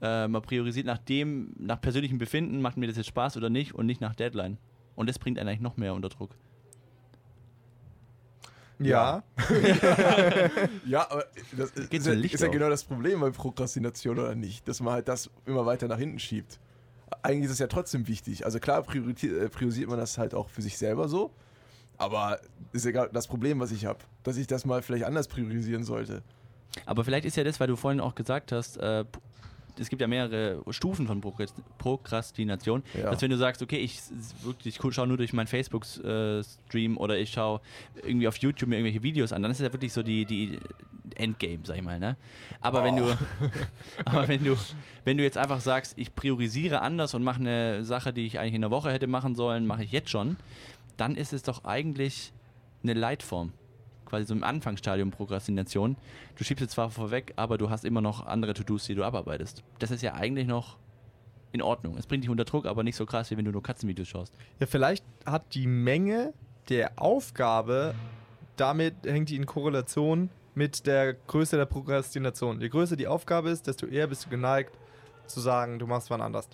äh, 0.01 0.27
man 0.27 0.41
priorisiert 0.41 0.85
nach 0.85 0.97
dem, 0.97 1.53
nach 1.57 1.79
persönlichem 1.79 2.17
Befinden, 2.17 2.61
macht 2.61 2.75
mir 2.77 2.87
das 2.87 2.97
jetzt 2.97 3.07
Spaß 3.07 3.37
oder 3.37 3.49
nicht 3.49 3.73
und 3.73 3.85
nicht 3.85 4.01
nach 4.01 4.15
Deadline. 4.15 4.57
Und 4.95 5.07
das 5.09 5.19
bringt 5.19 5.37
einen 5.39 5.47
eigentlich 5.49 5.61
noch 5.61 5.77
mehr 5.77 5.93
unter 5.93 6.09
Druck. 6.09 6.31
Ja, 8.79 9.23
Ja, 10.85 11.09
aber 11.09 11.25
das 11.55 11.71
ist, 11.71 11.93
ist, 11.93 12.05
ja, 12.07 12.13
ist 12.13 12.41
ja 12.41 12.47
genau 12.47 12.69
das 12.69 12.83
Problem 12.83 13.21
bei 13.21 13.29
Prokrastination 13.29 14.19
oder 14.19 14.35
nicht, 14.35 14.67
dass 14.67 14.81
man 14.81 14.93
halt 14.93 15.07
das 15.07 15.29
immer 15.45 15.65
weiter 15.65 15.87
nach 15.87 15.97
hinten 15.97 16.19
schiebt. 16.19 16.59
Eigentlich 17.21 17.45
ist 17.45 17.51
es 17.51 17.59
ja 17.59 17.67
trotzdem 17.67 18.07
wichtig. 18.07 18.45
Also 18.45 18.59
klar 18.59 18.79
äh, 18.79 19.49
priorisiert 19.49 19.89
man 19.89 19.97
das 19.97 20.17
halt 20.17 20.33
auch 20.33 20.49
für 20.49 20.61
sich 20.61 20.77
selber 20.77 21.07
so, 21.07 21.31
aber 21.97 22.39
ist 22.73 22.85
egal 22.85 23.09
das 23.13 23.27
Problem, 23.27 23.59
was 23.59 23.71
ich 23.71 23.85
habe, 23.85 23.99
dass 24.23 24.37
ich 24.37 24.47
das 24.47 24.65
mal 24.65 24.81
vielleicht 24.81 25.05
anders 25.05 25.27
priorisieren 25.27 25.83
sollte. 25.83 26.23
Aber 26.85 27.05
vielleicht 27.05 27.25
ist 27.25 27.37
ja 27.37 27.43
das, 27.43 27.59
weil 27.59 27.67
du 27.67 27.75
vorhin 27.75 28.01
auch 28.01 28.15
gesagt 28.15 28.51
hast, 28.51 28.77
äh, 28.77 29.05
es 29.79 29.89
gibt 29.89 30.01
ja 30.01 30.07
mehrere 30.07 30.61
Stufen 30.71 31.07
von 31.07 31.21
Prokrastination, 31.77 32.83
Ja. 32.93 33.11
dass 33.11 33.21
wenn 33.21 33.31
du 33.31 33.37
sagst, 33.37 33.61
okay, 33.61 33.77
ich 33.77 33.99
wirklich 34.43 34.79
ich 34.83 34.93
schaue 34.93 35.07
nur 35.07 35.17
durch 35.17 35.33
meinen 35.33 35.47
Facebook-Stream 35.47 36.97
oder 36.97 37.17
ich 37.17 37.31
schaue 37.31 37.61
irgendwie 38.03 38.27
auf 38.27 38.37
YouTube 38.37 38.69
mir 38.69 38.77
irgendwelche 38.77 39.03
Videos 39.03 39.33
an, 39.33 39.41
dann 39.41 39.51
ist 39.51 39.59
es 39.59 39.65
ja 39.67 39.73
wirklich 39.73 39.93
so 39.93 40.03
die, 40.03 40.25
die 40.25 40.59
Endgame, 41.15 41.59
sag 41.63 41.77
ich 41.77 41.83
mal, 41.83 41.99
ne? 41.99 42.17
Aber 42.61 42.83
wenn 42.83 42.95
du, 42.95 43.03
aber 44.05 44.27
wenn 44.27 44.43
du, 44.43 44.55
wenn 45.03 45.17
du 45.17 45.23
jetzt 45.23 45.37
einfach 45.37 45.59
sagst, 45.59 45.93
ich 45.97 46.15
priorisiere 46.15 46.81
anders 46.81 47.13
und 47.13 47.23
mache 47.23 47.39
eine 47.39 47.83
Sache, 47.85 48.13
die 48.13 48.25
ich 48.25 48.39
eigentlich 48.39 48.55
in 48.55 48.61
der 48.61 48.71
Woche 48.71 48.91
hätte 48.91 49.07
machen 49.07 49.35
sollen, 49.35 49.65
mache 49.67 49.83
ich 49.83 49.91
jetzt 49.91 50.09
schon, 50.09 50.37
dann 50.97 51.15
ist 51.15 51.33
es 51.33 51.43
doch 51.43 51.63
eigentlich 51.65 52.33
eine 52.83 52.93
Leitform. 52.93 53.51
Quasi 54.05 54.25
so 54.25 54.33
im 54.33 54.43
Anfangsstadium 54.43 55.11
Prokrastination. 55.11 55.97
Du 56.35 56.43
schiebst 56.43 56.63
es 56.63 56.71
zwar 56.71 56.89
vorweg, 56.89 57.33
aber 57.35 57.57
du 57.57 57.69
hast 57.69 57.85
immer 57.85 58.01
noch 58.01 58.25
andere 58.25 58.53
To-Dos, 58.53 58.85
die 58.85 58.95
du 58.95 59.03
abarbeitest. 59.03 59.63
Das 59.79 59.91
ist 59.91 60.01
ja 60.01 60.13
eigentlich 60.13 60.47
noch 60.47 60.77
in 61.51 61.61
Ordnung. 61.61 61.97
Es 61.97 62.05
bringt 62.05 62.23
dich 62.23 62.29
unter 62.29 62.45
Druck, 62.45 62.65
aber 62.65 62.83
nicht 62.83 62.95
so 62.95 63.05
krass, 63.05 63.31
wie 63.31 63.37
wenn 63.37 63.45
du 63.45 63.51
nur 63.51 63.63
Katzenvideos 63.63 64.07
schaust. 64.07 64.33
Ja, 64.59 64.67
vielleicht 64.67 65.03
hat 65.25 65.53
die 65.55 65.67
Menge 65.67 66.33
der 66.69 66.93
Aufgabe, 66.97 67.95
damit 68.57 68.95
hängt 69.03 69.29
die 69.29 69.35
in 69.35 69.45
Korrelation 69.45 70.29
mit 70.53 70.85
der 70.87 71.13
Größe 71.13 71.57
der 71.57 71.65
Prokrastination. 71.65 72.61
Je 72.61 72.69
größer 72.69 72.95
die 72.95 73.07
Aufgabe 73.07 73.49
ist, 73.49 73.67
desto 73.67 73.85
eher 73.85 74.07
bist 74.07 74.25
du 74.25 74.29
geneigt 74.29 74.77
zu 75.27 75.39
sagen, 75.39 75.79
du 75.79 75.87
machst 75.87 76.09
wann 76.09 76.21
anders. 76.21 76.47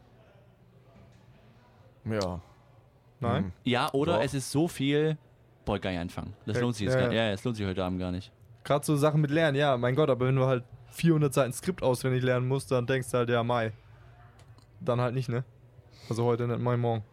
Ja. 2.05 2.41
Nein? 3.19 3.43
Hm. 3.43 3.51
Ja, 3.63 3.91
oder 3.93 4.17
Doch. 4.17 4.23
es 4.23 4.33
ist 4.33 4.51
so 4.51 4.67
viel, 4.67 5.17
boah, 5.71 5.79
gar 5.79 5.91
nicht 5.91 5.99
anfangen. 5.99 6.33
Das 6.45 6.57
Ja, 6.57 6.61
lohnt 6.61 6.75
sich 6.75 6.85
jetzt 6.85 6.95
ja, 6.95 7.01
gar, 7.01 7.13
ja. 7.13 7.23
ja, 7.27 7.31
es 7.31 7.43
lohnt 7.43 7.57
sich 7.57 7.65
heute 7.65 7.83
Abend 7.83 7.99
gar 7.99 8.11
nicht. 8.11 8.31
Gerade 8.63 8.85
so 8.85 8.95
Sachen 8.95 9.21
mit 9.21 9.31
Lernen, 9.31 9.57
ja, 9.57 9.77
mein 9.77 9.95
Gott, 9.95 10.09
aber 10.09 10.27
wenn 10.27 10.35
du 10.35 10.45
halt 10.45 10.63
400 10.91 11.33
Seiten 11.33 11.53
Skript 11.53 11.81
auswendig 11.81 12.23
lernen 12.23 12.47
musst, 12.47 12.71
dann 12.71 12.85
denkst 12.85 13.09
du 13.11 13.17
halt, 13.17 13.29
ja, 13.29 13.43
Mai. 13.43 13.71
Dann 14.81 14.99
halt 14.99 15.15
nicht, 15.15 15.29
ne? 15.29 15.43
Also 16.09 16.25
heute, 16.25 16.47
nicht 16.47 16.59
Mai, 16.59 16.77
morgen. 16.77 17.03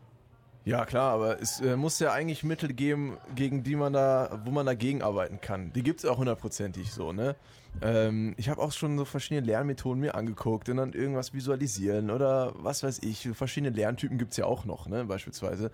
Ja, 0.65 0.85
klar, 0.85 1.15
aber 1.15 1.41
es 1.41 1.61
äh, 1.61 1.77
muss 1.77 1.99
ja 1.99 2.13
eigentlich 2.13 2.43
Mittel 2.45 2.75
geben, 2.75 3.17
gegen 3.35 3.63
die 3.63 3.77
man 3.77 3.93
da, 3.95 4.43
wo 4.45 4.51
man 4.51 4.67
dagegen 4.67 5.03
arbeiten 5.03 5.41
kann. 5.41 5.73
Die 5.73 5.83
gibt 5.83 6.01
es 6.01 6.05
auch 6.07 6.19
hundertprozentig 6.19 6.93
so, 6.93 7.13
ne? 7.13 7.37
Ähm, 7.81 8.35
ich 8.37 8.49
habe 8.51 8.61
auch 8.61 8.73
schon 8.73 8.99
so 8.99 9.05
verschiedene 9.07 9.47
Lernmethoden 9.47 10.01
mir 10.01 10.15
angeguckt 10.15 10.69
und 10.69 10.77
dann 10.79 10.93
irgendwas 10.93 11.33
visualisieren 11.33 12.11
oder 12.11 12.53
was 12.57 12.83
weiß 12.83 12.99
ich. 13.03 13.29
Verschiedene 13.33 13.75
Lerntypen 13.75 14.19
gibt 14.19 14.33
es 14.33 14.37
ja 14.37 14.45
auch 14.45 14.65
noch, 14.67 14.89
ne? 14.89 15.05
Beispielsweise. 15.05 15.71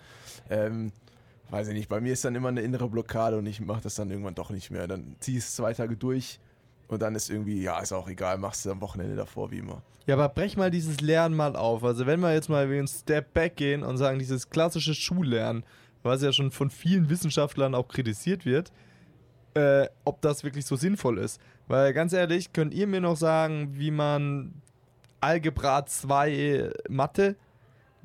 Ähm, 0.49 0.91
weiß 1.49 1.67
ich 1.69 1.73
nicht, 1.73 1.89
bei 1.89 2.01
mir 2.01 2.13
ist 2.13 2.25
dann 2.25 2.35
immer 2.35 2.49
eine 2.49 2.61
innere 2.61 2.89
Blockade 2.89 3.37
und 3.37 3.45
ich 3.45 3.61
mache 3.61 3.81
das 3.81 3.95
dann 3.95 4.09
irgendwann 4.09 4.35
doch 4.35 4.49
nicht 4.49 4.71
mehr. 4.71 4.87
Dann 4.87 5.15
zieh 5.19 5.37
es 5.37 5.55
zwei 5.55 5.73
Tage 5.73 5.95
durch 5.95 6.39
und 6.87 7.01
dann 7.01 7.15
ist 7.15 7.29
irgendwie, 7.29 7.61
ja, 7.61 7.79
ist 7.79 7.93
auch 7.93 8.07
egal, 8.07 8.37
machst 8.37 8.65
du 8.65 8.71
am 8.71 8.81
Wochenende 8.81 9.15
davor, 9.15 9.51
wie 9.51 9.59
immer. 9.59 9.81
Ja, 10.07 10.15
aber 10.15 10.29
brech 10.29 10.55
mal 10.55 10.69
dieses 10.69 11.01
Lernen 11.01 11.35
mal 11.35 11.55
auf. 11.55 11.83
Also 11.83 12.05
wenn 12.05 12.19
wir 12.19 12.33
jetzt 12.33 12.49
mal 12.49 12.69
wie 12.69 12.77
ein 12.77 12.87
Step 12.87 13.33
Back 13.33 13.55
gehen 13.55 13.83
und 13.83 13.97
sagen, 13.97 14.19
dieses 14.19 14.49
klassische 14.49 14.93
Schullernen, 14.93 15.63
was 16.03 16.21
ja 16.21 16.31
schon 16.31 16.51
von 16.51 16.69
vielen 16.69 17.09
Wissenschaftlern 17.09 17.73
auch 17.73 17.87
kritisiert 17.87 18.45
wird, 18.45 18.71
äh, 19.55 19.87
ob 20.03 20.21
das 20.21 20.43
wirklich 20.43 20.65
so 20.65 20.75
sinnvoll 20.75 21.17
ist. 21.17 21.41
Weil 21.67 21.93
ganz 21.93 22.13
ehrlich, 22.13 22.53
könnt 22.53 22.73
ihr 22.73 22.85
mir 22.85 23.01
noch 23.01 23.17
sagen, 23.17 23.69
wie 23.73 23.89
man 23.89 24.53
Algebra 25.21 25.85
2 25.85 26.71
Mathe? 26.89 27.35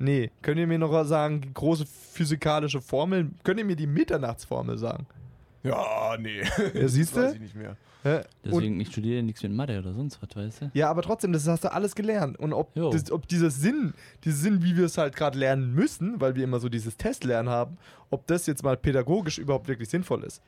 Nee. 0.01 0.31
Könnt 0.41 0.59
ihr 0.59 0.67
mir 0.67 0.79
noch 0.79 1.03
sagen, 1.03 1.51
große 1.53 1.85
physikalische 1.85 2.81
Formeln? 2.81 3.35
Könnt 3.43 3.59
ihr 3.59 3.65
mir 3.65 3.75
die 3.75 3.87
Mitternachtsformel 3.87 4.77
sagen? 4.77 5.05
Ja, 5.63 6.17
nee. 6.19 6.41
Ja, 6.73 6.87
siehst 6.87 7.15
Weiß 7.15 7.29
du? 7.29 7.35
ich 7.35 7.41
nicht 7.41 7.55
mehr. 7.55 7.77
Hä? 8.03 8.15
Und- 8.17 8.25
Deswegen, 8.45 8.79
ich 8.79 8.87
studiere 8.89 9.21
nichts 9.21 9.43
mit 9.43 9.51
Mathe 9.51 9.77
oder 9.77 9.93
sonst 9.93 10.19
was, 10.23 10.35
weißt 10.35 10.61
du? 10.63 10.71
Ja, 10.73 10.89
aber 10.89 11.03
trotzdem, 11.03 11.33
das 11.33 11.47
hast 11.47 11.63
du 11.63 11.71
alles 11.71 11.93
gelernt. 11.93 12.39
Und 12.39 12.51
ob, 12.53 12.73
das, 12.73 13.11
ob 13.11 13.27
dieser 13.27 13.51
Sinn, 13.51 13.93
dieser 14.23 14.37
Sinn, 14.37 14.63
wie 14.63 14.75
wir 14.75 14.85
es 14.85 14.97
halt 14.97 15.15
gerade 15.15 15.37
lernen 15.37 15.75
müssen, 15.75 16.19
weil 16.19 16.35
wir 16.35 16.43
immer 16.43 16.59
so 16.59 16.67
dieses 16.67 16.97
Testlernen 16.97 17.51
haben, 17.51 17.77
ob 18.09 18.25
das 18.25 18.47
jetzt 18.47 18.63
mal 18.63 18.75
pädagogisch 18.75 19.37
überhaupt 19.37 19.67
wirklich 19.67 19.89
sinnvoll 19.89 20.23
ist. 20.23 20.41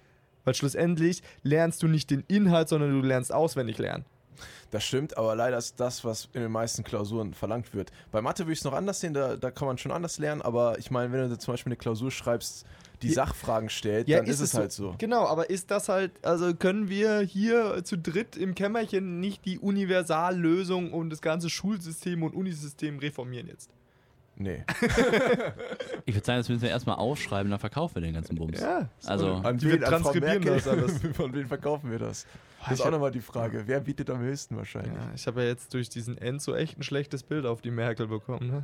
Weil 0.46 0.56
schlussendlich 0.56 1.22
lernst 1.44 1.84
du 1.84 1.88
nicht 1.88 2.10
den 2.10 2.24
Inhalt, 2.28 2.70
sondern 2.70 2.90
du 3.00 3.06
lernst 3.08 3.32
auswendig 3.32 3.78
lernen. 3.78 4.04
Das 4.72 4.84
stimmt, 4.84 5.18
aber 5.18 5.36
leider 5.36 5.58
ist 5.58 5.80
das, 5.80 6.04
was 6.04 6.30
in 6.34 6.42
den 6.42 6.52
meisten 6.52 6.84
Klausuren 6.84 7.34
verlangt 7.34 7.74
wird. 7.74 7.92
Bei 8.12 8.22
Mathe 8.22 8.44
würde 8.44 8.54
ich 8.54 8.60
es 8.60 8.66
noch 8.66 8.74
anders 8.74 9.00
sehen, 9.00 9.14
da, 9.14 9.36
da 9.38 9.52
kann 9.52 9.68
man 9.68 9.78
schon 9.78 9.92
anders 9.92 10.18
lernen, 10.18 10.42
aber 10.42 10.78
ich 10.80 10.92
meine, 10.92 11.12
wenn 11.12 11.30
du 11.30 11.38
zum 11.38 11.54
Beispiel 11.54 11.72
eine 11.72 11.78
Klausur 11.78 12.12
schreibst, 12.12 12.66
die 13.02 13.10
Ja. 13.10 13.14
Sachfragen 13.16 13.70
stellt, 13.70 14.10
dann 14.10 14.26
ist, 14.26 14.40
es 14.40 14.54
halt 14.54 14.72
so. 14.72 14.96
Genau, 14.98 15.26
aber 15.28 15.50
ist 15.50 15.72
das 15.72 15.90
halt, 15.90 16.12
also 16.26 16.54
können 16.54 16.88
wir 16.90 17.20
hier 17.20 17.84
zu 17.84 17.98
dritt 17.98 18.38
im 18.38 18.56
Kämmerchen 18.56 19.20
nicht 19.20 19.46
die 19.46 19.60
Universallösung 19.60 20.94
und 20.94 21.10
das 21.10 21.22
ganze 21.22 21.50
Schulsystem 21.50 22.24
und 22.24 22.34
Unisystem 22.34 23.00
reformieren 23.00 23.48
jetzt? 23.48 23.70
Nee. 24.44 24.64
Ich 26.06 26.14
würde 26.16 26.26
sagen, 26.26 26.40
das 26.40 26.50
müssen 26.50 26.62
wir 26.64 26.70
erstmal 26.70 26.98
aufschreiben, 26.98 27.50
dann 27.50 27.60
verkaufen 27.62 27.96
wir 27.96 28.02
den 28.02 28.14
ganzen 28.14 28.36
Bums. 28.36 28.60
Ja. 28.60 28.90
Also, 29.06 29.36
An 29.36 29.58
Die 29.58 29.68
wen? 29.68 29.76
An 29.76 29.80
Frau 29.80 29.90
transkribieren 30.12 30.44
Merkel? 30.44 30.56
das 30.56 30.68
alles. 30.68 31.00
Von 31.16 31.34
wem 31.34 31.48
verkaufen 31.48 31.90
wir 31.92 32.00
das? 32.00 32.26
Das 32.60 32.68
ich 32.68 32.74
ist 32.74 32.82
auch 32.82 32.92
nochmal 32.92 33.12
die 33.12 33.22
Frage. 33.22 33.64
Wer 33.66 33.80
bietet 33.80 34.10
am 34.10 34.20
höchsten 34.20 34.58
wahrscheinlich? 34.58 34.94
Ja, 34.94 35.12
ich 35.16 35.26
habe 35.28 35.44
ja 35.44 35.48
jetzt 35.48 35.74
durch 35.74 35.88
diesen 35.88 36.18
Enzo 36.18 36.54
echt 36.56 36.78
ein 36.78 36.84
schlechtes 36.84 37.24
Bild 37.24 37.46
auf 37.46 37.62
die 37.62 37.72
Merkel 37.72 38.08
bekommen. 38.08 38.48
Ne? 38.48 38.64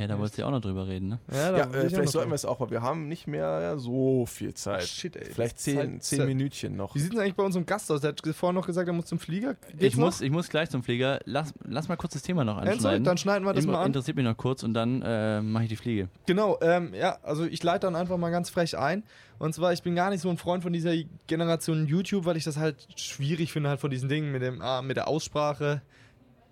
Ja, 0.00 0.06
da 0.08 0.18
wolltest 0.18 0.38
du 0.38 0.42
ja 0.42 0.48
auch 0.48 0.50
noch 0.50 0.60
drüber 0.60 0.88
reden, 0.88 1.08
ne? 1.10 1.18
Ja, 1.32 1.52
da 1.52 1.58
Ja, 1.58 1.64
äh, 1.64 1.86
ich 1.86 1.92
vielleicht 1.94 2.08
sollten 2.12 2.30
wir 2.30 2.34
es 2.34 2.44
auch, 2.44 2.58
weil 2.60 2.70
wir 2.70 2.82
haben 2.82 3.06
nicht 3.06 3.26
mehr 3.26 3.78
so 3.78 4.24
viel 4.26 4.54
Zeit. 4.54 4.82
Shit, 4.84 5.14
ey. 5.14 5.26
Vielleicht 5.26 5.58
zehn, 5.60 6.00
Zeit- 6.00 6.02
zehn 6.04 6.26
Minütchen 6.26 6.74
noch. 6.76 6.94
Wie 6.94 7.00
sieht 7.00 7.12
es 7.12 7.18
eigentlich 7.18 7.34
bei 7.34 7.42
unserem 7.44 7.66
Gast 7.66 7.90
aus? 7.92 8.00
Der 8.00 8.08
hat 8.12 8.20
vorhin 8.34 8.54
noch 8.56 8.66
gesagt, 8.66 8.88
er 8.88 8.94
muss 8.94 9.06
zum 9.06 9.18
Flieger. 9.18 9.56
Ich 9.72 9.78
Geht's 9.78 9.96
muss, 9.96 10.20
noch? 10.20 10.26
ich 10.26 10.32
muss 10.32 10.48
gleich 10.48 10.70
zum 10.70 10.82
Flieger. 10.82 11.20
Lass, 11.26 11.52
lass 11.64 11.88
mal 11.88 11.96
kurz 11.96 12.14
das 12.14 12.22
Thema 12.22 12.44
noch 12.44 12.56
anschneiden. 12.56 13.04
dann 13.04 13.18
schneiden 13.18 13.44
wir 13.46 13.52
das 13.52 13.64
Immer- 13.64 13.74
mal 13.74 13.80
an. 13.82 13.86
Interessiert 13.88 14.16
mich 14.16 14.24
noch 14.24 14.36
kurz 14.36 14.62
und 14.62 14.74
dann 14.74 15.02
äh, 15.02 15.42
mache 15.42 15.64
ich 15.64 15.68
die 15.68 15.76
Fliege. 15.76 16.08
Genau, 16.26 16.58
ähm, 16.62 16.94
ja, 16.94 17.18
also 17.22 17.44
ich 17.44 17.62
leite 17.62 17.86
dann 17.86 17.94
einfach 17.96 18.16
mal 18.16 18.30
ganz 18.30 18.48
frech 18.50 18.78
ein. 18.78 19.02
Und 19.38 19.54
zwar, 19.54 19.72
ich 19.72 19.82
bin 19.82 19.94
gar 19.94 20.10
nicht 20.10 20.20
so 20.20 20.28
ein 20.30 20.36
Freund 20.36 20.62
von 20.62 20.72
dieser 20.72 20.92
Generation 21.26 21.86
YouTube, 21.86 22.24
weil 22.24 22.36
ich 22.36 22.44
das 22.44 22.56
halt 22.56 22.86
schwierig 22.96 23.52
finde, 23.52 23.68
halt 23.70 23.80
von 23.80 23.90
diesen 23.90 24.08
Dingen 24.08 24.32
mit, 24.32 24.42
dem, 24.42 24.60
ah, 24.62 24.82
mit 24.82 24.96
der 24.96 25.08
Aussprache. 25.08 25.82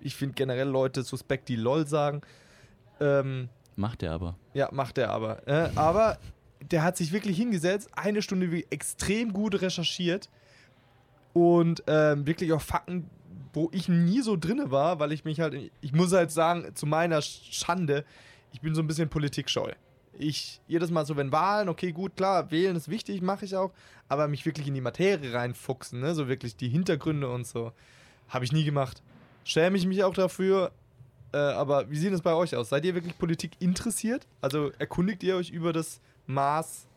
Ich 0.00 0.14
finde 0.14 0.34
generell 0.34 0.68
Leute 0.68 1.02
suspekt, 1.02 1.48
die 1.48 1.56
LOL 1.56 1.86
sagen. 1.86 2.22
Ähm, 3.00 3.48
Macht 3.76 4.02
er 4.02 4.12
aber. 4.12 4.36
Ja, 4.54 4.68
macht 4.72 4.98
er 4.98 5.10
aber. 5.10 5.46
Äh, 5.46 5.70
aber 5.76 6.18
der 6.60 6.82
hat 6.82 6.96
sich 6.96 7.12
wirklich 7.12 7.36
hingesetzt, 7.36 7.88
eine 7.92 8.22
Stunde 8.22 8.50
wie 8.50 8.66
extrem 8.70 9.32
gut 9.32 9.60
recherchiert 9.62 10.28
und 11.32 11.84
ähm, 11.86 12.26
wirklich 12.26 12.52
auch 12.52 12.60
Fakten, 12.60 13.08
wo 13.52 13.70
ich 13.72 13.88
nie 13.88 14.20
so 14.20 14.36
drinne 14.36 14.72
war, 14.72 14.98
weil 14.98 15.12
ich 15.12 15.24
mich 15.24 15.40
halt, 15.40 15.70
ich 15.80 15.92
muss 15.92 16.12
halt 16.12 16.32
sagen, 16.32 16.74
zu 16.74 16.86
meiner 16.86 17.22
Schande, 17.22 18.04
ich 18.52 18.60
bin 18.60 18.74
so 18.74 18.82
ein 18.82 18.88
bisschen 18.88 19.08
politikscheu. 19.08 19.70
Ich 20.18 20.60
jedes 20.66 20.90
Mal 20.90 21.06
so, 21.06 21.16
wenn 21.16 21.30
Wahlen, 21.30 21.68
okay, 21.68 21.92
gut, 21.92 22.16
klar, 22.16 22.50
wählen 22.50 22.74
ist 22.74 22.88
wichtig, 22.88 23.22
mache 23.22 23.44
ich 23.44 23.54
auch, 23.54 23.70
aber 24.08 24.26
mich 24.26 24.44
wirklich 24.44 24.66
in 24.66 24.74
die 24.74 24.80
Materie 24.80 25.32
reinfuchsen, 25.32 26.00
ne, 26.00 26.14
so 26.14 26.26
wirklich 26.26 26.56
die 26.56 26.68
Hintergründe 26.68 27.30
und 27.30 27.46
so, 27.46 27.72
habe 28.28 28.44
ich 28.44 28.52
nie 28.52 28.64
gemacht. 28.64 29.02
Schäme 29.44 29.78
ich 29.78 29.86
mich 29.86 30.02
auch 30.02 30.14
dafür, 30.14 30.72
äh, 31.32 31.36
aber 31.36 31.90
wie 31.90 31.96
sieht 31.96 32.12
es 32.12 32.22
bei 32.22 32.34
euch 32.34 32.54
aus? 32.56 32.70
Seid 32.70 32.84
ihr 32.84 32.94
wirklich 32.94 33.16
Politik 33.18 33.52
interessiert? 33.60 34.26
Also 34.40 34.70
erkundigt 34.78 35.22
ihr 35.22 35.36
euch 35.36 35.50
über 35.50 35.72
das 35.72 36.00
Maß? 36.26 36.88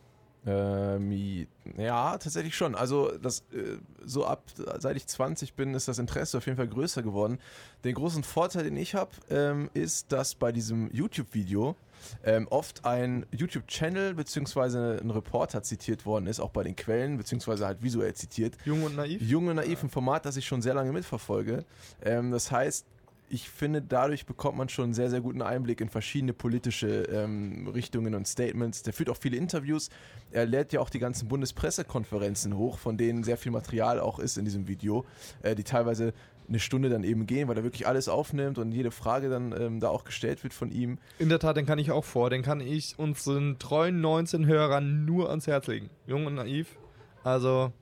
Ähm, 0.44 1.46
ja, 1.76 2.18
tatsächlich 2.18 2.56
schon. 2.56 2.74
Also 2.74 3.16
das 3.18 3.40
äh, 3.52 3.78
so 4.04 4.26
ab 4.26 4.42
seit 4.78 4.96
ich 4.96 5.06
20 5.06 5.54
bin, 5.54 5.74
ist 5.74 5.86
das 5.86 5.98
Interesse 5.98 6.38
auf 6.38 6.46
jeden 6.46 6.56
Fall 6.56 6.66
größer 6.66 7.02
geworden. 7.02 7.38
Den 7.84 7.94
großen 7.94 8.24
Vorteil, 8.24 8.64
den 8.64 8.76
ich 8.76 8.94
habe, 8.94 9.12
ähm, 9.30 9.70
ist, 9.74 10.10
dass 10.10 10.34
bei 10.34 10.50
diesem 10.50 10.90
YouTube-Video 10.92 11.76
ähm, 12.24 12.48
oft 12.50 12.84
ein 12.84 13.24
YouTube-Channel 13.30 14.14
bzw. 14.14 15.00
ein 15.00 15.10
Reporter 15.10 15.62
zitiert 15.62 16.04
worden 16.06 16.26
ist, 16.26 16.40
auch 16.40 16.50
bei 16.50 16.64
den 16.64 16.74
Quellen, 16.74 17.18
beziehungsweise 17.18 17.64
halt 17.64 17.80
visuell 17.80 18.14
zitiert. 18.14 18.56
Jung 18.64 18.82
und 18.82 18.96
naiv? 18.96 19.22
Jung 19.22 19.46
und 19.46 19.56
naiv, 19.56 19.84
ein 19.84 19.90
Format, 19.90 20.26
das 20.26 20.36
ich 20.36 20.46
schon 20.46 20.60
sehr 20.60 20.74
lange 20.74 20.92
mitverfolge. 20.92 21.64
Ähm, 22.02 22.32
das 22.32 22.50
heißt, 22.50 22.84
ich 23.32 23.48
finde, 23.48 23.80
dadurch 23.80 24.26
bekommt 24.26 24.58
man 24.58 24.68
schon 24.68 24.84
einen 24.84 24.94
sehr, 24.94 25.08
sehr 25.08 25.22
guten 25.22 25.40
Einblick 25.40 25.80
in 25.80 25.88
verschiedene 25.88 26.34
politische 26.34 27.04
ähm, 27.04 27.66
Richtungen 27.66 28.14
und 28.14 28.28
Statements. 28.28 28.82
Der 28.82 28.92
führt 28.92 29.08
auch 29.08 29.16
viele 29.16 29.38
Interviews. 29.38 29.88
Er 30.32 30.44
lädt 30.44 30.74
ja 30.74 30.80
auch 30.80 30.90
die 30.90 30.98
ganzen 30.98 31.28
Bundespressekonferenzen 31.28 32.58
hoch, 32.58 32.76
von 32.76 32.98
denen 32.98 33.24
sehr 33.24 33.38
viel 33.38 33.50
Material 33.50 34.00
auch 34.00 34.18
ist 34.18 34.36
in 34.36 34.44
diesem 34.44 34.68
Video, 34.68 35.06
äh, 35.42 35.54
die 35.54 35.64
teilweise 35.64 36.12
eine 36.46 36.60
Stunde 36.60 36.90
dann 36.90 37.04
eben 37.04 37.26
gehen, 37.26 37.48
weil 37.48 37.56
er 37.56 37.64
wirklich 37.64 37.86
alles 37.86 38.06
aufnimmt 38.06 38.58
und 38.58 38.70
jede 38.70 38.90
Frage 38.90 39.30
dann 39.30 39.54
ähm, 39.58 39.80
da 39.80 39.88
auch 39.88 40.04
gestellt 40.04 40.42
wird 40.42 40.52
von 40.52 40.70
ihm. 40.70 40.98
In 41.18 41.30
der 41.30 41.38
Tat, 41.38 41.56
den 41.56 41.64
kann 41.64 41.78
ich 41.78 41.90
auch 41.90 42.04
vor. 42.04 42.28
Den 42.28 42.42
kann 42.42 42.60
ich 42.60 42.98
unseren 42.98 43.58
treuen 43.58 44.02
19 44.02 44.44
Hörern 44.44 45.06
nur 45.06 45.30
ans 45.30 45.46
Herz 45.46 45.68
legen. 45.68 45.88
Jung 46.06 46.26
und 46.26 46.34
naiv. 46.34 46.76
Also, 47.24 47.72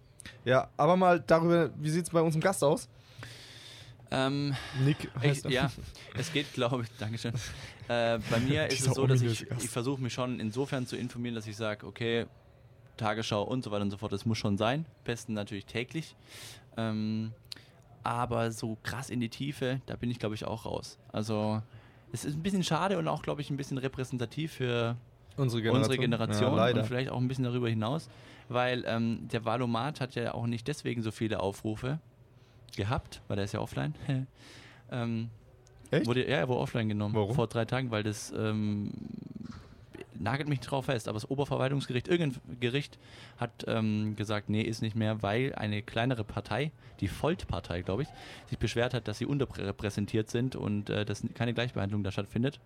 ja, 0.45 0.69
aber 0.77 0.97
mal 0.97 1.19
darüber, 1.19 1.71
wie 1.77 1.91
sieht 1.91 2.05
es 2.05 2.11
bei 2.11 2.21
unserem 2.21 2.41
Gast 2.41 2.63
aus? 2.63 2.89
Ähm, 4.13 4.55
Nick 4.85 5.09
ich, 5.17 5.23
heißt 5.23 5.45
er. 5.47 5.51
ja, 5.53 5.71
es 6.15 6.33
geht, 6.33 6.53
glaube 6.53 6.83
ich, 6.83 6.89
Dankeschön. 6.99 7.33
Äh, 7.89 8.19
bei 8.31 8.39
mir 8.49 8.67
ist 8.67 8.87
es 8.87 8.95
so, 8.95 9.07
dass 9.07 9.23
ich, 9.23 9.49
Gast. 9.49 9.65
ich 9.65 9.71
versuche 9.71 10.01
mich 10.03 10.13
schon 10.13 10.41
insofern 10.41 10.87
zu 10.87 10.97
informieren, 10.97 11.35
dass 11.37 11.47
ich 11.47 11.57
sage, 11.57 11.87
okay, 11.87 12.27
Tagesschau 12.97 13.43
und 13.43 13.63
so 13.65 13.71
weiter 13.71 13.83
und 13.83 13.91
so 13.91 13.97
fort. 13.97 14.13
Das 14.13 14.27
muss 14.27 14.39
schon 14.39 14.59
sein. 14.59 14.85
Besten 15.05 15.33
natürlich 15.33 15.65
täglich. 15.67 16.17
Ähm, 16.77 17.33
aber 18.03 18.51
so 18.51 18.77
krass 18.83 19.11
in 19.11 19.21
die 19.21 19.29
Tiefe, 19.29 19.81
da 19.87 19.97
bin 19.97 20.11
ich, 20.11 20.19
glaube 20.19 20.35
ich, 20.35 20.45
auch 20.45 20.65
raus. 20.67 20.99
Also 21.13 21.63
es 22.13 22.25
ist 22.25 22.35
ein 22.37 22.43
bisschen 22.43 22.65
schade 22.65 22.99
und 22.99 23.09
auch, 23.09 23.23
glaube 23.23 23.41
ich, 23.41 23.51
ein 23.51 23.57
bisschen 23.57 23.79
repräsentativ 23.79 24.53
für 24.53 24.97
Unsere 25.37 25.63
Generation. 25.63 25.83
unsere 25.85 25.99
Generation 25.99 26.57
Ja, 26.57 26.67
und 26.69 26.87
vielleicht 26.87 27.11
auch 27.11 27.19
ein 27.19 27.29
bisschen 27.29 27.45
darüber 27.45 27.69
hinaus, 27.69 28.09
weil 28.49 28.85
ähm, 28.87 29.29
der 29.29 29.45
Valomat 29.45 30.01
hat 30.01 30.15
ja 30.15 30.35
auch 30.35 30.47
nicht 30.47 30.67
deswegen 30.69 31.03
so 31.03 31.11
viele 31.11 31.41
Aufrufe 31.41 32.01
gehabt, 32.77 33.23
weil 33.29 33.37
der 33.37 33.45
ist 33.45 33.53
ja 33.53 33.61
offline. 33.61 33.95
ähm, 34.91 35.31
Echt? 35.91 36.07
Wurde, 36.07 36.29
ja, 36.29 36.37
er 36.37 36.49
wurde 36.49 36.61
offline 36.61 36.89
genommen 36.89 37.15
Warum? 37.15 37.35
vor 37.35 37.49
drei 37.49 37.65
Tagen, 37.65 37.91
weil 37.91 38.03
das 38.03 38.33
ähm, 38.37 38.93
nagelt 40.21 40.49
mich 40.49 40.61
drauf 40.61 40.85
fest, 40.85 41.09
aber 41.09 41.17
das 41.17 41.29
Oberverwaltungsgericht, 41.29 42.07
irgendein 42.07 42.41
Gericht 42.61 42.99
hat 43.39 43.65
ähm, 43.67 44.15
gesagt, 44.17 44.49
nee, 44.49 44.63
ist 44.63 44.83
nicht 44.83 44.95
mehr, 44.95 45.23
weil 45.23 45.55
eine 45.55 45.83
kleinere 45.83 46.25
Partei, 46.25 46.71
die 47.01 47.11
Volt-Partei, 47.11 47.83
glaube 47.83 48.03
ich, 48.03 48.09
sich 48.49 48.59
beschwert 48.59 48.95
hat, 48.95 49.09
dass 49.09 49.19
sie 49.19 49.27
unterrepräsentiert 49.27 50.31
sind 50.31 50.55
und 50.55 50.91
äh, 50.91 51.05
dass 51.05 51.25
keine 51.35 51.55
Gleichbehandlung 51.55 52.05
da 52.05 52.13
stattfindet. 52.13 52.61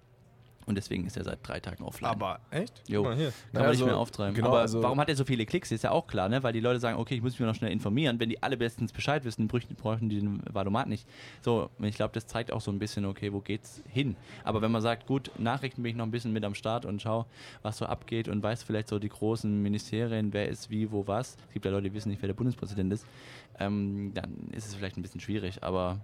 Und 0.66 0.76
deswegen 0.76 1.06
ist 1.06 1.16
er 1.16 1.24
seit 1.24 1.46
drei 1.46 1.60
Tagen 1.60 1.84
offline. 1.84 2.10
Aber 2.10 2.40
echt? 2.50 2.82
Jo. 2.88 3.02
Mal 3.02 3.16
hier. 3.16 3.26
Kann 3.26 3.34
Ja, 3.52 3.58
man 3.60 3.68
also, 3.68 3.84
nicht 3.84 3.90
mehr 3.92 3.98
auftreiben. 3.98 4.34
genau, 4.34 4.48
Aber 4.48 4.60
also- 4.60 4.82
warum 4.82 4.98
hat 5.00 5.08
er 5.08 5.16
so 5.16 5.24
viele 5.24 5.44
Klicks? 5.46 5.70
Ist 5.72 5.84
ja 5.84 5.90
auch 5.90 6.06
klar, 6.06 6.28
ne? 6.28 6.42
Weil 6.42 6.52
die 6.52 6.60
Leute 6.60 6.80
sagen, 6.80 6.98
okay, 6.98 7.14
ich 7.16 7.22
muss 7.22 7.38
mich 7.38 7.46
noch 7.46 7.54
schnell 7.54 7.70
informieren. 7.72 8.18
Wenn 8.18 8.28
die 8.30 8.42
alle 8.42 8.56
bestens 8.56 8.92
Bescheid 8.92 9.24
wissen, 9.24 9.46
bräuchten, 9.48 9.74
bräuchten 9.74 10.08
die 10.08 10.20
den 10.20 10.42
Valomat 10.52 10.88
nicht. 10.88 11.06
So, 11.42 11.68
und 11.78 11.84
ich 11.84 11.96
glaube, 11.96 12.12
das 12.14 12.26
zeigt 12.26 12.52
auch 12.52 12.60
so 12.60 12.70
ein 12.70 12.78
bisschen, 12.78 13.04
okay, 13.04 13.32
wo 13.32 13.40
geht's 13.40 13.82
hin? 13.88 14.16
Aber 14.42 14.62
wenn 14.62 14.70
man 14.72 14.80
sagt, 14.82 15.06
gut, 15.06 15.30
Nachrichten 15.38 15.82
bin 15.82 15.90
ich 15.90 15.96
noch 15.96 16.06
ein 16.06 16.10
bisschen 16.10 16.32
mit 16.32 16.44
am 16.44 16.54
Start 16.54 16.86
und 16.86 17.02
schau, 17.02 17.26
was 17.62 17.78
so 17.78 17.86
abgeht 17.86 18.28
und 18.28 18.42
weiß 18.42 18.62
vielleicht 18.62 18.88
so 18.88 18.98
die 18.98 19.08
großen 19.10 19.62
Ministerien, 19.62 20.32
wer 20.32 20.48
ist 20.48 20.70
wie, 20.70 20.90
wo, 20.90 21.06
was. 21.06 21.36
Es 21.48 21.52
gibt 21.52 21.64
ja 21.66 21.70
Leute, 21.70 21.90
die 21.90 21.94
wissen 21.94 22.08
nicht, 22.08 22.22
wer 22.22 22.28
der 22.28 22.34
Bundespräsident 22.34 22.92
ist. 22.92 23.06
Ähm, 23.58 24.12
dann 24.14 24.48
ist 24.52 24.66
es 24.66 24.74
vielleicht 24.74 24.96
ein 24.96 25.02
bisschen 25.02 25.20
schwierig, 25.20 25.62
aber 25.62 26.00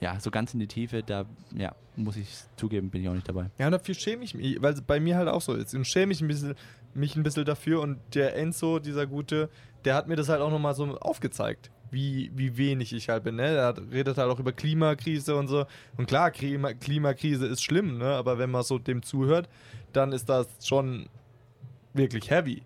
ja, 0.00 0.18
so 0.20 0.30
ganz 0.30 0.52
in 0.54 0.60
die 0.60 0.66
Tiefe, 0.66 1.02
da, 1.02 1.24
ja, 1.56 1.74
muss 1.96 2.16
ich 2.16 2.28
zugeben, 2.56 2.90
bin 2.90 3.02
ich 3.02 3.08
auch 3.08 3.14
nicht 3.14 3.28
dabei. 3.28 3.50
Ja, 3.58 3.66
und 3.66 3.72
dafür 3.72 3.94
schäme 3.94 4.24
ich 4.24 4.34
mich, 4.34 4.60
weil 4.60 4.74
es 4.74 4.82
bei 4.82 5.00
mir 5.00 5.16
halt 5.16 5.28
auch 5.28 5.40
so 5.40 5.54
ist. 5.54 5.74
Und 5.74 5.86
schäme 5.86 6.12
ich 6.12 6.20
ein 6.20 6.28
bisschen, 6.28 6.54
mich 6.94 7.16
ein 7.16 7.22
bisschen 7.22 7.44
dafür. 7.44 7.80
Und 7.80 7.98
der 8.14 8.36
Enzo, 8.36 8.78
dieser 8.78 9.06
Gute, 9.06 9.48
der 9.84 9.94
hat 9.94 10.08
mir 10.08 10.16
das 10.16 10.28
halt 10.28 10.40
auch 10.40 10.50
nochmal 10.50 10.74
so 10.74 10.98
aufgezeigt, 10.98 11.70
wie, 11.90 12.30
wie 12.34 12.56
wenig 12.56 12.92
ich 12.92 13.08
halt 13.08 13.24
bin. 13.24 13.36
Ne? 13.36 13.52
Der 13.52 13.66
hat, 13.66 13.80
redet 13.92 14.18
halt 14.18 14.30
auch 14.30 14.40
über 14.40 14.52
Klimakrise 14.52 15.36
und 15.36 15.48
so. 15.48 15.66
Und 15.96 16.06
klar, 16.06 16.30
Klima, 16.30 16.74
Klimakrise 16.74 17.46
ist 17.46 17.62
schlimm, 17.62 17.98
ne? 17.98 18.14
aber 18.14 18.38
wenn 18.38 18.50
man 18.50 18.62
so 18.62 18.78
dem 18.78 19.02
zuhört, 19.02 19.48
dann 19.92 20.12
ist 20.12 20.28
das 20.28 20.48
schon 20.62 21.08
wirklich 21.92 22.30
heavy. 22.30 22.62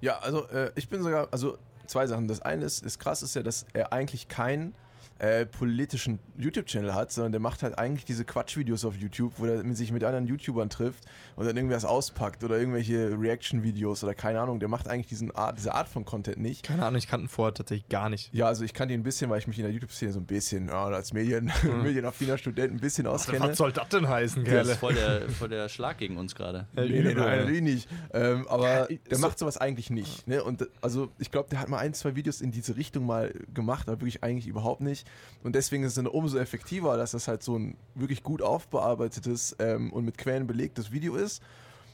Ja, 0.00 0.18
also 0.18 0.46
äh, 0.48 0.70
ich 0.74 0.88
bin 0.88 1.02
sogar, 1.02 1.28
also 1.30 1.58
zwei 1.86 2.06
Sachen. 2.06 2.28
Das 2.28 2.40
eine 2.40 2.64
ist, 2.64 2.84
ist 2.84 2.98
krass, 2.98 3.22
ist 3.22 3.34
ja, 3.34 3.42
dass 3.42 3.66
er 3.72 3.92
eigentlich 3.92 4.28
keinen 4.28 4.74
äh, 5.18 5.46
politischen 5.46 6.18
YouTube-Channel 6.36 6.94
hat, 6.94 7.10
sondern 7.12 7.32
der 7.32 7.40
macht 7.40 7.62
halt 7.62 7.78
eigentlich 7.78 8.04
diese 8.04 8.24
Quatschvideos 8.24 8.84
auf 8.84 8.94
YouTube, 8.96 9.32
wo 9.38 9.46
er 9.46 9.64
sich 9.74 9.90
mit 9.92 10.04
anderen 10.04 10.26
YouTubern 10.26 10.70
trifft 10.70 11.04
und 11.36 11.46
dann 11.46 11.56
irgendwas 11.56 11.84
auspackt 11.84 12.44
oder 12.44 12.58
irgendwelche 12.58 13.18
Reaction-Videos 13.20 14.04
oder 14.04 14.14
keine 14.14 14.40
Ahnung. 14.40 14.60
Der 14.60 14.68
macht 14.68 14.88
eigentlich 14.88 15.06
diesen 15.08 15.34
Art, 15.34 15.58
diese 15.58 15.74
Art 15.74 15.88
von 15.88 16.04
Content 16.04 16.38
nicht. 16.38 16.62
Keine 16.64 16.84
Ahnung, 16.84 16.98
ich 16.98 17.08
kannte 17.08 17.26
ihn 17.26 17.28
vorher 17.28 17.52
tatsächlich 17.54 17.88
gar 17.88 18.08
nicht. 18.08 18.32
Ja, 18.32 18.46
also 18.46 18.64
ich 18.64 18.74
kannte 18.74 18.94
ihn 18.94 19.00
ein 19.00 19.04
bisschen, 19.04 19.28
weil 19.30 19.38
ich 19.40 19.46
mich 19.48 19.58
in 19.58 19.64
der 19.64 19.72
YouTube-Szene 19.72 20.12
so 20.12 20.20
ein 20.20 20.26
bisschen, 20.26 20.68
ja, 20.68 20.84
als 20.86 21.12
Medien, 21.12 21.50
medienaffiner 21.82 22.38
Student 22.38 22.74
ein 22.74 22.80
bisschen 22.80 23.06
auskenne. 23.06 23.40
Was 23.40 23.56
soll 23.58 23.72
das 23.72 23.88
denn 23.88 24.08
heißen, 24.08 24.44
Das 24.44 24.52
Kerle? 24.52 24.72
ist 24.72 24.78
voll 24.78 24.94
der, 24.94 25.28
voll 25.30 25.48
der 25.48 25.68
Schlag 25.68 25.98
gegen 25.98 26.16
uns 26.16 26.34
gerade. 26.34 26.66
Nee, 26.76 26.88
nee, 26.88 27.02
nein, 27.14 27.14
natürlich 27.40 27.62
nicht. 27.62 27.88
Ähm, 28.12 28.46
aber 28.48 28.86
der 28.88 29.16
so- 29.16 29.20
macht 29.26 29.38
sowas 29.38 29.56
eigentlich 29.58 29.90
nicht. 29.90 30.28
Ne? 30.28 30.44
Und 30.44 30.68
also 30.80 31.10
ich 31.18 31.30
glaube, 31.30 31.48
der 31.50 31.60
hat 31.60 31.68
mal 31.68 31.78
ein, 31.78 31.92
zwei 31.94 32.14
Videos 32.14 32.40
in 32.40 32.52
diese 32.52 32.76
Richtung 32.76 33.04
mal 33.06 33.34
gemacht, 33.52 33.88
aber 33.88 34.00
wirklich 34.00 34.22
eigentlich 34.22 34.46
überhaupt 34.46 34.80
nicht. 34.80 35.07
Und 35.42 35.54
deswegen 35.54 35.84
ist 35.84 35.90
es 35.90 35.94
dann 35.94 36.06
umso 36.06 36.38
effektiver, 36.38 36.96
dass 36.96 37.12
das 37.12 37.28
halt 37.28 37.42
so 37.42 37.56
ein 37.56 37.76
wirklich 37.94 38.22
gut 38.22 38.42
aufbearbeitetes 38.42 39.56
ähm, 39.60 39.92
und 39.92 40.04
mit 40.04 40.18
Quellen 40.18 40.46
belegtes 40.46 40.90
Video 40.90 41.14
ist. 41.16 41.42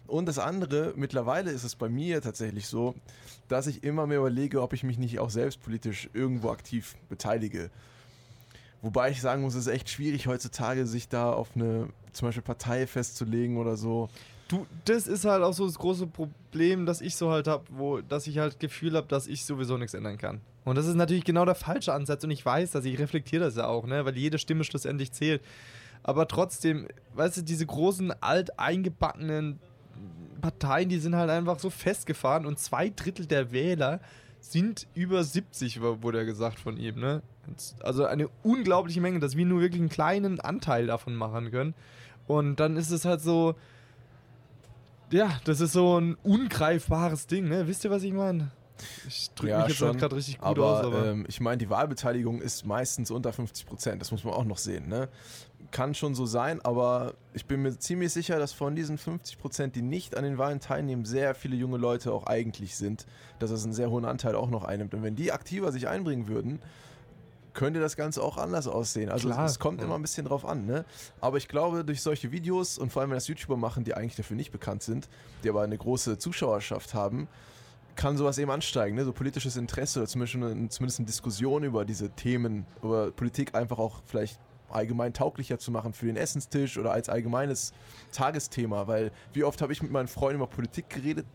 Und 0.07 0.27
das 0.27 0.39
andere, 0.39 0.93
mittlerweile 0.97 1.51
ist 1.51 1.65
es 1.65 1.77
bei 1.77 1.89
mir 1.89 2.21
tatsächlich 2.21 2.67
so, 2.67 2.95
dass 3.49 3.67
ich 3.67 3.85
immer 3.85 4.07
mehr 4.07 4.19
überlege, 4.19 4.61
ob 4.61 4.73
ich 4.73 4.83
mich 4.83 4.99
nicht 4.99 5.19
auch 5.19 5.31
selbst 5.31 5.63
politisch 5.63 6.11
irgendwo 6.13 6.51
aktiv 6.51 6.95
beteilige. 7.09 7.71
Wobei 8.83 9.11
ich 9.11 9.21
sagen 9.23 9.43
muss, 9.43 9.55
es 9.55 9.67
ist 9.67 9.73
echt 9.73 9.89
schwierig 9.89 10.27
heutzutage, 10.27 10.87
sich 10.87 11.09
da 11.09 11.33
auf 11.33 11.51
eine 11.55 11.89
zum 12.13 12.29
Beispiel 12.29 12.43
Partei 12.43 12.87
festzulegen 12.87 13.57
oder 13.57 13.77
so. 13.77 14.11
Du, 14.49 14.67
das 14.85 15.07
ist 15.07 15.25
halt 15.25 15.43
auch 15.43 15.55
so 15.55 15.67
das 15.67 15.79
große 15.79 16.07
Problem, 16.07 16.85
das 16.85 17.01
ich 17.01 17.17
so 17.17 17.31
halt 17.31 17.47
habe, 17.47 17.65
wo, 17.71 18.03
dass 18.03 18.27
ich 18.27 18.39
halt 18.39 18.61
Gefühl 18.61 18.95
habe, 18.95 19.07
dass 19.07 19.27
ich 19.27 19.47
sowieso 19.47 19.79
nichts 19.79 19.95
ändern 19.95 20.19
kann. 20.19 20.43
Und 20.65 20.77
das 20.79 20.87
ist 20.87 20.95
natürlich 20.95 21.25
genau 21.25 21.45
der 21.45 21.55
falsche 21.55 21.93
Ansatz 21.93 22.25
und 22.25 22.31
ich 22.31 22.45
weiß 22.45 22.71
das, 22.71 22.85
ich 22.87 22.99
reflektiere 22.99 23.45
das 23.45 23.57
ja 23.57 23.67
auch, 23.67 23.87
ne, 23.87 24.05
weil 24.05 24.17
jede 24.17 24.39
Stimme 24.39 24.65
schlussendlich 24.65 25.13
zählt. 25.13 25.43
Aber 26.03 26.27
trotzdem, 26.29 26.89
weißt 27.15 27.39
du, 27.39 27.43
diese 27.43 27.67
großen 27.67 28.13
alteingebackenen 28.23 29.59
Parteien, 30.41 30.89
die 30.89 30.99
sind 30.99 31.17
halt 31.17 31.31
einfach 31.31 31.59
so 31.59 31.71
festgefahren 31.71 32.47
und 32.47 32.59
zwei 32.59 32.91
Drittel 32.91 33.27
der 33.27 33.53
Wähler 33.53 34.01
sind 34.41 34.87
über 34.95 35.25
70, 35.25 35.81
wo- 35.81 36.03
wurde 36.03 36.19
ja 36.19 36.25
gesagt 36.25 36.59
von 36.59 36.77
ihm, 36.77 37.01
ne? 37.01 37.23
Also 37.83 38.05
eine 38.05 38.29
unglaubliche 38.43 39.01
Menge, 39.01 39.19
dass 39.19 39.37
wir 39.37 39.47
nur 39.47 39.61
wirklich 39.61 39.81
einen 39.81 39.89
kleinen 39.91 40.41
Anteil 40.41 40.87
davon 40.87 41.15
machen 41.15 41.51
können. 41.51 41.75
Und 42.27 42.57
dann 42.57 42.77
ist 42.77 42.91
es 42.91 43.05
halt 43.07 43.21
so, 43.23 43.55
ja, 45.11 45.39
das 45.45 45.61
ist 45.61 45.73
so 45.73 45.99
ein 45.99 46.17
ungreifbares 46.23 47.27
Ding, 47.27 47.49
ne? 47.49 47.67
Wisst 47.67 47.85
ihr, 47.85 47.91
was 47.91 48.03
ich 48.03 48.13
meine? 48.13 48.51
Ich 49.07 49.31
drücke 49.35 49.57
mich 49.57 49.69
jetzt 49.69 49.77
schon, 49.77 49.97
gerade 49.97 50.17
richtig 50.17 50.39
gut 50.39 50.47
aber, 50.47 50.79
aus, 50.81 50.85
aber. 50.85 51.07
Ähm, 51.07 51.25
ich 51.29 51.41
meine, 51.41 51.59
die 51.59 51.71
Wahlbeteiligung 51.71 52.41
ist 52.41 52.67
meistens 52.67 53.11
unter 53.11 53.33
50 53.33 53.67
Prozent. 53.67 54.01
Das 54.01 54.11
muss 54.11 54.25
man 54.25 54.35
auch 54.35 54.45
noch 54.45 54.59
sehen. 54.59 54.89
Ne? 54.89 55.09
Kann 55.71 55.95
schon 55.95 56.15
so 56.15 56.27
sein, 56.27 56.61
aber 56.63 57.15
ich 57.33 57.47
bin 57.47 57.63
mir 57.63 57.79
ziemlich 57.79 58.13
sicher, 58.13 58.39
dass 58.39 58.53
von 58.53 58.75
diesen 58.75 58.99
50 58.99 59.39
Prozent, 59.39 59.77
die 59.77 59.83
nicht 59.83 60.17
an 60.17 60.25
den 60.25 60.39
Wahlen 60.39 60.61
teilnehmen, 60.61 61.05
sehr 61.05 61.35
viele 61.35 61.57
junge 61.57 61.79
Leute 61.79 62.13
auch 62.13 62.27
eigentlich 62.27 62.77
sind. 62.77 63.07
Dass 63.39 63.51
das 63.51 63.65
einen 63.65 63.73
sehr 63.73 63.91
hohen 63.91 64.05
Anteil 64.05 64.35
auch 64.35 64.51
noch 64.51 64.65
einnimmt. 64.65 64.95
Und 64.95 65.03
wenn 65.03 65.17
die 65.17 65.33
aktiver 65.33 65.73
sich 65.73 65.89
einbringen 65.89 66.29
würden, 66.29 66.61
könnte 67.55 67.81
das 67.81 67.97
Ganze 67.97 68.23
auch 68.23 68.37
anders 68.37 68.67
aussehen. 68.67 69.09
Also 69.09 69.29
Klar, 69.29 69.47
es, 69.47 69.53
es 69.53 69.59
kommt 69.59 69.81
ja. 69.81 69.87
immer 69.87 69.95
ein 69.95 70.03
bisschen 70.03 70.27
drauf 70.27 70.45
an. 70.45 70.67
Ne? 70.67 70.85
Aber 71.21 71.39
ich 71.39 71.49
glaube, 71.49 71.85
durch 71.85 72.03
solche 72.03 72.33
Videos 72.33 72.77
und 72.77 72.93
vor 72.93 73.01
allem, 73.01 73.11
wenn 73.11 73.17
das 73.17 73.29
YouTuber 73.29 73.57
machen, 73.57 73.85
die 73.85 73.95
eigentlich 73.95 74.17
dafür 74.17 74.37
nicht 74.37 74.51
bekannt 74.51 74.83
sind, 74.83 75.09
die 75.45 75.49
aber 75.49 75.63
eine 75.63 75.79
große 75.79 76.19
Zuschauerschaft 76.19 76.95
haben, 76.95 77.29
kann 77.97 78.17
sowas 78.17 78.39
eben 78.39 78.51
ansteigen, 78.51 78.97
ne? 78.97 79.05
so 79.05 79.13
politisches 79.13 79.57
Interesse 79.57 80.01
oder 80.01 80.09
zumindest 80.09 80.37
eine, 80.37 80.69
zumindest 80.69 80.99
eine 81.01 81.07
Diskussion 81.07 81.65
über 81.65 81.85
diese 81.85 82.11
Themen, 82.11 82.67
über 82.83 83.11
Politik 83.11 83.55
einfach 83.55 83.79
auch 83.79 84.03
vielleicht 84.07 84.39
allgemein 84.71 85.13
tauglicher 85.13 85.59
zu 85.59 85.71
machen 85.71 85.93
für 85.93 86.07
den 86.07 86.17
Essenstisch 86.17 86.79
oder 86.79 86.93
als 86.93 87.09
allgemeines 87.09 87.73
Tagesthema, 88.13 88.87
weil 88.87 89.13
wie 89.33 89.45
oft 89.45 89.61
habe 89.63 89.73
ich 89.73 89.83
mit 89.83 89.93
meinen 89.93 90.09
Freunden 90.09 90.37
über 90.37 90.47
Politik 90.49 90.89
geredet? 90.91 91.27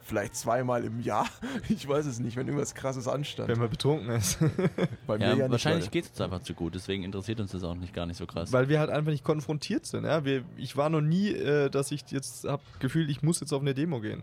Vielleicht 0.00 0.36
zweimal 0.36 0.84
im 0.84 1.00
Jahr. 1.00 1.26
Ich 1.68 1.86
weiß 1.86 2.06
es 2.06 2.18
nicht, 2.18 2.36
wenn 2.36 2.46
irgendwas 2.46 2.74
krasses 2.74 3.06
anstand. 3.08 3.48
wenn 3.48 3.58
man 3.58 3.68
betrunken 3.68 4.08
ist. 4.10 4.38
Bei 5.06 5.18
mir 5.18 5.24
Ja, 5.24 5.30
ja 5.30 5.34
nicht. 5.36 5.50
wahrscheinlich 5.50 5.90
geht 5.90 6.04
es 6.04 6.10
uns 6.12 6.20
einfach 6.22 6.40
zu 6.40 6.54
gut, 6.54 6.74
deswegen 6.74 7.02
interessiert 7.02 7.40
uns 7.40 7.50
das 7.50 7.62
auch 7.62 7.74
nicht 7.74 7.92
gar 7.92 8.06
nicht 8.06 8.16
so 8.16 8.26
krass. 8.26 8.50
Weil 8.52 8.68
wir 8.70 8.78
halt 8.80 8.88
einfach 8.90 9.10
nicht 9.10 9.24
konfrontiert 9.24 9.84
sind. 9.84 10.04
Ja? 10.04 10.24
Wir, 10.24 10.44
ich 10.56 10.76
war 10.78 10.88
noch 10.88 11.02
nie, 11.02 11.30
äh, 11.32 11.68
dass 11.68 11.90
ich 11.90 12.04
jetzt 12.10 12.44
habe 12.44 12.62
Gefühl, 12.78 13.10
ich 13.10 13.22
muss 13.22 13.40
jetzt 13.40 13.52
auf 13.52 13.60
eine 13.60 13.74
Demo 13.74 14.00
gehen. 14.00 14.22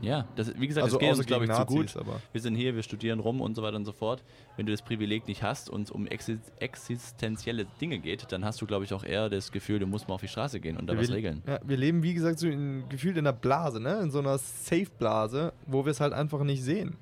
Ja, 0.00 0.26
das, 0.36 0.58
wie 0.58 0.66
gesagt, 0.66 0.84
Also 0.84 0.98
das 0.98 1.08
geht 1.08 1.16
uns, 1.16 1.26
glaube 1.26 1.44
ich, 1.44 1.50
gegen 1.50 1.60
zu 1.60 1.66
gut. 1.66 1.86
Nazis, 1.86 1.96
aber. 1.96 2.20
Wir 2.32 2.40
sind 2.40 2.54
hier, 2.54 2.74
wir 2.74 2.82
studieren 2.82 3.20
rum 3.20 3.40
und 3.40 3.54
so 3.54 3.62
weiter 3.62 3.76
und 3.76 3.84
so 3.84 3.92
fort. 3.92 4.22
Wenn 4.56 4.66
du 4.66 4.72
das 4.72 4.82
Privileg 4.82 5.26
nicht 5.26 5.42
hast 5.42 5.70
und 5.70 5.82
es 5.82 5.90
um 5.90 6.06
exi 6.06 6.38
existenzielle 6.58 7.66
Dinge 7.80 7.98
geht, 7.98 8.30
dann 8.30 8.44
hast 8.44 8.60
du, 8.60 8.66
glaube 8.66 8.84
ich, 8.84 8.92
auch 8.92 9.04
eher 9.04 9.28
das 9.28 9.52
Gefühl, 9.52 9.78
du 9.78 9.86
musst 9.86 10.08
mal 10.08 10.14
auf 10.14 10.20
die 10.20 10.28
Straße 10.28 10.60
gehen 10.60 10.76
und 10.76 10.86
da 10.86 10.96
was 10.96 11.08
wir, 11.08 11.16
regeln. 11.16 11.42
Ja, 11.46 11.60
wir 11.64 11.76
leben, 11.76 12.02
wie 12.02 12.14
gesagt, 12.14 12.38
so 12.38 12.48
in, 12.48 12.88
gefühlt 12.88 13.16
in 13.16 13.26
einer 13.26 13.36
Blase, 13.36 13.80
ne? 13.80 14.00
In 14.00 14.10
so 14.10 14.18
einer 14.18 14.38
Safe-Blase, 14.38 15.52
wo 15.66 15.84
wir 15.84 15.90
es 15.90 16.00
halt 16.00 16.12
einfach 16.12 16.42
nicht 16.44 16.62
sehen. 16.62 16.96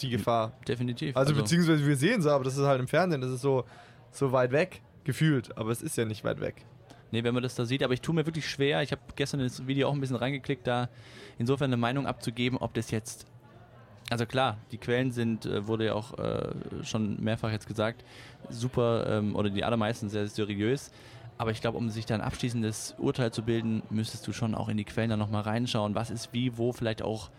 Die 0.00 0.10
Gefahr. 0.10 0.52
Definitiv. 0.68 1.16
Also, 1.16 1.34
beziehungsweise 1.34 1.86
wir 1.86 1.96
sehen 1.96 2.20
sie, 2.20 2.30
aber 2.30 2.44
das 2.44 2.56
ist 2.56 2.64
halt 2.64 2.80
im 2.80 2.88
Fernsehen, 2.88 3.20
das 3.20 3.30
ist 3.30 3.40
so, 3.40 3.64
so 4.10 4.32
weit 4.32 4.52
weg, 4.52 4.82
gefühlt. 5.04 5.56
Aber 5.56 5.70
es 5.70 5.82
ist 5.82 5.96
ja 5.96 6.04
nicht 6.04 6.22
weit 6.24 6.40
weg. 6.40 6.66
Nee, 7.12 7.22
wenn 7.24 7.34
man 7.34 7.42
das 7.42 7.54
da 7.54 7.64
sieht, 7.64 7.82
aber 7.82 7.94
ich 7.94 8.00
tue 8.00 8.14
mir 8.14 8.26
wirklich 8.26 8.48
schwer. 8.48 8.82
Ich 8.82 8.92
habe 8.92 9.00
gestern 9.14 9.40
das 9.40 9.66
Video 9.66 9.88
auch 9.88 9.92
ein 9.92 10.00
bisschen 10.00 10.16
reingeklickt, 10.16 10.66
da 10.66 10.88
insofern 11.38 11.66
eine 11.66 11.76
Meinung 11.76 12.06
abzugeben, 12.06 12.58
ob 12.58 12.74
das 12.74 12.90
jetzt. 12.90 13.26
Also 14.08 14.24
klar, 14.24 14.58
die 14.70 14.78
Quellen 14.78 15.10
sind, 15.10 15.46
äh, 15.46 15.66
wurde 15.66 15.86
ja 15.86 15.94
auch 15.94 16.16
äh, 16.18 16.48
schon 16.84 17.22
mehrfach 17.22 17.50
jetzt 17.50 17.66
gesagt, 17.66 18.04
super 18.48 19.06
ähm, 19.08 19.34
oder 19.34 19.50
die 19.50 19.64
allermeisten 19.64 20.08
sehr 20.08 20.28
seriös. 20.28 20.92
Aber 21.38 21.50
ich 21.50 21.60
glaube, 21.60 21.76
um 21.76 21.90
sich 21.90 22.06
da 22.06 22.14
ein 22.14 22.20
abschließendes 22.20 22.94
Urteil 22.98 23.32
zu 23.32 23.42
bilden, 23.42 23.82
müsstest 23.90 24.26
du 24.26 24.32
schon 24.32 24.54
auch 24.54 24.68
in 24.68 24.76
die 24.76 24.84
Quellen 24.84 25.10
dann 25.10 25.18
nochmal 25.18 25.42
reinschauen, 25.42 25.94
was 25.94 26.10
ist 26.10 26.32
wie, 26.32 26.56
wo 26.56 26.72
vielleicht 26.72 27.02
auch 27.02 27.30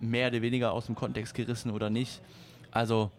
mehr 0.00 0.28
oder 0.28 0.42
weniger 0.42 0.72
aus 0.72 0.86
dem 0.86 0.94
Kontext 0.94 1.34
gerissen 1.34 1.70
oder 1.70 1.90
nicht. 1.90 2.20
Also, 2.70 3.10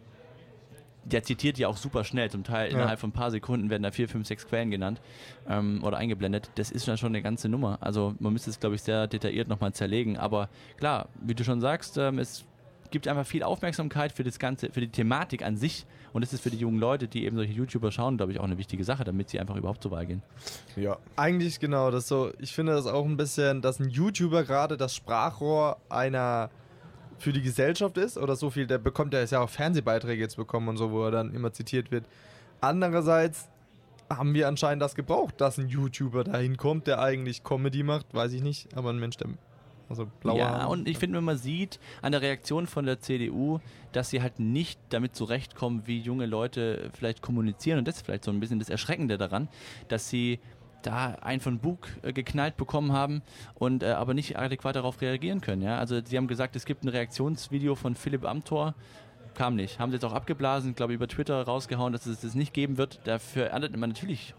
der 1.12 1.24
zitiert 1.24 1.58
ja 1.58 1.68
auch 1.68 1.78
super 1.78 2.04
schnell, 2.04 2.30
zum 2.30 2.44
Teil 2.44 2.72
Ja. 2.72 2.78
innerhalb 2.78 3.00
von 3.00 3.10
ein 3.10 3.14
paar 3.14 3.32
Sekunden 3.32 3.70
werden 3.70 3.84
da 3.84 3.92
vier, 3.92 4.10
fünf, 4.10 4.28
sechs 4.28 4.46
Quellen 4.48 4.70
genannt 4.72 5.02
ähm, 5.48 5.84
oder 5.84 5.98
eingeblendet. 5.98 6.50
Das 6.56 6.70
ist 6.72 6.86
ja 6.88 6.98
schon 6.98 7.10
eine 7.10 7.22
ganze 7.22 7.50
Nummer. 7.50 7.78
Also 7.82 8.16
man 8.20 8.34
müsste 8.34 8.50
es, 8.50 8.60
glaube 8.60 8.76
ich, 8.76 8.82
sehr 8.82 9.08
detailliert 9.08 9.48
nochmal 9.48 9.74
zerlegen. 9.74 10.18
Aber 10.18 10.50
klar, 10.78 11.08
wie 11.22 11.34
du 11.34 11.44
schon 11.44 11.62
sagst, 11.62 11.98
ähm, 11.98 12.20
es 12.20 12.46
gibt 12.92 13.08
einfach 13.08 13.26
viel 13.26 13.44
Aufmerksamkeit 13.44 14.12
für 14.14 14.24
das 14.24 14.40
Ganze, 14.40 14.70
für 14.72 14.80
die 14.82 14.88
Thematik 14.90 15.44
an 15.44 15.58
sich. 15.58 15.86
Und 16.14 16.22
das 16.24 16.32
ist 16.34 16.42
für 16.42 16.50
die 16.50 16.58
jungen 16.58 16.80
Leute, 16.80 17.08
die 17.08 17.26
eben 17.26 17.36
solche 17.36 17.52
YouTuber 17.54 17.92
schauen, 17.92 18.18
glaube 18.18 18.32
ich, 18.32 18.40
auch 18.40 18.46
eine 18.46 18.58
wichtige 18.58 18.84
Sache, 18.84 19.04
damit 19.04 19.30
sie 19.30 19.40
einfach 19.40 19.56
überhaupt 19.58 19.84
zur 19.84 19.92
Wahl 19.92 20.06
gehen. 20.06 20.24
Ja. 20.76 20.98
Eigentlich 21.16 21.60
genau, 21.60 21.92
das 21.92 22.08
so, 22.08 22.32
ich 22.40 22.54
finde 22.54 22.72
das 22.74 22.86
auch 22.88 23.06
ein 23.06 23.18
bisschen, 23.18 23.62
dass 23.62 23.80
ein 23.80 23.90
YouTuber 23.90 24.44
gerade 24.44 24.78
das 24.78 24.96
Sprachrohr 24.96 25.78
einer 25.90 26.50
für 27.20 27.34
die 27.34 27.42
Gesellschaft 27.42 27.98
ist 27.98 28.18
oder 28.18 28.36
so 28.36 28.50
viel, 28.50 28.68
der 28.68 28.78
bekommt 28.78 29.14
ja 29.14 29.22
ist 29.22 29.32
ja 29.32 29.42
auch 29.42 29.50
Fernsehbeiträge 29.50 30.22
jetzt 30.22 30.38
bekommen 30.38 30.68
und 30.70 30.78
so, 30.78 30.92
wo 30.92 31.04
er 31.06 31.12
dann 31.12 31.34
immer 31.34 31.52
zitiert 31.54 31.92
wird. 31.92 32.06
Andererseits 32.62 33.48
haben 34.10 34.34
wir 34.34 34.48
anscheinend 34.48 34.82
das 34.82 34.96
gebraucht, 34.96 35.42
dass 35.42 35.58
ein 35.58 35.68
YouTuber 35.68 36.24
dahin 36.24 36.58
kommt, 36.58 36.88
der 36.88 37.00
eigentlich 37.00 37.44
Comedy 37.44 37.84
macht, 37.84 38.14
weiß 38.14 38.34
ich 38.34 38.42
nicht, 38.42 38.76
aber 38.76 38.90
ein 38.90 39.00
Mensch, 39.00 39.18
der 39.18 39.30
also 39.90 40.06
blauer 40.20 40.38
ja, 40.38 40.66
und 40.66 40.88
ich 40.88 40.98
finde, 40.98 41.18
wenn 41.18 41.24
man 41.24 41.38
sieht 41.38 41.80
an 42.02 42.12
der 42.12 42.22
Reaktion 42.22 42.68
von 42.68 42.86
der 42.86 43.00
CDU, 43.00 43.60
dass 43.94 44.10
sie 44.10 44.22
halt 44.22 44.40
nicht 44.40 44.80
damit 44.90 45.16
zurechtkommen, 45.16 45.84
wie 45.86 46.00
junge 46.00 46.26
Leute 46.26 46.92
vielleicht 46.94 47.22
kommunizieren. 47.22 47.80
Und 47.80 47.88
das 47.88 47.98
ist 47.98 48.06
vielleicht 48.06 48.26
so 48.26 48.32
ein 48.32 48.40
bisschen 48.40 48.60
das 48.60 48.70
Erschreckende 48.70 49.18
daran, 49.18 49.48
dass 49.88 50.10
sie 50.10 50.40
da 50.82 51.16
einen 51.22 51.42
von 51.42 51.60
Bug 51.60 51.90
äh, 52.02 52.14
geknallt 52.14 52.58
bekommen 52.58 52.94
haben 52.94 53.22
und 53.56 53.84
äh, 53.84 53.88
aber 53.88 54.14
nicht 54.14 54.38
adäquat 54.38 54.76
darauf 54.76 55.02
reagieren 55.02 55.42
können. 55.42 55.62
Ja? 55.62 55.78
Also 55.78 56.00
sie 56.04 56.18
haben 56.18 56.28
gesagt, 56.28 56.56
es 56.56 56.66
gibt 56.66 56.84
ein 56.84 56.90
Reaktionsvideo 56.90 57.76
von 57.76 57.96
Philipp 57.96 58.26
Amthor, 58.26 58.76
kam 59.34 59.56
nicht. 59.56 59.80
Haben 59.80 59.92
sie 59.92 59.96
jetzt 59.96 60.06
auch 60.06 60.14
abgeblasen, 60.14 60.76
glaube 60.76 60.94
über 60.94 61.08
Twitter 61.08 61.44
rausgehauen, 61.44 61.94
dass 61.94 62.06
es 62.06 62.22
das 62.22 62.34
nicht 62.36 62.54
geben 62.54 62.78
wird. 62.78 63.00
Dafür 63.06 63.48
erntet 63.48 63.76
man 63.78 63.90
natürlich 63.90 64.34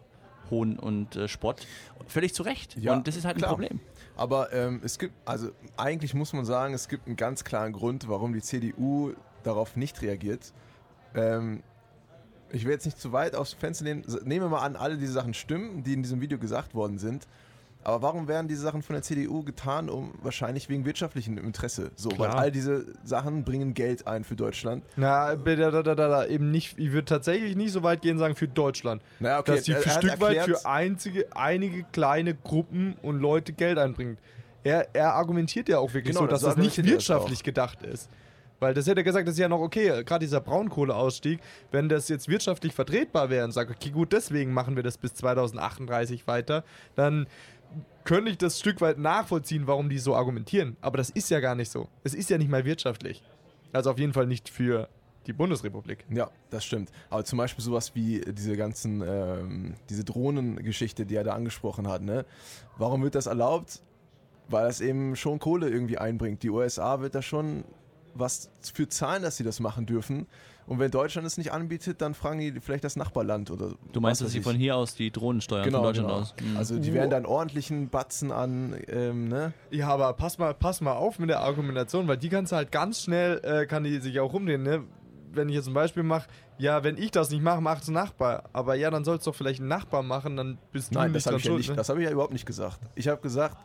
Hohn 0.51 0.79
und 0.79 1.17
äh, 1.17 1.29
Spott. 1.29 1.67
Völlig 2.07 2.35
zu 2.35 2.43
Recht. 2.43 2.77
Ja, 2.79 2.95
und 2.95 3.07
das 3.07 3.17
ist 3.17 3.25
halt 3.25 3.37
ein 3.37 3.41
klar. 3.41 3.51
Problem. 3.51 3.81
Aber 4.17 4.53
ähm, 4.53 4.81
es 4.83 4.99
gibt, 4.99 5.15
also 5.25 5.51
eigentlich 5.77 6.15
muss 6.15 6.33
man 6.33 6.45
sagen, 6.45 6.75
es 6.75 6.89
gibt 6.89 7.07
einen 7.07 7.17
ganz 7.17 7.45
klaren 7.45 7.73
Grund, 7.73 8.09
warum 8.09 8.33
die 8.33 8.43
CDU 8.43 9.13
darauf 9.43 9.77
nicht 9.77 10.03
reagiert. 10.03 10.53
Ähm, 11.15 11.63
ich 12.53 12.65
will 12.65 12.73
jetzt 12.73 12.85
nicht 12.85 13.01
zu 13.01 13.13
weit 13.13 13.35
aufs 13.35 13.53
Fenster 13.53 13.85
nehmen. 13.85 14.05
Nehmen 14.25 14.47
wir 14.47 14.49
mal 14.49 14.63
an, 14.63 14.77
alle 14.77 14.97
diese 14.97 15.13
Sachen 15.13 15.35
stimmen, 15.35 15.83
die 15.83 15.93
in 15.93 16.03
diesem 16.03 16.21
Video 16.21 16.39
gesagt 16.39 16.75
worden 16.75 16.99
sind. 16.99 17.27
Aber 17.85 18.03
warum 18.03 18.29
werden 18.29 18.49
diese 18.49 18.63
Sachen 18.63 18.83
von 18.83 18.95
der 18.95 19.03
CDU 19.03 19.43
getan? 19.45 19.89
Um 19.89 20.13
wahrscheinlich 20.23 20.69
wegen 20.69 20.85
wirtschaftlichem 20.85 21.39
Interesse. 21.39 21.91
So, 21.95 22.11
weil 22.11 22.29
Klar. 22.29 22.39
all 22.39 22.51
diese 22.51 22.87
Sachen 23.05 23.45
bringen 23.45 23.73
Geld 23.73 24.07
ein 24.07 24.25
für 24.25 24.37
Deutschland. 24.37 24.85
Na, 24.97 25.37
da, 25.37 25.55
da, 25.57 25.71
da, 25.71 25.95
da, 25.95 25.95
da, 25.95 26.27
eben 26.27 26.51
nicht, 26.51 26.79
ich 26.79 26.93
würde 26.93 27.07
tatsächlich 27.07 27.57
nicht 27.57 27.73
so 27.73 27.83
weit 27.83 28.03
gehen 28.03 28.13
und 28.13 28.19
sagen 28.19 28.35
für 28.35 28.49
Deutschland. 28.49 29.01
Naja, 29.21 29.39
okay, 29.39 29.55
dass 29.55 29.65
die 29.65 29.75
für 29.75 29.89
Stück 29.89 30.21
weit 30.21 30.43
für 30.43 30.67
einzige, 30.67 31.35
einige 31.37 31.85
kleine 31.85 32.35
Gruppen 32.35 32.97
und 33.01 33.21
Leute 33.21 33.53
Geld 33.53 33.79
einbringt. 33.79 34.19
Er, 34.65 34.95
er 34.95 35.15
argumentiert 35.15 35.69
ja 35.69 35.79
auch 35.79 35.95
wirklich 35.95 36.15
Genau, 36.15 36.27
so, 36.27 36.31
dass 36.31 36.43
das 36.43 36.57
das 36.57 36.65
nicht 36.65 36.77
er 36.79 36.85
das 36.85 36.93
wirtschaftlich 36.93 37.43
gedacht 37.43 37.83
ist. 37.83 38.11
Weil 38.61 38.75
das 38.75 38.87
hätte 38.87 39.01
er 39.01 39.05
gesagt, 39.05 39.29
das 39.29 39.35
ist 39.35 39.41
ja 39.41 39.49
noch 39.49 39.61
okay, 39.61 40.03
gerade 40.05 40.25
dieser 40.25 40.41
Braunkohleausstieg, 40.41 41.41
wenn 41.71 41.89
das 41.89 42.09
jetzt 42.09 42.29
wirtschaftlich 42.29 42.73
vertretbar 42.73 43.31
wäre 43.31 43.45
und 43.45 43.53
sagt, 43.53 43.71
okay, 43.71 43.91
gut, 43.91 44.13
deswegen 44.13 44.53
machen 44.53 44.77
wir 44.77 44.83
das 44.83 44.99
bis 44.99 45.15
2038 45.15 46.27
weiter, 46.27 46.65
dann 46.95 47.27
könnte 48.05 48.31
ich 48.31 48.39
das 48.39 48.59
Stück 48.59 48.81
weit 48.81 48.99
nachvollziehen, 48.99 49.67
warum 49.67 49.89
die 49.89 49.99
so 49.99 50.17
argumentieren. 50.17 50.77
Aber 50.81 50.97
das 50.97 51.11
ist 51.11 51.31
ja 51.31 51.41
gar 51.41 51.55
nicht 51.55 51.71
so. 51.71 51.89
Es 52.05 52.15
ist 52.15 52.31
ja 52.31 52.39
nicht 52.39 52.51
mal 52.51 52.65
wirtschaftlich. 52.65 53.23
Also 53.73 53.91
auf 53.91 53.99
jeden 53.99 54.15
Fall 54.15 54.27
nicht 54.27 54.49
für 54.49 54.89
die 55.27 55.35
Bundesrepublik. 55.35 56.07
Ja, 56.09 56.31
das 56.49 56.65
stimmt. 56.65 56.91
Aber 57.11 57.23
zum 57.25 57.37
Beispiel 57.37 57.63
sowas 57.63 57.95
wie 57.95 58.21
diese 58.21 58.57
ganzen, 58.57 59.05
ähm, 59.07 59.75
diese 59.91 60.05
Drohnengeschichte, 60.05 61.05
die 61.05 61.17
er 61.17 61.25
da 61.25 61.35
angesprochen 61.35 61.87
hat, 61.87 62.01
ne? 62.01 62.25
Warum 62.79 63.03
wird 63.03 63.15
das 63.15 63.27
erlaubt? 63.27 63.83
Weil 64.49 64.67
das 64.67 64.81
eben 64.81 65.15
schon 65.15 65.39
Kohle 65.39 65.69
irgendwie 65.69 65.99
einbringt. 65.99 66.43
Die 66.43 66.49
USA 66.49 67.01
wird 67.01 67.15
da 67.15 67.21
schon 67.21 67.65
was 68.19 68.51
für 68.75 68.89
zahlen, 68.89 69.23
dass 69.23 69.37
sie 69.37 69.45
das 69.45 69.61
machen 69.61 69.87
dürfen. 69.87 70.27
Und 70.69 70.79
wenn 70.79 70.91
Deutschland 70.91 71.27
es 71.27 71.39
nicht 71.39 71.51
anbietet, 71.51 72.03
dann 72.03 72.13
fragen 72.13 72.41
die 72.41 72.61
vielleicht 72.61 72.85
das 72.85 72.95
Nachbarland 72.95 73.51
oder. 73.51 73.71
Du 73.93 74.01
meinst, 74.01 74.21
dass 74.21 74.33
sie 74.33 74.43
von 74.43 74.55
hier 74.55 74.77
aus 74.77 74.95
die 74.95 75.11
Drohnen 75.11 75.41
steuern, 75.41 75.65
genau, 75.65 75.79
von 75.79 75.87
Deutschland 75.87 76.09
genau. 76.09 76.21
aus? 76.21 76.35
Mhm. 76.39 76.57
Also 76.59 76.79
die 76.79 76.93
werden 76.93 77.09
dann 77.09 77.25
ordentlichen 77.25 77.89
Batzen 77.89 78.31
an, 78.31 78.77
ähm, 78.89 79.29
ne? 79.29 79.55
Ja, 79.71 79.89
aber 79.89 80.13
pass 80.13 80.37
mal, 80.37 80.53
pass 80.53 80.83
mal 80.83 80.93
auf 80.93 81.19
mit 81.19 81.31
der 81.31 81.41
Argumentation, 81.41 82.07
weil 82.07 82.19
die 82.19 82.29
kannst 82.29 82.53
du 82.53 82.57
halt 82.57 82.71
ganz 82.71 83.03
schnell, 83.03 83.41
äh, 83.45 83.67
kann 83.67 83.83
die 83.85 83.99
sich 83.99 84.21
auch 84.21 84.35
umdrehen, 84.35 84.63
ne? 84.63 84.85
Wenn 85.33 85.49
ich 85.49 85.55
jetzt 85.55 85.69
ein 85.69 85.75
Beispiel 85.75 86.03
mache, 86.03 86.29
ja, 86.59 86.85
wenn 86.85 86.99
ich 86.99 87.13
das 87.13 87.31
nicht 87.31 87.43
mache, 87.43 87.63
macht 87.63 87.83
es 87.83 87.89
ein 87.89 87.95
Nachbar. 87.95 88.45
Aber 88.53 88.75
ja, 88.75 88.91
dann 88.91 89.05
soll 89.05 89.17
es 89.17 89.25
doch 89.25 89.35
vielleicht 89.35 89.61
ein 89.61 89.69
Nachbar 89.69 90.03
machen, 90.03 90.37
dann 90.37 90.59
bist 90.73 90.91
du 90.91 90.99
Nein, 90.99 91.13
nicht 91.13 91.25
das 91.25 91.33
habe 91.33 91.39
ich 91.39 91.45
ja 91.45 91.73
ne? 91.73 91.77
Das 91.77 91.89
habe 91.89 92.01
ich 92.01 92.07
ja 92.07 92.13
überhaupt 92.13 92.33
nicht 92.33 92.47
gesagt. 92.47 92.79
Ich 92.95 93.09
habe 93.09 93.23
gesagt, 93.23 93.57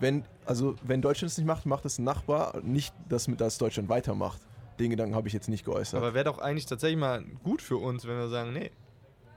wenn 0.00 0.24
also 0.44 0.76
wenn 0.82 1.02
Deutschland 1.02 1.30
es 1.32 1.38
nicht 1.38 1.46
macht, 1.46 1.66
macht 1.66 1.84
es 1.84 1.98
ein 1.98 2.04
Nachbar, 2.04 2.60
nicht, 2.62 2.94
dass 3.08 3.28
mit 3.28 3.40
das 3.40 3.58
Deutschland 3.58 3.88
weitermacht. 3.88 4.40
Den 4.78 4.90
Gedanken 4.90 5.14
habe 5.14 5.26
ich 5.26 5.34
jetzt 5.34 5.48
nicht 5.48 5.64
geäußert. 5.64 5.96
Aber 5.98 6.12
wäre 6.14 6.24
doch 6.26 6.38
eigentlich 6.38 6.66
tatsächlich 6.66 6.98
mal 7.00 7.24
gut 7.42 7.62
für 7.62 7.78
uns, 7.78 8.06
wenn 8.06 8.16
wir 8.18 8.28
sagen, 8.28 8.52
nee. 8.52 8.70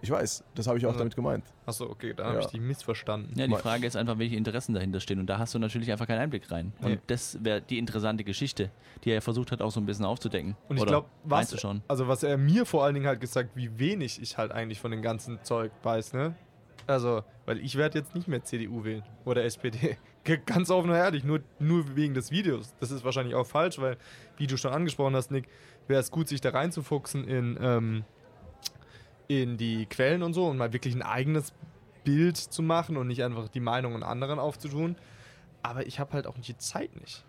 ich 0.01 0.11
weiß, 0.11 0.43
das 0.55 0.67
habe 0.67 0.77
ich 0.77 0.85
auch 0.85 0.89
Also- 0.89 0.99
damit 0.99 1.15
gemeint. 1.15 1.43
Achso, 1.65 1.85
okay, 1.89 2.13
da 2.13 2.25
habe 2.25 2.35
Ja. 2.35 2.39
ich 2.41 2.47
dich 2.47 2.59
missverstanden. 2.61 3.33
Ja, 3.37 3.45
die 3.45 3.51
Mal- 3.51 3.59
Frage 3.59 3.85
ist 3.87 3.95
einfach, 3.95 4.17
welche 4.19 4.35
Interessen 4.35 4.73
dahinter 4.73 4.99
stehen. 4.99 5.19
Und 5.19 5.27
da 5.27 5.37
hast 5.39 5.53
du 5.53 5.59
natürlich 5.59 5.91
einfach 5.91 6.07
keinen 6.07 6.19
Einblick 6.19 6.49
rein. 6.51 6.73
Und 6.81 6.89
Nee. 6.91 6.99
das 7.07 7.37
wäre 7.43 7.61
die 7.61 7.77
interessante 7.77 8.23
Geschichte, 8.23 8.69
die 9.03 9.09
er 9.11 9.15
ja 9.15 9.21
versucht 9.21 9.51
hat, 9.51 9.61
auch 9.61 9.71
so 9.71 9.79
ein 9.79 9.85
bisschen 9.85 10.05
aufzudecken. 10.05 10.55
Und 10.67 10.77
ich 10.77 10.85
glaube, 10.85 11.07
was, 11.23 11.53
also 11.87 12.07
was 12.07 12.23
er 12.23 12.37
mir 12.37 12.65
vor 12.65 12.83
allen 12.83 12.93
Dingen 12.95 13.07
halt 13.07 13.19
gesagt, 13.21 13.51
wie 13.55 13.77
wenig 13.79 14.21
ich 14.21 14.37
halt 14.37 14.51
eigentlich 14.51 14.79
von 14.79 14.91
dem 14.91 15.01
ganzen 15.01 15.39
Zeug 15.43 15.71
weiß, 15.83 16.13
ne? 16.13 16.35
Also, 16.87 17.23
weil 17.45 17.59
ich 17.59 17.75
werde 17.75 17.99
jetzt 17.99 18.15
nicht 18.15 18.27
mehr 18.27 18.43
CDU 18.43 18.83
wählen 18.83 19.03
oder 19.25 19.43
SPD. 19.45 19.97
Ganz 20.45 20.69
offen 20.69 20.89
und 20.91 20.95
ehrlich, 20.95 21.23
nur, 21.23 21.39
nur 21.59 21.95
wegen 21.95 22.13
des 22.13 22.29
Videos. 22.31 22.73
Das 22.79 22.91
ist 22.91 23.03
wahrscheinlich 23.03 23.35
auch 23.35 23.47
falsch, 23.47 23.79
weil, 23.79 23.97
wie 24.37 24.45
du 24.47 24.57
schon 24.57 24.71
angesprochen 24.71 25.15
hast, 25.15 25.31
Nick, 25.31 25.47
wäre 25.87 25.99
es 26.01 26.11
gut, 26.11 26.27
sich 26.27 26.39
da 26.41 26.49
reinzufuchsen 26.51 27.23
in, 27.27 27.57
ähm, 27.61 28.03
in 29.27 29.57
die 29.57 29.85
Quellen 29.85 30.23
und 30.23 30.33
so 30.33 30.47
und 30.47 30.57
mal 30.57 30.73
wirklich 30.73 30.93
ein 30.95 31.01
eigenes 31.01 31.53
Bild 32.03 32.37
zu 32.37 32.61
machen 32.61 32.97
und 32.97 33.07
nicht 33.07 33.23
einfach 33.23 33.47
die 33.49 33.59
Meinungen 33.59 34.03
anderen 34.03 34.39
aufzutun. 34.39 34.95
Aber 35.61 35.85
ich 35.87 35.99
habe 35.99 36.13
halt 36.13 36.27
auch 36.27 36.37
die 36.37 36.57
Zeit 36.57 36.95
nicht. 36.99 37.25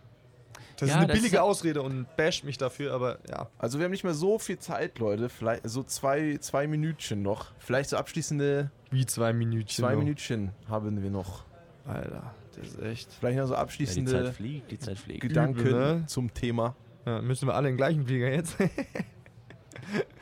Das 0.77 0.89
Ja, 0.89 0.95
ist 0.95 0.99
eine 0.99 1.07
das 1.09 1.17
ist 1.17 1.23
billige 1.23 1.37
ja- 1.37 1.43
Ausrede 1.43 1.83
und 1.83 2.07
bash 2.17 2.43
mich 2.45 2.57
dafür, 2.59 2.95
aber 2.95 3.19
ja. 3.29 3.49
Also 3.59 3.79
wir 3.79 3.85
haben 3.85 3.91
nicht 3.93 4.05
mehr 4.05 4.15
so 4.15 4.39
viel 4.39 4.59
Zeit, 4.59 4.99
Leute. 4.99 5.29
Vielleicht 5.29 5.69
so 5.69 5.83
zwei, 5.83 6.39
zwei 6.41 6.67
Minütchen 6.67 7.23
noch. 7.23 7.53
Vielleicht 7.59 7.91
so 7.91 7.97
abschließende 7.97 8.71
Wie 8.91 9.05
zwei 9.07 9.33
Minütchen. 9.33 9.85
zwei 9.85 9.93
noch. 9.95 10.01
Minütchen 10.01 10.53
haben 10.69 11.03
wir 11.03 11.11
noch. 11.11 11.45
Alter, 11.87 12.35
das 12.57 12.69
ist 12.69 12.83
echt. 12.83 13.13
Vielleicht 13.13 13.39
noch 13.39 13.47
so 13.47 13.55
Ja, 13.55 13.59
die 13.59 13.63
abschließende 13.63 14.11
Zeit 14.11 14.35
fliegt, 14.35 14.71
die 14.71 14.79
Zeit 14.79 14.99
fliegt. 14.99 15.21
Gedanken 15.21 15.61
Übel, 15.61 15.73
ne? 15.73 16.05
zum 16.07 16.33
Thema. 16.33 16.77
Ja, 17.07 17.23
müssen 17.23 17.49
wir 17.49 17.55
alle 17.55 17.69
in 17.69 17.75
den 17.75 17.79
gleichen 17.79 18.05
Flieger 18.07 18.31
jetzt? 18.31 18.57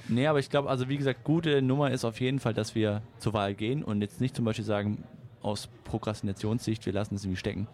Nee, 0.08 0.26
aber 0.26 0.38
ich 0.38 0.48
glaube, 0.48 0.70
also 0.70 0.88
wie 0.88 0.96
gesagt, 0.96 1.24
gute 1.24 1.60
Nummer 1.60 1.90
ist 1.90 2.04
auf 2.04 2.20
jeden 2.20 2.38
Fall, 2.38 2.54
dass 2.54 2.74
wir 2.74 3.02
zur 3.18 3.34
Wahl 3.34 3.54
gehen 3.54 3.84
und 3.84 4.00
jetzt 4.00 4.20
nicht 4.20 4.34
zum 4.34 4.44
Beispiel 4.44 4.64
sagen, 4.64 5.04
aus 5.42 5.68
Prokrastinationssicht, 5.84 6.86
wir 6.86 6.92
lassen 6.92 7.14
es 7.14 7.24
irgendwie 7.24 7.38
stecken, 7.38 7.68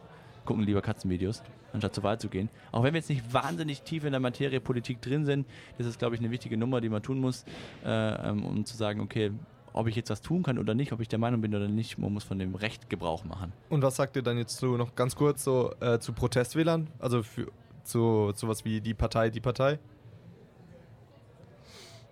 gucken 0.44 0.64
lieber 0.64 0.82
Katzenvideos, 0.82 1.42
anstatt 1.72 1.94
zur 1.94 2.02
Wahl 2.02 2.18
zu 2.18 2.28
gehen. 2.28 2.48
Auch 2.72 2.82
wenn 2.82 2.92
wir 2.92 2.98
jetzt 2.98 3.08
nicht 3.08 3.32
wahnsinnig 3.32 3.82
tief 3.82 4.04
in 4.04 4.10
der 4.10 4.20
Materie 4.20 4.60
Politik 4.60 5.00
drin 5.00 5.24
sind, 5.24 5.46
das 5.78 5.86
ist, 5.86 5.98
glaube 5.98 6.16
ich, 6.16 6.20
eine 6.20 6.30
wichtige 6.30 6.56
Nummer, 6.56 6.80
die 6.80 6.88
man 6.88 7.02
tun 7.02 7.20
muss, 7.20 7.44
äh, 7.84 7.88
ähm, 8.28 8.44
um 8.44 8.64
zu 8.64 8.76
sagen, 8.76 9.00
okay, 9.00 9.30
ob 9.74 9.86
ich 9.88 9.96
jetzt 9.96 10.08
was 10.08 10.22
tun 10.22 10.42
kann 10.42 10.58
oder 10.58 10.74
nicht, 10.74 10.92
ob 10.92 11.00
ich 11.00 11.08
der 11.08 11.18
Meinung 11.18 11.40
bin 11.42 11.54
oder 11.54 11.68
nicht, 11.68 11.98
man 11.98 12.12
muss 12.12 12.24
von 12.24 12.38
dem 12.38 12.54
Recht 12.54 12.88
Gebrauch 12.88 13.24
machen. 13.24 13.52
Und 13.68 13.82
was 13.82 13.96
sagt 13.96 14.16
ihr 14.16 14.22
dann 14.22 14.38
jetzt 14.38 14.56
so 14.56 14.76
noch 14.78 14.94
ganz 14.94 15.14
kurz 15.16 15.44
so 15.44 15.74
äh, 15.80 15.98
zu 15.98 16.12
Protestwählern? 16.14 16.88
Also 16.98 17.22
für 17.22 17.48
zu 17.82 18.32
sowas 18.34 18.64
wie 18.64 18.80
die 18.80 18.94
Partei, 18.94 19.28
die 19.28 19.40
Partei? 19.40 19.78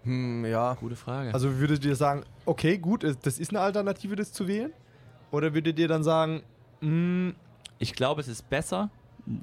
Hm, 0.03 0.45
ja. 0.45 0.75
Gute 0.75 0.97
Frage. 0.97 1.33
Also 1.33 1.59
würdet 1.59 1.85
ihr 1.85 1.97
sagen, 1.97 2.25
okay, 2.45 2.77
gut, 2.79 3.05
das 3.05 3.39
ist 3.39 3.51
eine 3.51 3.61
Alternative, 3.61 4.17
das 4.17 4.33
zu 4.33 4.49
wählen? 4.49 4.73
Oder 5.31 5.55
würdet 5.55 5.79
ihr 5.79 5.89
dann 5.89 6.03
sagen, 6.03 6.43
mh, 6.81 7.33
Ich 7.79 7.95
glaube, 7.95 8.21
es 8.21 8.29
ist 8.29 8.49
besser, 8.51 8.91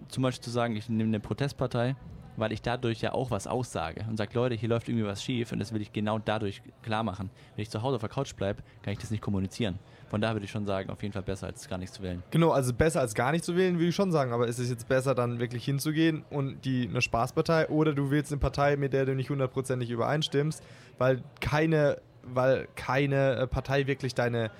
zum 0.09 0.23
Beispiel 0.23 0.43
zu 0.43 0.49
sagen, 0.51 0.75
ich 0.75 0.87
nehme 0.89 1.07
eine 1.09 1.19
Protestpartei, 1.19 1.95
weil 2.39 2.51
ich 2.51 2.61
dadurch 2.61 3.01
ja 3.01 3.13
auch 3.13 3.31
was 3.31 3.47
aussage 3.47 4.05
und 4.09 4.17
sage, 4.17 4.31
Leute, 4.33 4.55
hier 4.55 4.69
läuft 4.69 4.89
irgendwie 4.89 5.05
was 5.05 5.23
schief 5.23 5.51
und 5.51 5.59
das 5.59 5.73
will 5.73 5.81
ich 5.81 5.93
genau 5.93 6.19
dadurch 6.19 6.61
klar 6.81 7.03
machen. 7.03 7.29
Wenn 7.55 7.63
ich 7.63 7.69
zu 7.69 7.81
Hause 7.81 7.95
auf 7.95 8.01
der 8.01 8.09
Couch 8.09 8.35
bleibe, 8.35 8.63
kann 8.81 8.93
ich 8.93 8.99
das 8.99 9.11
nicht 9.11 9.21
kommunizieren. 9.21 9.79
Von 10.09 10.21
daher 10.21 10.35
würde 10.35 10.45
ich 10.45 10.51
schon 10.51 10.65
sagen, 10.65 10.89
auf 10.89 11.01
jeden 11.03 11.13
Fall 11.13 11.21
besser, 11.21 11.47
als 11.47 11.67
gar 11.69 11.77
nichts 11.77 11.95
zu 11.95 12.03
wählen. 12.03 12.23
genau, 12.31 12.49
also 12.51 12.73
besser 12.73 13.01
als 13.01 13.13
gar 13.13 13.31
nicht 13.31 13.45
zu 13.45 13.55
wählen, 13.55 13.75
würde 13.75 13.89
ich 13.89 13.95
schon 13.95 14.11
sagen. 14.11 14.33
Aber 14.33 14.47
ist 14.47 14.59
es 14.59 14.69
jetzt 14.69 14.87
besser, 14.87 15.13
dann 15.13 15.39
wirklich 15.39 15.63
hinzugehen 15.63 16.23
und 16.29 16.65
die 16.65 16.87
eine 16.87 17.01
Spaßpartei 17.01 17.69
oder 17.69 17.93
du 17.93 18.09
wählst 18.09 18.31
eine 18.31 18.39
Partei, 18.39 18.75
mit 18.75 18.93
der 18.93 19.05
du 19.05 19.15
nicht 19.15 19.29
hundertprozentig 19.29 19.89
übereinstimmst, 19.91 20.63
weil 20.97 21.21
keine, 21.41 22.01
weil 22.23 22.67
keine 22.75 23.35
äh, 23.35 23.47
Partei 23.47 23.85
wirklich 23.87 24.15
deine 24.15 24.51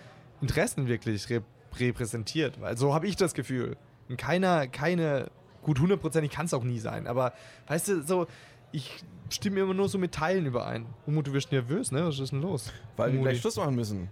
Interessen 0.42 0.88
wirklich 0.88 1.30
rep 1.30 1.44
repräsentiert. 1.80 2.60
Weil 2.60 2.78
so 2.78 2.96
habe 2.96 3.08
ich 3.08 3.16
das 3.16 3.36
Gefühl. 3.36 3.78
Und 4.08 4.18
keiner, 4.18 4.68
keine, 4.68 5.30
gut, 5.64 5.80
hundertprozentig 5.80 6.32
kann 6.32 6.45
es 6.45 6.53
auch 6.53 6.64
nie 6.64 6.80
sein. 6.80 7.07
Aber 7.07 7.34
weißt 7.68 7.88
du, 7.89 8.01
so, 8.03 8.28
ich 8.72 9.03
stimme 9.30 9.60
immer 9.62 9.74
nur 9.74 9.89
so 9.89 9.97
mit 9.97 10.12
Teilen 10.14 10.45
überein. 10.45 10.86
Umut, 11.05 11.28
du 11.28 11.34
wirst 11.34 11.51
nervös, 11.51 11.91
ne? 11.91 12.05
Was 12.05 12.20
ist 12.20 12.32
denn 12.32 12.41
los? 12.41 12.72
Weil 12.97 13.12
wir 13.12 13.20
Umut. 13.20 13.30
gleich 13.30 13.41
Schluss 13.41 13.55
machen 13.57 13.76
müssen. 13.76 14.10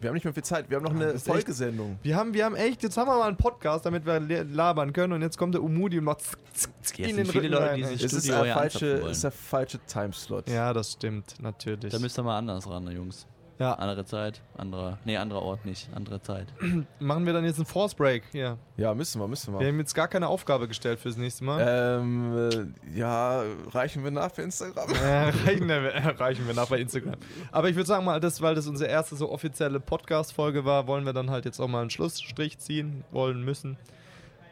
Wir 0.00 0.08
haben 0.08 0.14
nicht 0.14 0.24
mehr 0.24 0.32
viel 0.32 0.42
Zeit. 0.42 0.70
Wir 0.70 0.78
haben 0.78 0.84
noch 0.84 0.94
eine 0.94 1.04
ist 1.06 1.26
echt- 1.26 1.26
Folgesendung. 1.26 1.98
Wir 2.02 2.16
haben, 2.16 2.32
wir 2.32 2.46
haben 2.46 2.54
echt, 2.56 2.82
jetzt 2.82 2.96
haben 2.96 3.06
wir 3.08 3.18
mal 3.18 3.28
einen 3.28 3.36
Podcast, 3.36 3.84
damit 3.84 4.06
wir 4.06 4.18
labern 4.44 4.94
können 4.94 5.12
und 5.12 5.20
jetzt 5.20 5.36
kommt 5.36 5.54
der 5.54 5.62
Umudi 5.62 5.98
und 5.98 6.04
macht 6.04 6.22
zck, 6.22 6.38
zck, 6.54 6.70
zck 6.82 6.98
Jetzt 7.00 7.10
in 7.10 7.16
sind 7.16 7.26
den 7.26 7.32
viele 7.32 7.44
Rücken 7.44 7.52
Leute, 7.52 7.66
rein. 7.70 7.76
die 7.80 7.84
sich- 7.84 8.04
ist 8.04 8.28
der 8.28 8.46
ja 8.46 8.54
falsche, 8.54 8.86
ist 8.86 9.24
der 9.24 9.30
falsche 9.30 9.78
Timeslot. 9.86 10.48
Ja, 10.48 10.72
das 10.72 10.92
stimmt, 10.92 11.34
natürlich. 11.42 11.92
Da 11.92 11.98
müsst 11.98 12.18
ihr 12.18 12.22
mal 12.22 12.38
anders 12.38 12.66
ran, 12.66 12.90
Jungs. 12.90 13.26
Ja. 13.60 13.74
Andere 13.74 14.04
Zeit, 14.04 14.40
anderer, 14.56 14.98
nee, 15.04 15.16
anderer 15.16 15.42
Ort 15.42 15.64
nicht, 15.64 15.88
andere 15.94 16.20
Zeit. 16.20 16.46
Machen 16.98 17.26
wir 17.26 17.32
dann 17.32 17.44
jetzt 17.44 17.58
einen 17.58 17.66
Force 17.66 17.94
Break 17.94 18.24
hier. 18.32 18.58
Ja, 18.76 18.92
müssen 18.94 19.20
wir, 19.20 19.28
müssen 19.28 19.52
Wir 19.54 19.60
wir. 19.60 19.68
haben 19.68 19.78
jetzt 19.78 19.94
gar 19.94 20.08
keine 20.08 20.26
Aufgabe 20.26 20.66
gestellt 20.66 20.98
fürs 20.98 21.16
nächste 21.16 21.44
Mal. 21.44 21.60
Ähm, 22.00 22.74
äh, 22.94 22.98
ja, 22.98 23.42
reichen 23.70 24.02
wir 24.02 24.10
nach 24.10 24.32
für 24.32 24.42
Instagram? 24.42 24.88
Äh, 25.00 25.28
reichen, 25.46 25.68
wir, 25.68 25.80
reichen 26.18 26.46
wir 26.46 26.54
nach 26.54 26.68
bei 26.68 26.80
Instagram. 26.80 27.14
Aber 27.52 27.68
ich 27.68 27.76
würde 27.76 27.86
sagen 27.86 28.04
mal, 28.04 28.18
das, 28.18 28.40
weil 28.42 28.54
das 28.54 28.66
unsere 28.66 28.90
erste 28.90 29.14
so 29.14 29.30
offizielle 29.30 29.78
Podcast-Folge 29.78 30.64
war, 30.64 30.86
wollen 30.88 31.04
wir 31.04 31.12
dann 31.12 31.30
halt 31.30 31.44
jetzt 31.44 31.60
auch 31.60 31.68
mal 31.68 31.82
einen 31.82 31.90
Schlussstrich 31.90 32.58
ziehen 32.58 33.04
wollen 33.12 33.44
müssen. 33.44 33.76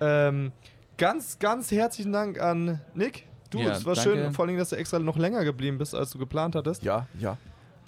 Ähm, 0.00 0.52
ganz, 0.96 1.38
ganz 1.38 1.70
herzlichen 1.72 2.12
Dank 2.12 2.40
an 2.40 2.80
Nick. 2.94 3.26
Du, 3.50 3.60
Ja, 3.60 3.70
es 3.70 3.86
war 3.86 3.94
danke. 3.94 4.10
schön, 4.10 4.32
vor 4.34 4.46
allem, 4.46 4.58
dass 4.58 4.70
du 4.70 4.76
extra 4.76 4.98
noch 4.98 5.16
länger 5.16 5.42
geblieben 5.44 5.78
bist, 5.78 5.94
als 5.94 6.10
du 6.10 6.18
geplant 6.18 6.54
hattest. 6.54 6.82
Ja, 6.82 7.06
ja. 7.18 7.38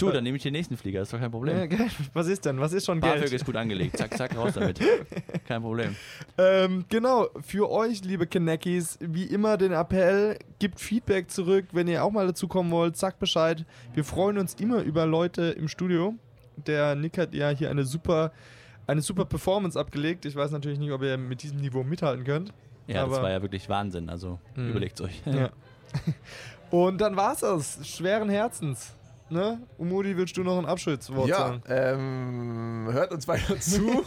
Du, 0.00 0.10
dann 0.10 0.24
nehme 0.24 0.36
ich 0.36 0.42
den 0.42 0.52
nächsten 0.52 0.76
Flieger, 0.76 1.02
ist 1.02 1.12
doch 1.12 1.18
kein 1.18 1.24
Ja, 1.24 1.28
Problem. 1.30 1.68
geil. 1.68 1.88
Was 2.12 2.26
ist 2.26 2.44
denn? 2.44 2.58
Was 2.60 2.72
ist 2.72 2.86
schon 2.86 3.00
BAföG 3.00 3.20
Geld? 3.20 3.32
ist 3.32 3.44
gut 3.46 3.56
angelegt, 3.56 3.96
zack, 3.96 4.16
zack, 4.16 4.36
raus 4.36 4.52
damit. 4.54 4.80
Kein 5.46 5.62
Problem. 5.62 5.96
Ähm, 6.38 6.84
genau, 6.88 7.28
für 7.40 7.70
euch, 7.70 8.04
liebe 8.04 8.26
Kenneckis, 8.26 8.98
wie 9.00 9.24
immer 9.24 9.56
den 9.56 9.72
Appell, 9.72 10.38
gebt 10.58 10.80
Feedback 10.80 11.30
zurück, 11.30 11.66
wenn 11.72 11.88
ihr 11.88 12.04
auch 12.04 12.10
mal 12.10 12.26
dazu 12.26 12.48
kommen 12.48 12.70
wollt, 12.70 12.96
sagt 12.96 13.18
Bescheid. 13.18 13.64
Wir 13.94 14.04
freuen 14.04 14.38
uns 14.38 14.54
immer 14.54 14.82
über 14.82 15.06
Leute 15.06 15.42
im 15.50 15.68
Studio. 15.68 16.14
Der 16.66 16.94
Nick 16.94 17.18
hat 17.18 17.34
ja 17.34 17.50
hier 17.50 17.70
eine 17.70 17.84
super, 17.84 18.32
eine 18.86 19.02
super 19.02 19.24
Performance 19.24 19.78
abgelegt. 19.78 20.24
Ich 20.26 20.36
weiß 20.36 20.50
natürlich 20.50 20.78
nicht, 20.78 20.92
ob 20.92 21.02
ihr 21.02 21.16
mit 21.18 21.42
diesem 21.42 21.58
Niveau 21.58 21.82
mithalten 21.82 22.24
könnt. 22.24 22.52
Ja, 22.86 23.06
das 23.06 23.20
war 23.22 23.30
ja 23.30 23.40
wirklich 23.42 23.68
Wahnsinn, 23.68 24.08
also 24.08 24.38
Mhm. 24.56 24.70
überlegt's 24.70 25.00
euch. 25.00 25.22
Ja. 25.26 25.50
Und 26.70 27.00
dann 27.00 27.16
war's 27.16 27.40
das. 27.40 27.78
Schweren 27.88 28.28
Herzens. 28.28 28.94
Ne? 29.30 29.60
Umudi, 29.78 30.16
willst 30.16 30.36
du 30.36 30.42
noch 30.42 30.58
ein 30.58 30.66
Abschiedswort 30.66 31.28
Ja, 31.28 31.36
sagen? 31.38 31.62
ähm, 31.68 32.88
hört 32.92 33.12
uns 33.12 33.28
weiter 33.28 33.56
zu. 33.60 34.02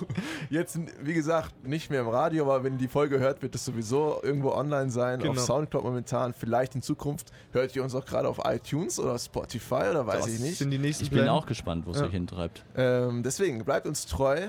Jetzt, 0.50 0.78
wie 1.02 1.14
gesagt, 1.14 1.66
nicht 1.66 1.90
mehr 1.90 2.02
im 2.02 2.10
Radio, 2.10 2.44
aber 2.44 2.64
wenn 2.66 2.78
die 2.78 2.88
Folge 2.90 3.20
hört, 3.20 3.42
wird 3.42 3.56
es 3.56 3.64
sowieso 3.64 4.20
irgendwo 4.22 4.52
online 4.52 4.90
sein. 4.90 5.20
Genau. 5.20 5.32
Auf 5.32 5.40
Soundcloud 5.40 5.84
momentan. 5.84 6.34
Vielleicht 6.34 6.76
in 6.76 6.82
Zukunft 6.82 7.32
hört 7.54 7.74
ihr 7.76 7.84
uns 7.84 7.96
auch 7.96 8.06
gerade 8.06 8.28
auf 8.28 8.42
iTunes 8.44 9.00
oder 9.00 9.18
Spotify 9.18 9.86
oder 9.92 10.06
weiß 10.06 10.26
Das 10.26 10.34
ich 10.34 10.40
nicht. 10.42 10.58
sind 10.58 10.72
die 10.72 10.78
nächsten 10.78 11.06
Ich 11.06 11.10
bin 11.10 11.20
Pläne. 11.20 11.32
auch 11.32 11.46
gespannt, 11.46 11.86
wo 11.86 11.92
es 11.92 12.00
Ja. 12.00 12.06
euch 12.06 12.12
hintreibt. 12.12 12.66
Ähm, 12.76 13.24
deswegen, 13.24 13.64
bleibt 13.64 13.88
uns 13.88 14.06
treu. 14.06 14.48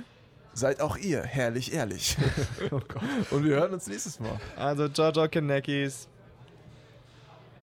Seid 0.57 0.81
auch 0.81 0.97
ihr 0.97 1.23
herrlich 1.23 1.73
ehrlich. 1.73 2.17
Oh 2.71 2.79
Gott. 2.89 3.03
Und 3.31 3.45
wir 3.45 3.57
hören 3.57 3.73
uns 3.75 3.87
nächstes 3.89 4.19
Mal. 4.21 4.41
Also, 4.57 4.89
ciao, 4.89 5.13
ciao, 5.13 5.29
Kenneckis. 5.29 6.09